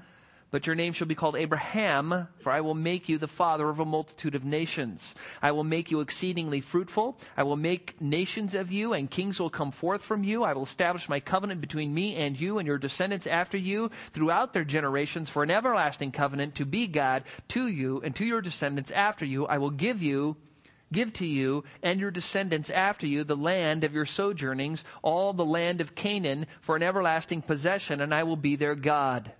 but 0.51 0.67
your 0.67 0.75
name 0.75 0.93
shall 0.93 1.07
be 1.07 1.15
called 1.15 1.37
Abraham, 1.37 2.29
for 2.41 2.51
I 2.51 2.61
will 2.61 2.75
make 2.75 3.09
you 3.09 3.19
the 3.19 3.29
father 3.29 3.69
of 3.69 3.79
a 3.79 3.85
multitude 3.85 4.35
of 4.35 4.45
nations. 4.45 5.15
I 5.41 5.53
will 5.53 5.65
make 5.65 5.91
you 5.91 6.01
exceedingly 6.01 6.61
fruitful. 6.61 7.19
I 7.37 7.45
will 7.45 7.57
make 7.57 8.01
nations 8.01 8.55
of 8.55 8.73
you, 8.73 8.93
and 8.93 9.11
kings 9.11 9.39
will 9.39 9.51
come 9.51 9.71
forth 9.71 10.03
from 10.03 10.25
you. 10.25 10.43
I 10.43 10.53
will 10.55 10.65
establish 10.65 11.09
my 11.09 11.21
covenant 11.21 11.61
between 11.61 11.95
me 11.95 12.17
and 12.17 12.39
you 12.39 12.59
and 12.59 12.67
your 12.67 12.79
descendants 12.79 13.27
after 13.27 13.57
you 13.57 13.91
throughout 14.13 14.53
their 14.53 14.65
generations 14.65 15.31
for 15.31 15.43
an 15.43 15.51
everlasting 15.51 16.13
covenant 16.13 16.57
to 16.57 16.65
be 16.65 16.87
God 16.87 17.25
to 17.49 17.67
you 17.67 18.01
and 18.03 18.15
to 18.17 18.25
your 18.25 18.41
descendants 18.41 18.91
after 18.91 19.25
you. 19.25 19.47
I 19.47 19.59
will 19.59 19.71
give 19.71 20.03
you 20.03 20.37
give 20.93 21.13
to 21.13 21.27
you 21.27 21.63
and 21.83 22.01
your 22.01 22.11
descendants 22.11 22.69
after 22.69 23.07
you 23.07 23.23
the 23.23 23.37
land 23.37 23.85
of 23.85 23.95
your 23.95 24.05
sojournings, 24.07 24.83
all 25.03 25.33
the 25.33 25.45
land 25.45 25.81
of 25.81 25.95
Canaan 25.95 26.47
for 26.61 26.75
an 26.75 26.83
everlasting 26.83 27.43
possession, 27.43 28.01
and 28.01 28.13
I 28.13 28.25
will 28.25 28.37
be 28.37 28.57
their 28.57 28.75
God. 28.75 29.33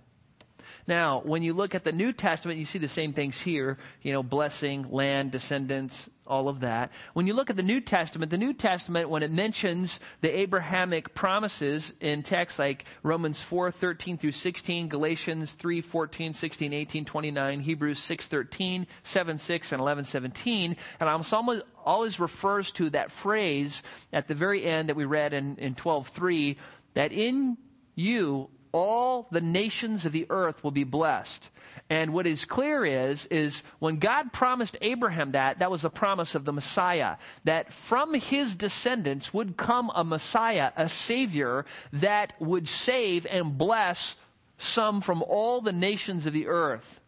Now, 0.87 1.21
when 1.23 1.43
you 1.43 1.53
look 1.53 1.75
at 1.75 1.83
the 1.83 1.91
New 1.91 2.13
Testament, 2.13 2.59
you 2.59 2.65
see 2.65 2.79
the 2.79 2.87
same 2.87 3.13
things 3.13 3.39
here, 3.39 3.77
you 4.01 4.11
know, 4.11 4.23
blessing, 4.23 4.87
land, 4.89 5.31
descendants, 5.31 6.09
all 6.31 6.47
of 6.47 6.61
that. 6.61 6.91
When 7.13 7.27
you 7.27 7.33
look 7.33 7.49
at 7.49 7.57
the 7.57 7.63
New 7.63 7.81
Testament, 7.81 8.31
the 8.31 8.37
New 8.37 8.53
Testament, 8.53 9.09
when 9.09 9.21
it 9.21 9.31
mentions 9.31 9.99
the 10.21 10.35
Abrahamic 10.39 11.13
promises 11.13 11.93
in 11.99 12.23
texts 12.23 12.57
like 12.57 12.85
Romans 13.03 13.41
4, 13.41 13.71
13 13.71 14.17
through 14.17 14.31
16, 14.31 14.87
Galatians 14.87 15.51
3, 15.53 15.81
14, 15.81 16.33
16, 16.33 16.73
18, 16.73 17.05
29, 17.05 17.59
Hebrews 17.59 17.99
6, 17.99 18.27
13, 18.27 18.87
7, 19.03 19.37
6, 19.37 19.71
and 19.71 19.81
11, 19.81 20.05
17, 20.05 20.75
and 20.99 21.09
almost 21.09 21.63
always, 21.83 22.19
refers 22.19 22.71
to 22.71 22.89
that 22.91 23.11
phrase 23.11 23.83
at 24.13 24.27
the 24.27 24.35
very 24.35 24.63
end 24.63 24.89
that 24.89 24.95
we 24.95 25.05
read 25.05 25.33
in, 25.33 25.55
in 25.57 25.75
12, 25.75 26.07
3, 26.09 26.57
that 26.93 27.11
in 27.11 27.57
you 27.95 28.49
all 28.71 29.27
the 29.31 29.41
nations 29.41 30.05
of 30.05 30.11
the 30.11 30.27
earth 30.29 30.63
will 30.63 30.71
be 30.71 30.83
blessed. 30.83 31.49
And 31.89 32.13
what 32.13 32.25
is 32.25 32.45
clear 32.45 32.85
is, 32.85 33.25
is 33.25 33.63
when 33.79 33.97
God 33.97 34.31
promised 34.31 34.77
Abraham 34.81 35.33
that, 35.33 35.59
that 35.59 35.71
was 35.71 35.83
a 35.83 35.89
promise 35.89 36.35
of 36.35 36.45
the 36.45 36.53
Messiah. 36.53 37.17
That 37.43 37.73
from 37.73 38.13
his 38.13 38.55
descendants 38.55 39.33
would 39.33 39.57
come 39.57 39.91
a 39.93 40.03
Messiah, 40.03 40.71
a 40.77 40.87
Savior, 40.87 41.65
that 41.93 42.33
would 42.39 42.67
save 42.67 43.25
and 43.25 43.57
bless 43.57 44.15
some 44.57 45.01
from 45.01 45.23
all 45.23 45.61
the 45.61 45.73
nations 45.73 46.25
of 46.25 46.33
the 46.33 46.47
earth. 46.47 47.01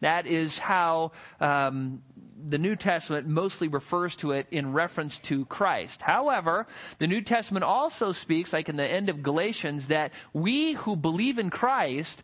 That 0.00 0.26
is 0.26 0.58
how 0.58 1.12
um, 1.40 2.02
the 2.48 2.58
New 2.58 2.76
Testament 2.76 3.26
mostly 3.26 3.68
refers 3.68 4.16
to 4.16 4.32
it 4.32 4.46
in 4.50 4.72
reference 4.72 5.18
to 5.20 5.44
Christ. 5.46 6.02
However, 6.02 6.66
the 6.98 7.06
New 7.06 7.20
Testament 7.20 7.64
also 7.64 8.12
speaks, 8.12 8.52
like 8.52 8.68
in 8.68 8.76
the 8.76 8.86
end 8.86 9.08
of 9.08 9.22
Galatians, 9.22 9.88
that 9.88 10.12
we 10.32 10.72
who 10.72 10.96
believe 10.96 11.38
in 11.38 11.50
Christ 11.50 12.22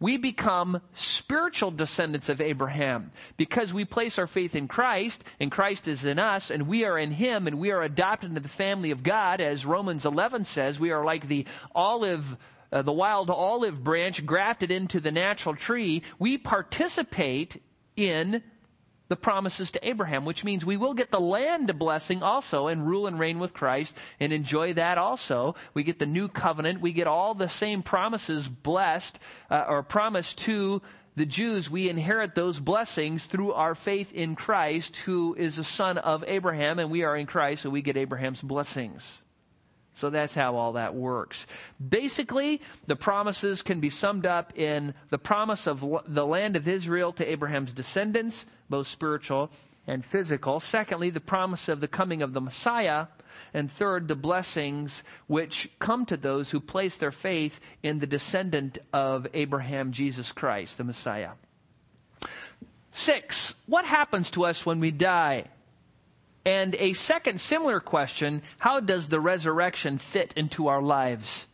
we 0.00 0.16
become 0.16 0.80
spiritual 0.94 1.70
descendants 1.70 2.28
of 2.28 2.40
Abraham 2.40 3.10
because 3.36 3.72
we 3.72 3.84
place 3.84 4.18
our 4.18 4.26
faith 4.26 4.54
in 4.54 4.68
Christ 4.68 5.24
and 5.40 5.50
Christ 5.50 5.88
is 5.88 6.04
in 6.04 6.18
us 6.18 6.50
and 6.50 6.68
we 6.68 6.84
are 6.84 6.98
in 6.98 7.10
him 7.10 7.46
and 7.46 7.58
we 7.58 7.72
are 7.72 7.82
adopted 7.82 8.30
into 8.30 8.40
the 8.40 8.48
family 8.48 8.90
of 8.90 9.02
God 9.02 9.40
as 9.40 9.66
Romans 9.66 10.06
11 10.06 10.44
says 10.44 10.78
we 10.78 10.92
are 10.92 11.04
like 11.04 11.26
the 11.26 11.46
olive 11.74 12.36
uh, 12.70 12.82
the 12.82 12.92
wild 12.92 13.30
olive 13.30 13.82
branch 13.82 14.24
grafted 14.24 14.70
into 14.70 15.00
the 15.00 15.10
natural 15.10 15.56
tree 15.56 16.02
we 16.18 16.38
participate 16.38 17.60
in 17.96 18.42
the 19.08 19.16
promises 19.16 19.70
to 19.72 19.88
Abraham, 19.88 20.24
which 20.24 20.44
means 20.44 20.64
we 20.64 20.76
will 20.76 20.94
get 20.94 21.10
the 21.10 21.20
land 21.20 21.78
blessing 21.78 22.22
also 22.22 22.68
and 22.68 22.86
rule 22.86 23.06
and 23.06 23.18
reign 23.18 23.38
with 23.38 23.54
Christ 23.54 23.94
and 24.20 24.32
enjoy 24.32 24.74
that 24.74 24.98
also. 24.98 25.54
We 25.74 25.82
get 25.82 25.98
the 25.98 26.06
new 26.06 26.28
covenant. 26.28 26.80
We 26.80 26.92
get 26.92 27.06
all 27.06 27.34
the 27.34 27.48
same 27.48 27.82
promises 27.82 28.48
blessed 28.48 29.18
uh, 29.50 29.64
or 29.68 29.82
promised 29.82 30.38
to 30.38 30.82
the 31.16 31.26
Jews. 31.26 31.68
We 31.68 31.88
inherit 31.88 32.34
those 32.34 32.60
blessings 32.60 33.24
through 33.24 33.52
our 33.52 33.74
faith 33.74 34.12
in 34.12 34.36
Christ, 34.36 34.96
who 34.96 35.34
is 35.34 35.58
a 35.58 35.64
son 35.64 35.98
of 35.98 36.24
Abraham, 36.26 36.78
and 36.78 36.90
we 36.90 37.02
are 37.02 37.16
in 37.16 37.26
Christ, 37.26 37.62
so 37.62 37.70
we 37.70 37.82
get 37.82 37.96
Abraham's 37.96 38.42
blessings. 38.42 39.22
So 39.98 40.10
that's 40.10 40.34
how 40.34 40.54
all 40.54 40.74
that 40.74 40.94
works. 40.94 41.44
Basically, 41.86 42.60
the 42.86 42.94
promises 42.94 43.62
can 43.62 43.80
be 43.80 43.90
summed 43.90 44.26
up 44.26 44.56
in 44.56 44.94
the 45.10 45.18
promise 45.18 45.66
of 45.66 45.84
the 46.06 46.24
land 46.24 46.54
of 46.54 46.68
Israel 46.68 47.12
to 47.14 47.28
Abraham's 47.28 47.72
descendants, 47.72 48.46
both 48.70 48.86
spiritual 48.86 49.50
and 49.88 50.04
physical. 50.04 50.60
Secondly, 50.60 51.10
the 51.10 51.18
promise 51.18 51.68
of 51.68 51.80
the 51.80 51.88
coming 51.88 52.22
of 52.22 52.32
the 52.32 52.40
Messiah. 52.40 53.08
And 53.52 53.68
third, 53.68 54.06
the 54.06 54.14
blessings 54.14 55.02
which 55.26 55.68
come 55.80 56.06
to 56.06 56.16
those 56.16 56.50
who 56.50 56.60
place 56.60 56.96
their 56.96 57.10
faith 57.10 57.58
in 57.82 57.98
the 57.98 58.06
descendant 58.06 58.78
of 58.92 59.26
Abraham, 59.34 59.90
Jesus 59.90 60.30
Christ, 60.30 60.78
the 60.78 60.84
Messiah. 60.84 61.32
Six, 62.92 63.56
what 63.66 63.84
happens 63.84 64.30
to 64.32 64.44
us 64.44 64.64
when 64.64 64.78
we 64.78 64.92
die? 64.92 65.46
And 66.48 66.74
a 66.76 66.94
second 66.94 67.42
similar 67.42 67.78
question, 67.78 68.40
how 68.56 68.80
does 68.80 69.08
the 69.08 69.20
resurrection 69.20 69.98
fit 69.98 70.32
into 70.34 70.68
our 70.68 70.80
lives? 70.80 71.44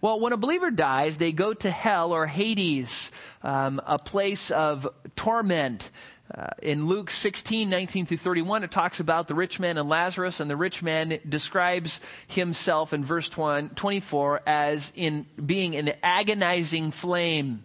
Well, 0.00 0.20
when 0.20 0.32
a 0.32 0.38
believer 0.38 0.70
dies, 0.70 1.18
they 1.18 1.32
go 1.32 1.52
to 1.52 1.70
hell 1.70 2.14
or 2.14 2.26
Hades, 2.26 3.10
um, 3.42 3.78
a 3.86 3.98
place 3.98 4.50
of 4.50 4.88
torment. 5.16 5.90
Uh, 6.34 6.46
in 6.62 6.86
Luke 6.86 7.10
16, 7.10 7.68
19 7.68 8.06
through 8.06 8.16
31, 8.16 8.64
it 8.64 8.70
talks 8.70 9.00
about 9.00 9.28
the 9.28 9.34
rich 9.34 9.60
man 9.60 9.76
and 9.76 9.86
Lazarus, 9.86 10.40
and 10.40 10.50
the 10.50 10.56
rich 10.56 10.82
man 10.82 11.20
describes 11.28 12.00
himself 12.26 12.94
in 12.94 13.04
verse 13.04 13.28
24 13.28 14.40
as 14.46 14.90
in 14.96 15.26
being 15.44 15.76
an 15.76 15.92
agonizing 16.02 16.90
flame. 16.90 17.64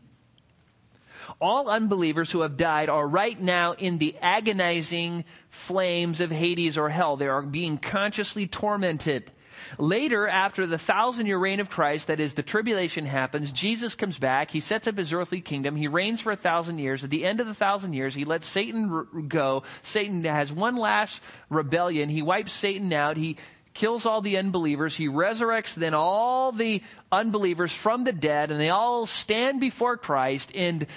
All 1.40 1.70
unbelievers 1.70 2.32
who 2.32 2.42
have 2.42 2.58
died 2.58 2.90
are 2.90 3.08
right 3.08 3.40
now 3.40 3.74
in 3.74 3.98
the 3.98 4.18
agonizing 4.22 5.26
flames 5.54 6.20
of 6.20 6.32
Hades 6.32 6.80
or 6.80 6.90
hell. 6.90 7.16
They 7.16 7.28
are 7.28 7.44
being 7.44 7.78
consciously 7.78 8.48
tormented. 8.48 9.32
Later, 9.78 10.28
after 10.28 10.66
the 10.66 10.80
thousand 10.80 11.28
year 11.28 11.38
reign 11.38 11.60
of 11.60 11.70
Christ, 11.70 12.08
that 12.08 12.20
is, 12.20 12.34
the 12.34 12.42
tribulation 12.42 13.06
happens, 13.06 13.52
Jesus 13.52 13.94
comes 13.94 14.18
back, 14.18 14.50
he 14.50 14.60
sets 14.60 14.88
up 14.88 14.98
his 14.98 15.14
earthly 15.14 15.42
kingdom, 15.42 15.76
he 15.76 15.88
reigns 15.88 16.20
for 16.22 16.32
a 16.32 16.36
thousand 16.36 16.80
years. 16.80 17.04
At 17.04 17.12
the 17.12 17.24
end 17.24 17.40
of 17.40 17.46
the 17.46 17.54
thousand 17.54 17.94
years, 17.94 18.16
he 18.16 18.26
lets 18.26 18.48
Satan 18.48 19.28
go. 19.28 19.62
Satan 19.84 20.24
has 20.24 20.52
one 20.52 20.76
last 20.76 21.22
rebellion. 21.50 22.10
He 22.10 22.24
wipes 22.24 22.52
Satan 22.52 22.92
out. 22.92 23.16
He 23.16 23.38
kills 23.76 24.08
all 24.08 24.22
the 24.22 24.38
unbelievers. 24.38 24.96
He 24.96 25.08
resurrects 25.08 25.76
then 25.76 25.94
all 25.94 26.52
the 26.52 26.82
unbelievers 27.12 27.72
from 27.72 28.06
the 28.06 28.12
dead, 28.12 28.50
and 28.50 28.60
they 28.60 28.70
all 28.70 29.06
stand 29.06 29.62
before 29.62 29.98
Christ 29.98 30.50
in, 30.50 30.88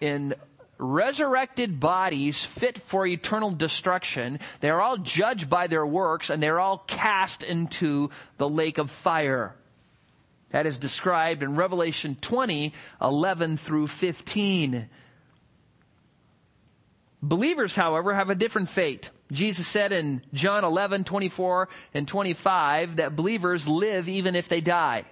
in 0.00 0.34
resurrected 0.78 1.80
bodies 1.80 2.44
fit 2.44 2.78
for 2.78 3.06
eternal 3.06 3.50
destruction. 3.50 4.40
They're 4.60 4.80
all 4.80 4.96
judged 4.96 5.48
by 5.48 5.66
their 5.66 5.86
works, 5.86 6.30
and 6.30 6.42
they're 6.42 6.60
all 6.60 6.78
cast 6.78 7.42
into 7.42 8.10
the 8.38 8.48
lake 8.48 8.78
of 8.78 8.90
fire. 8.90 9.54
That 10.50 10.66
is 10.66 10.78
described 10.78 11.42
in 11.42 11.56
Revelation 11.56 12.16
20, 12.20 12.72
11 13.00 13.56
through 13.56 13.88
15. 13.88 14.88
Believers, 17.22 17.74
however, 17.74 18.14
have 18.14 18.30
a 18.30 18.34
different 18.34 18.68
fate. 18.68 19.10
Jesus 19.32 19.66
said 19.66 19.92
in 19.92 20.22
John 20.32 20.62
11, 20.62 21.04
24 21.04 21.68
and 21.94 22.06
25 22.06 22.96
that 22.96 23.16
believers 23.16 23.66
live 23.66 24.08
even 24.08 24.36
if 24.36 24.48
they 24.48 24.60
die. 24.60 25.06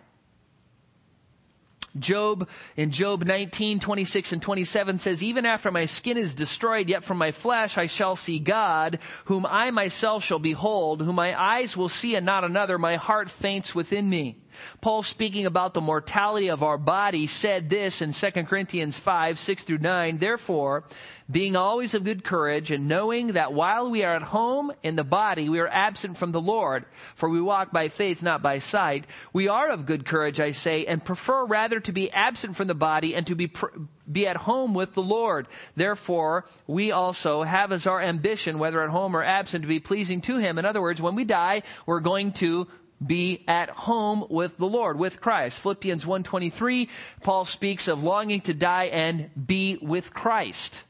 Job, 1.98 2.48
in 2.76 2.90
Job 2.90 3.24
19, 3.24 3.80
26 3.80 4.32
and 4.32 4.42
27 4.42 4.98
says, 4.98 5.22
Even 5.22 5.44
after 5.44 5.70
my 5.70 5.86
skin 5.86 6.16
is 6.16 6.34
destroyed, 6.34 6.88
yet 6.88 7.04
from 7.04 7.18
my 7.18 7.32
flesh 7.32 7.76
I 7.76 7.86
shall 7.86 8.16
see 8.16 8.38
God, 8.38 8.98
whom 9.26 9.44
I 9.44 9.70
myself 9.70 10.24
shall 10.24 10.38
behold, 10.38 11.02
whom 11.02 11.16
my 11.16 11.38
eyes 11.40 11.76
will 11.76 11.90
see 11.90 12.14
and 12.14 12.24
not 12.24 12.44
another, 12.44 12.78
my 12.78 12.96
heart 12.96 13.30
faints 13.30 13.74
within 13.74 14.08
me. 14.08 14.38
Paul 14.80 15.02
speaking 15.02 15.46
about 15.46 15.74
the 15.74 15.80
mortality 15.80 16.48
of 16.48 16.62
our 16.62 16.78
body 16.78 17.26
said 17.26 17.70
this 17.70 18.02
in 18.02 18.12
2 18.12 18.30
Corinthians 18.44 18.98
5, 18.98 19.38
6 19.38 19.62
through 19.62 19.78
9, 19.78 20.18
Therefore, 20.18 20.84
being 21.30 21.56
always 21.56 21.94
of 21.94 22.04
good 22.04 22.24
courage 22.24 22.70
and 22.70 22.88
knowing 22.88 23.28
that 23.28 23.52
while 23.52 23.90
we 23.90 24.04
are 24.04 24.14
at 24.14 24.22
home 24.22 24.70
in 24.82 24.96
the 24.96 25.04
body, 25.04 25.48
we 25.48 25.60
are 25.60 25.68
absent 25.68 26.16
from 26.16 26.32
the 26.32 26.40
Lord, 26.40 26.84
for 27.14 27.28
we 27.28 27.40
walk 27.40 27.72
by 27.72 27.88
faith, 27.88 28.22
not 28.22 28.42
by 28.42 28.58
sight. 28.58 29.06
We 29.32 29.48
are 29.48 29.70
of 29.70 29.86
good 29.86 30.04
courage, 30.04 30.40
I 30.40 30.52
say, 30.52 30.84
and 30.84 31.04
prefer 31.04 31.44
rather 31.46 31.80
to 31.80 31.92
be 31.92 32.10
absent 32.10 32.56
from 32.56 32.68
the 32.68 32.74
body 32.74 33.14
and 33.14 33.26
to 33.28 33.34
be, 33.34 33.46
pr- 33.46 33.66
be 34.10 34.26
at 34.26 34.36
home 34.36 34.74
with 34.74 34.94
the 34.94 35.02
Lord. 35.02 35.48
Therefore, 35.74 36.44
we 36.66 36.92
also 36.92 37.42
have 37.42 37.72
as 37.72 37.86
our 37.86 38.00
ambition, 38.00 38.58
whether 38.58 38.82
at 38.82 38.90
home 38.90 39.16
or 39.16 39.24
absent, 39.24 39.62
to 39.62 39.68
be 39.68 39.80
pleasing 39.80 40.20
to 40.22 40.36
Him. 40.36 40.58
In 40.58 40.66
other 40.66 40.82
words, 40.82 41.00
when 41.00 41.14
we 41.14 41.24
die, 41.24 41.62
we're 41.86 42.00
going 42.00 42.32
to 42.32 42.68
be 43.06 43.44
at 43.48 43.70
home 43.70 44.24
with 44.28 44.56
the 44.58 44.66
Lord, 44.66 44.98
with 44.98 45.20
Christ. 45.20 45.58
Philippians 45.60 46.04
1.23, 46.04 46.88
Paul 47.22 47.44
speaks 47.44 47.88
of 47.88 48.02
longing 48.02 48.40
to 48.42 48.54
die 48.54 48.84
and 48.84 49.30
be 49.46 49.78
with 49.80 50.12
Christ. 50.12 50.84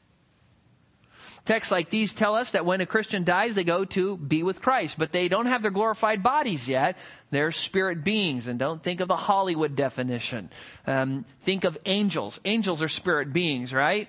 Texts 1.45 1.71
like 1.73 1.89
these 1.89 2.13
tell 2.13 2.35
us 2.35 2.51
that 2.51 2.65
when 2.65 2.79
a 2.79 2.85
Christian 2.85 3.25
dies, 3.25 3.53
they 3.53 3.65
go 3.65 3.83
to 3.83 4.15
be 4.15 4.43
with 4.43 4.61
Christ, 4.61 4.95
but 4.97 5.11
they 5.11 5.27
don't 5.27 5.47
have 5.47 5.61
their 5.61 5.71
glorified 5.71 6.23
bodies 6.23 6.69
yet. 6.69 6.97
They're 7.31 7.51
spirit 7.51 8.03
beings, 8.03 8.47
and 8.47 8.57
don't 8.57 8.81
think 8.81 9.01
of 9.01 9.09
the 9.09 9.17
Hollywood 9.17 9.75
definition. 9.75 10.49
Um, 10.87 11.25
think 11.41 11.65
of 11.65 11.77
angels. 11.85 12.39
Angels 12.45 12.81
are 12.81 12.87
spirit 12.87 13.33
beings, 13.33 13.73
right? 13.73 14.07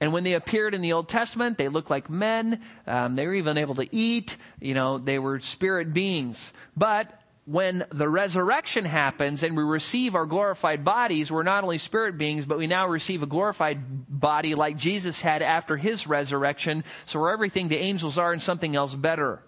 And 0.00 0.12
when 0.12 0.24
they 0.24 0.32
appeared 0.34 0.74
in 0.74 0.80
the 0.80 0.94
Old 0.94 1.08
Testament, 1.08 1.58
they 1.58 1.68
looked 1.68 1.90
like 1.90 2.10
men. 2.10 2.60
Um, 2.88 3.14
they 3.14 3.26
were 3.28 3.34
even 3.34 3.56
able 3.56 3.76
to 3.76 3.94
eat. 3.94 4.36
You 4.60 4.74
know, 4.74 4.98
they 4.98 5.20
were 5.20 5.38
spirit 5.38 5.92
beings. 5.94 6.52
But 6.76 7.20
when 7.46 7.84
the 7.90 8.08
resurrection 8.08 8.86
happens 8.86 9.42
and 9.42 9.56
we 9.56 9.62
receive 9.62 10.14
our 10.14 10.24
glorified 10.24 10.82
bodies, 10.82 11.30
we're 11.30 11.42
not 11.42 11.62
only 11.62 11.76
spirit 11.76 12.16
beings, 12.16 12.46
but 12.46 12.56
we 12.56 12.66
now 12.66 12.88
receive 12.88 13.22
a 13.22 13.26
glorified 13.26 13.80
body 14.08 14.54
like 14.54 14.78
Jesus 14.78 15.20
had 15.20 15.42
after 15.42 15.76
his 15.76 16.06
resurrection. 16.06 16.84
So 17.04 17.20
we're 17.20 17.32
everything 17.32 17.68
the 17.68 17.76
angels 17.76 18.16
are 18.16 18.32
and 18.32 18.40
something 18.40 18.74
else 18.74 18.94
better. 18.94 19.42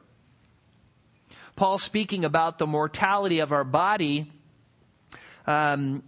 Paul 1.55 1.79
speaking 1.79 2.27
about 2.27 2.59
the 2.59 2.67
mortality 2.67 3.39
of 3.39 3.51
our 3.51 3.65
body, 3.65 4.31
um, 5.47 6.03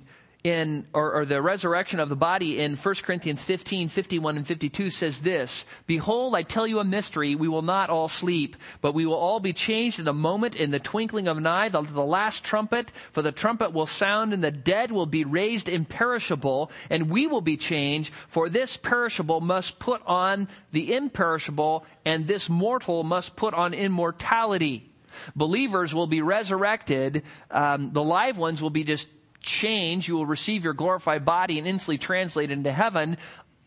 in, 0.44 0.86
or, 0.92 1.14
or, 1.14 1.24
the 1.24 1.42
resurrection 1.42 1.98
of 1.98 2.08
the 2.08 2.16
body 2.16 2.60
in 2.60 2.76
1 2.76 2.94
Corinthians 3.02 3.42
15, 3.42 3.88
51 3.88 4.36
and 4.36 4.46
52 4.46 4.88
says 4.88 5.20
this, 5.20 5.64
Behold, 5.86 6.36
I 6.36 6.42
tell 6.42 6.64
you 6.64 6.78
a 6.78 6.84
mystery. 6.84 7.34
We 7.34 7.48
will 7.48 7.62
not 7.62 7.90
all 7.90 8.08
sleep, 8.08 8.54
but 8.80 8.94
we 8.94 9.04
will 9.04 9.16
all 9.16 9.40
be 9.40 9.52
changed 9.52 9.98
in 9.98 10.06
a 10.06 10.12
moment 10.12 10.54
in 10.54 10.70
the 10.70 10.78
twinkling 10.78 11.26
of 11.26 11.38
an 11.38 11.46
eye, 11.46 11.70
the, 11.70 11.82
the 11.82 12.04
last 12.04 12.44
trumpet, 12.44 12.92
for 13.10 13.20
the 13.20 13.32
trumpet 13.32 13.72
will 13.72 13.86
sound 13.86 14.32
and 14.32 14.42
the 14.42 14.52
dead 14.52 14.92
will 14.92 15.06
be 15.06 15.24
raised 15.24 15.68
imperishable 15.68 16.70
and 16.88 17.10
we 17.10 17.26
will 17.26 17.40
be 17.40 17.56
changed, 17.56 18.12
for 18.28 18.48
this 18.48 18.76
perishable 18.76 19.40
must 19.40 19.80
put 19.80 20.02
on 20.06 20.46
the 20.70 20.94
imperishable 20.94 21.84
and 22.04 22.28
this 22.28 22.48
mortal 22.48 23.02
must 23.02 23.34
put 23.34 23.54
on 23.54 23.74
immortality. 23.74 24.88
Believers 25.34 25.92
will 25.92 26.06
be 26.06 26.22
resurrected. 26.22 27.24
Um, 27.50 27.92
the 27.92 28.04
live 28.04 28.38
ones 28.38 28.62
will 28.62 28.70
be 28.70 28.84
just 28.84 29.08
change, 29.40 30.08
you 30.08 30.14
will 30.14 30.26
receive 30.26 30.64
your 30.64 30.74
glorified 30.74 31.24
body 31.24 31.58
and 31.58 31.66
instantly 31.66 31.98
translate 31.98 32.50
into 32.50 32.72
heaven. 32.72 33.18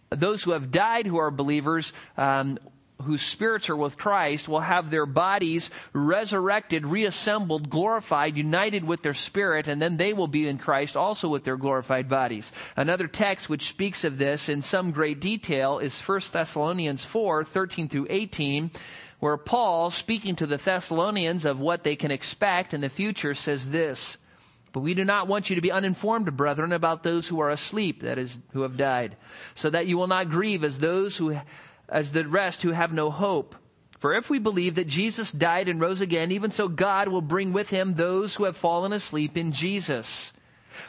Those 0.10 0.44
who 0.44 0.52
have 0.52 0.72
died 0.72 1.08
who 1.08 1.18
are 1.18 1.32
believers, 1.32 1.94
um, 2.18 2.60
whose 3.02 3.22
spirits 3.22 3.70
are 3.70 3.76
with 3.76 3.98
Christ 3.98 4.48
will 4.48 4.60
have 4.60 4.90
their 4.90 5.06
bodies 5.06 5.70
resurrected, 5.94 6.86
reassembled, 6.86 7.70
glorified, 7.70 8.38
united 8.38 8.84
with 8.84 9.02
their 9.02 9.14
spirit, 9.14 9.68
and 9.68 9.82
then 9.82 9.98
they 9.98 10.14
will 10.14 10.28
be 10.28 10.48
in 10.48 10.58
Christ 10.58 10.96
also 10.96 11.28
with 11.28 11.44
their 11.44 11.58
glorified 11.58 12.08
bodies. 12.08 12.52
Another 12.76 13.08
text 13.08 13.50
which 13.50 13.70
speaks 13.70 14.04
of 14.04 14.18
this 14.18 14.50
in 14.50 14.62
some 14.62 14.92
great 14.92 15.20
detail 15.20 15.80
is 15.80 16.00
1 16.00 16.22
Thessalonians 16.32 17.04
4, 17.04 17.44
13 17.44 17.90
through 17.90 18.08
18, 18.10 18.72
where 19.20 19.38
Paul, 19.38 19.92
speaking 19.92 20.36
to 20.38 20.48
the 20.48 20.58
Thessalonians 20.58 21.46
of 21.46 21.60
what 21.60 21.84
they 21.84 21.96
can 21.96 22.12
expect 22.12 22.74
in 22.74 22.82
the 22.82 22.90
future, 22.90 23.34
says 23.34 23.70
this, 23.70 24.18
but 24.74 24.82
we 24.82 24.94
do 24.94 25.04
not 25.04 25.28
want 25.28 25.50
you 25.50 25.56
to 25.56 25.62
be 25.62 25.72
uninformed, 25.72 26.36
brethren, 26.38 26.72
about 26.72 27.04
those 27.04 27.28
who 27.28 27.40
are 27.40 27.50
asleep, 27.50 28.02
that 28.02 28.18
is, 28.18 28.40
who 28.54 28.62
have 28.62 28.78
died, 28.78 29.18
so 29.56 29.70
that 29.70 29.88
you 29.88 29.98
will 29.98 30.08
not 30.08 30.30
grieve 30.30 30.64
as 30.64 30.80
those 30.80 31.18
who 31.18 31.36
as 31.90 32.14
the 32.14 32.28
rest 32.28 32.62
who 32.62 32.72
have 32.72 32.94
no 32.94 33.12
hope. 33.12 33.56
For 34.00 34.16
if 34.16 34.30
we 34.30 34.40
believe 34.40 34.76
that 34.76 34.88
Jesus 34.88 35.32
died 35.32 35.68
and 35.68 35.80
rose 35.80 36.02
again, 36.02 36.32
even 36.32 36.52
so 36.52 36.68
God 36.68 37.10
will 37.10 37.22
bring 37.22 37.54
with 37.54 37.70
him 37.70 37.94
those 37.94 38.34
who 38.34 38.46
have 38.46 38.58
fallen 38.58 38.94
asleep 38.94 39.38
in 39.38 39.52
Jesus. 39.52 40.32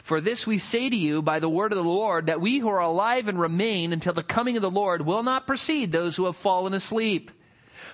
For 0.01 0.21
this 0.21 0.47
we 0.47 0.57
say 0.57 0.89
to 0.89 0.95
you 0.95 1.21
by 1.21 1.39
the 1.39 1.49
word 1.49 1.71
of 1.71 1.77
the 1.77 1.83
Lord, 1.83 2.25
that 2.27 2.41
we 2.41 2.59
who 2.59 2.69
are 2.69 2.79
alive 2.79 3.27
and 3.27 3.39
remain 3.39 3.93
until 3.93 4.13
the 4.13 4.23
coming 4.23 4.55
of 4.55 4.61
the 4.61 4.71
Lord 4.71 5.05
will 5.05 5.21
not 5.21 5.45
precede 5.45 5.91
those 5.91 6.15
who 6.15 6.25
have 6.25 6.37
fallen 6.37 6.73
asleep. 6.73 7.29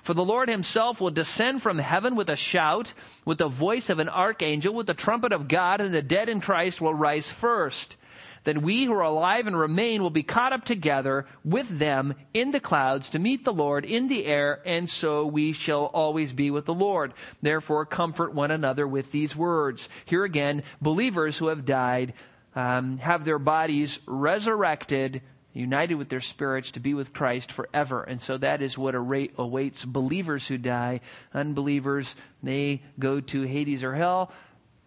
For 0.04 0.14
the 0.14 0.26
Lord 0.26 0.50
himself 0.50 1.02
will 1.02 1.12
descend 1.12 1.62
from 1.62 1.78
heaven 1.78 2.16
with 2.16 2.30
a 2.30 2.36
shout, 2.36 2.94
with 3.26 3.38
the 3.38 3.48
voice 3.48 3.90
of 3.90 4.00
an 4.00 4.10
archangel, 4.10 4.74
with 4.74 4.88
the 4.88 4.94
trumpet 4.94 5.34
of 5.34 5.48
God, 5.48 5.82
and 5.82 5.94
the 5.94 6.02
dead 6.02 6.30
in 6.30 6.42
Christ 6.42 6.82
will 6.82 6.94
rise 6.94 7.30
first. 7.30 7.98
Then 8.44 8.62
we 8.62 8.86
who 8.86 8.94
are 8.94 9.02
alive 9.02 9.48
and 9.48 9.58
remain 9.58 10.02
will 10.02 10.10
be 10.10 10.24
caught 10.24 10.54
up 10.54 10.64
together 10.64 11.26
with 11.44 11.68
them 11.78 12.16
in 12.34 12.52
the 12.52 12.60
clouds 12.60 13.10
to 13.10 13.20
meet 13.20 13.44
the 13.44 13.54
Lord 13.54 13.86
in 13.86 14.08
the 14.08 14.26
air, 14.26 14.62
and 14.66 14.90
so 14.90 15.26
we 15.26 15.52
shall 15.52 15.86
always 15.86 16.32
be 16.32 16.50
with 16.50 16.66
the 16.66 16.74
Lord. 16.74 17.14
Therefore, 17.42 17.86
comfort 17.86 18.34
one 18.34 18.52
another 18.52 18.88
with 18.88 19.12
these 19.12 19.36
words. 19.36 19.90
Here 20.06 20.24
again, 20.24 20.64
believers 20.82 21.38
who 21.38 21.48
have 21.48 21.66
died 21.66 22.14
um, 22.56 22.98
have 23.00 23.26
their 23.26 23.40
bodies 23.40 24.00
resurrected 24.08 25.22
united 25.54 25.96
with 25.96 26.10
their 26.10 26.22
spirits 26.22 26.72
to 26.72 26.80
be 26.80 26.94
with 26.94 27.14
Christ 27.14 27.52
forever. 27.52 28.04
And 28.04 28.22
so 28.22 28.38
that 28.38 28.62
is 28.62 28.78
what 28.78 28.96
awaits 28.96 29.86
believers 29.86 30.48
who 30.48 30.58
die. 30.58 31.02
Unbelievers, 31.34 32.16
they 32.44 32.82
go 33.00 33.20
to 33.20 33.42
Hades 33.44 33.84
or 33.84 33.96
hell 33.96 34.32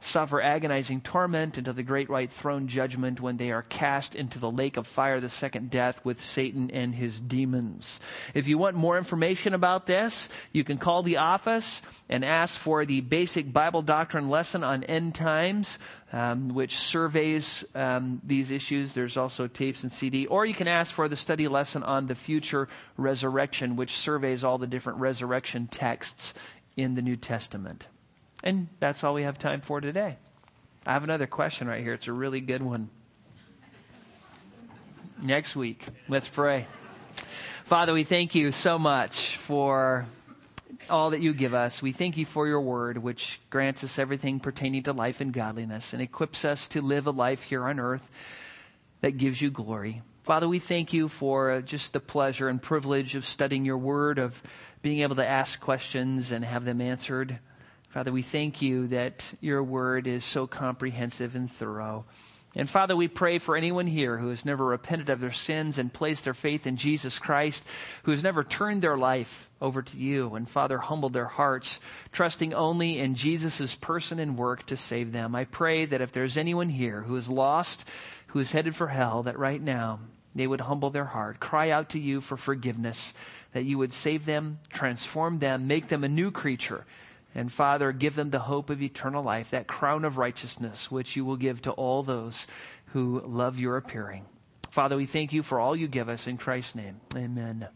suffer 0.04 0.40
agonizing 0.40 1.00
torment 1.00 1.58
until 1.58 1.74
the 1.74 1.82
great 1.82 2.08
white 2.08 2.30
throne 2.30 2.68
judgment 2.68 3.20
when 3.20 3.36
they 3.36 3.50
are 3.50 3.62
cast 3.62 4.14
into 4.14 4.38
the 4.38 4.50
lake 4.50 4.76
of 4.76 4.86
fire, 4.86 5.20
the 5.20 5.28
second 5.28 5.70
death 5.70 6.04
with 6.04 6.22
Satan 6.22 6.70
and 6.70 6.94
his 6.94 7.20
demons. 7.20 8.00
If 8.34 8.48
you 8.48 8.58
want 8.58 8.76
more 8.76 8.98
information 8.98 9.54
about 9.54 9.86
this, 9.86 10.28
you 10.52 10.64
can 10.64 10.78
call 10.78 11.02
the 11.02 11.18
office 11.18 11.82
and 12.08 12.24
ask 12.24 12.58
for 12.58 12.84
the 12.84 13.00
basic 13.00 13.52
Bible 13.52 13.82
doctrine 13.82 14.28
lesson 14.28 14.64
on 14.64 14.84
end 14.84 15.14
times. 15.14 15.78
Um, 16.14 16.50
which 16.50 16.76
surveys 16.76 17.64
um, 17.74 18.20
these 18.22 18.50
issues. 18.50 18.92
There's 18.92 19.16
also 19.16 19.46
tapes 19.46 19.82
and 19.82 19.90
CD. 19.90 20.26
Or 20.26 20.44
you 20.44 20.52
can 20.52 20.68
ask 20.68 20.92
for 20.92 21.08
the 21.08 21.16
study 21.16 21.48
lesson 21.48 21.82
on 21.82 22.06
the 22.06 22.14
future 22.14 22.68
resurrection, 22.98 23.76
which 23.76 23.96
surveys 23.96 24.44
all 24.44 24.58
the 24.58 24.66
different 24.66 24.98
resurrection 24.98 25.68
texts 25.68 26.34
in 26.76 26.96
the 26.96 27.00
New 27.00 27.16
Testament. 27.16 27.86
And 28.42 28.68
that's 28.80 29.04
all 29.04 29.14
we 29.14 29.22
have 29.22 29.38
time 29.38 29.60
for 29.60 29.80
today. 29.80 30.16
I 30.86 30.92
have 30.92 31.04
another 31.04 31.26
question 31.26 31.68
right 31.68 31.82
here. 31.82 31.92
It's 31.92 32.08
a 32.08 32.12
really 32.12 32.40
good 32.40 32.62
one. 32.62 32.90
Next 35.22 35.54
week, 35.54 35.86
let's 36.08 36.26
pray. 36.26 36.66
Father, 37.64 37.92
we 37.92 38.02
thank 38.02 38.34
you 38.34 38.50
so 38.50 38.78
much 38.78 39.36
for 39.36 40.06
all 40.90 41.10
that 41.10 41.20
you 41.20 41.32
give 41.32 41.54
us. 41.54 41.80
We 41.80 41.92
thank 41.92 42.16
you 42.16 42.26
for 42.26 42.48
your 42.48 42.60
word, 42.60 42.98
which 42.98 43.40
grants 43.48 43.84
us 43.84 43.98
everything 43.98 44.40
pertaining 44.40 44.82
to 44.84 44.92
life 44.92 45.20
and 45.20 45.32
godliness 45.32 45.92
and 45.92 46.02
equips 46.02 46.44
us 46.44 46.66
to 46.68 46.82
live 46.82 47.06
a 47.06 47.12
life 47.12 47.44
here 47.44 47.68
on 47.68 47.78
earth 47.78 48.08
that 49.00 49.16
gives 49.16 49.40
you 49.40 49.50
glory. 49.50 50.02
Father, 50.24 50.48
we 50.48 50.58
thank 50.58 50.92
you 50.92 51.08
for 51.08 51.60
just 51.62 51.92
the 51.92 52.00
pleasure 52.00 52.48
and 52.48 52.60
privilege 52.60 53.14
of 53.14 53.24
studying 53.24 53.64
your 53.64 53.78
word, 53.78 54.18
of 54.18 54.42
being 54.82 55.00
able 55.00 55.16
to 55.16 55.28
ask 55.28 55.60
questions 55.60 56.32
and 56.32 56.44
have 56.44 56.64
them 56.64 56.80
answered. 56.80 57.38
Father, 57.92 58.10
we 58.10 58.22
thank 58.22 58.62
you 58.62 58.86
that 58.86 59.34
your 59.42 59.62
word 59.62 60.06
is 60.06 60.24
so 60.24 60.46
comprehensive 60.46 61.34
and 61.34 61.50
thorough. 61.50 62.06
And 62.56 62.68
Father, 62.68 62.96
we 62.96 63.06
pray 63.06 63.36
for 63.36 63.54
anyone 63.54 63.86
here 63.86 64.16
who 64.16 64.30
has 64.30 64.46
never 64.46 64.64
repented 64.64 65.10
of 65.10 65.20
their 65.20 65.30
sins 65.30 65.76
and 65.76 65.92
placed 65.92 66.24
their 66.24 66.32
faith 66.32 66.66
in 66.66 66.78
Jesus 66.78 67.18
Christ, 67.18 67.62
who 68.04 68.10
has 68.12 68.22
never 68.22 68.44
turned 68.44 68.80
their 68.80 68.96
life 68.96 69.50
over 69.60 69.82
to 69.82 69.96
you, 69.98 70.34
and 70.36 70.48
Father, 70.48 70.78
humbled 70.78 71.12
their 71.12 71.26
hearts, 71.26 71.80
trusting 72.12 72.54
only 72.54 72.98
in 72.98 73.14
Jesus' 73.14 73.74
person 73.74 74.18
and 74.18 74.38
work 74.38 74.64
to 74.66 74.76
save 74.78 75.12
them. 75.12 75.36
I 75.36 75.44
pray 75.44 75.84
that 75.84 76.00
if 76.00 76.12
there's 76.12 76.38
anyone 76.38 76.70
here 76.70 77.02
who 77.02 77.16
is 77.16 77.28
lost, 77.28 77.84
who 78.28 78.38
is 78.38 78.52
headed 78.52 78.74
for 78.74 78.88
hell, 78.88 79.24
that 79.24 79.38
right 79.38 79.60
now 79.60 80.00
they 80.34 80.46
would 80.46 80.62
humble 80.62 80.88
their 80.88 81.04
heart, 81.04 81.40
cry 81.40 81.68
out 81.68 81.90
to 81.90 81.98
you 81.98 82.22
for 82.22 82.38
forgiveness, 82.38 83.12
that 83.52 83.64
you 83.64 83.76
would 83.76 83.92
save 83.92 84.24
them, 84.24 84.60
transform 84.70 85.40
them, 85.40 85.66
make 85.66 85.88
them 85.88 86.04
a 86.04 86.08
new 86.08 86.30
creature 86.30 86.86
and 87.34 87.52
Father, 87.52 87.92
give 87.92 88.14
them 88.14 88.30
the 88.30 88.38
hope 88.38 88.70
of 88.70 88.82
eternal 88.82 89.22
life, 89.22 89.50
that 89.50 89.66
crown 89.66 90.04
of 90.04 90.18
righteousness, 90.18 90.90
which 90.90 91.16
you 91.16 91.24
will 91.24 91.36
give 91.36 91.62
to 91.62 91.70
all 91.72 92.02
those 92.02 92.46
who 92.86 93.22
love 93.24 93.58
your 93.58 93.76
appearing. 93.76 94.26
Father, 94.70 94.96
we 94.96 95.06
thank 95.06 95.32
you 95.32 95.42
for 95.42 95.58
all 95.58 95.76
you 95.76 95.88
give 95.88 96.08
us 96.08 96.26
in 96.26 96.36
Christ's 96.36 96.74
name. 96.74 97.00
Amen. 97.14 97.68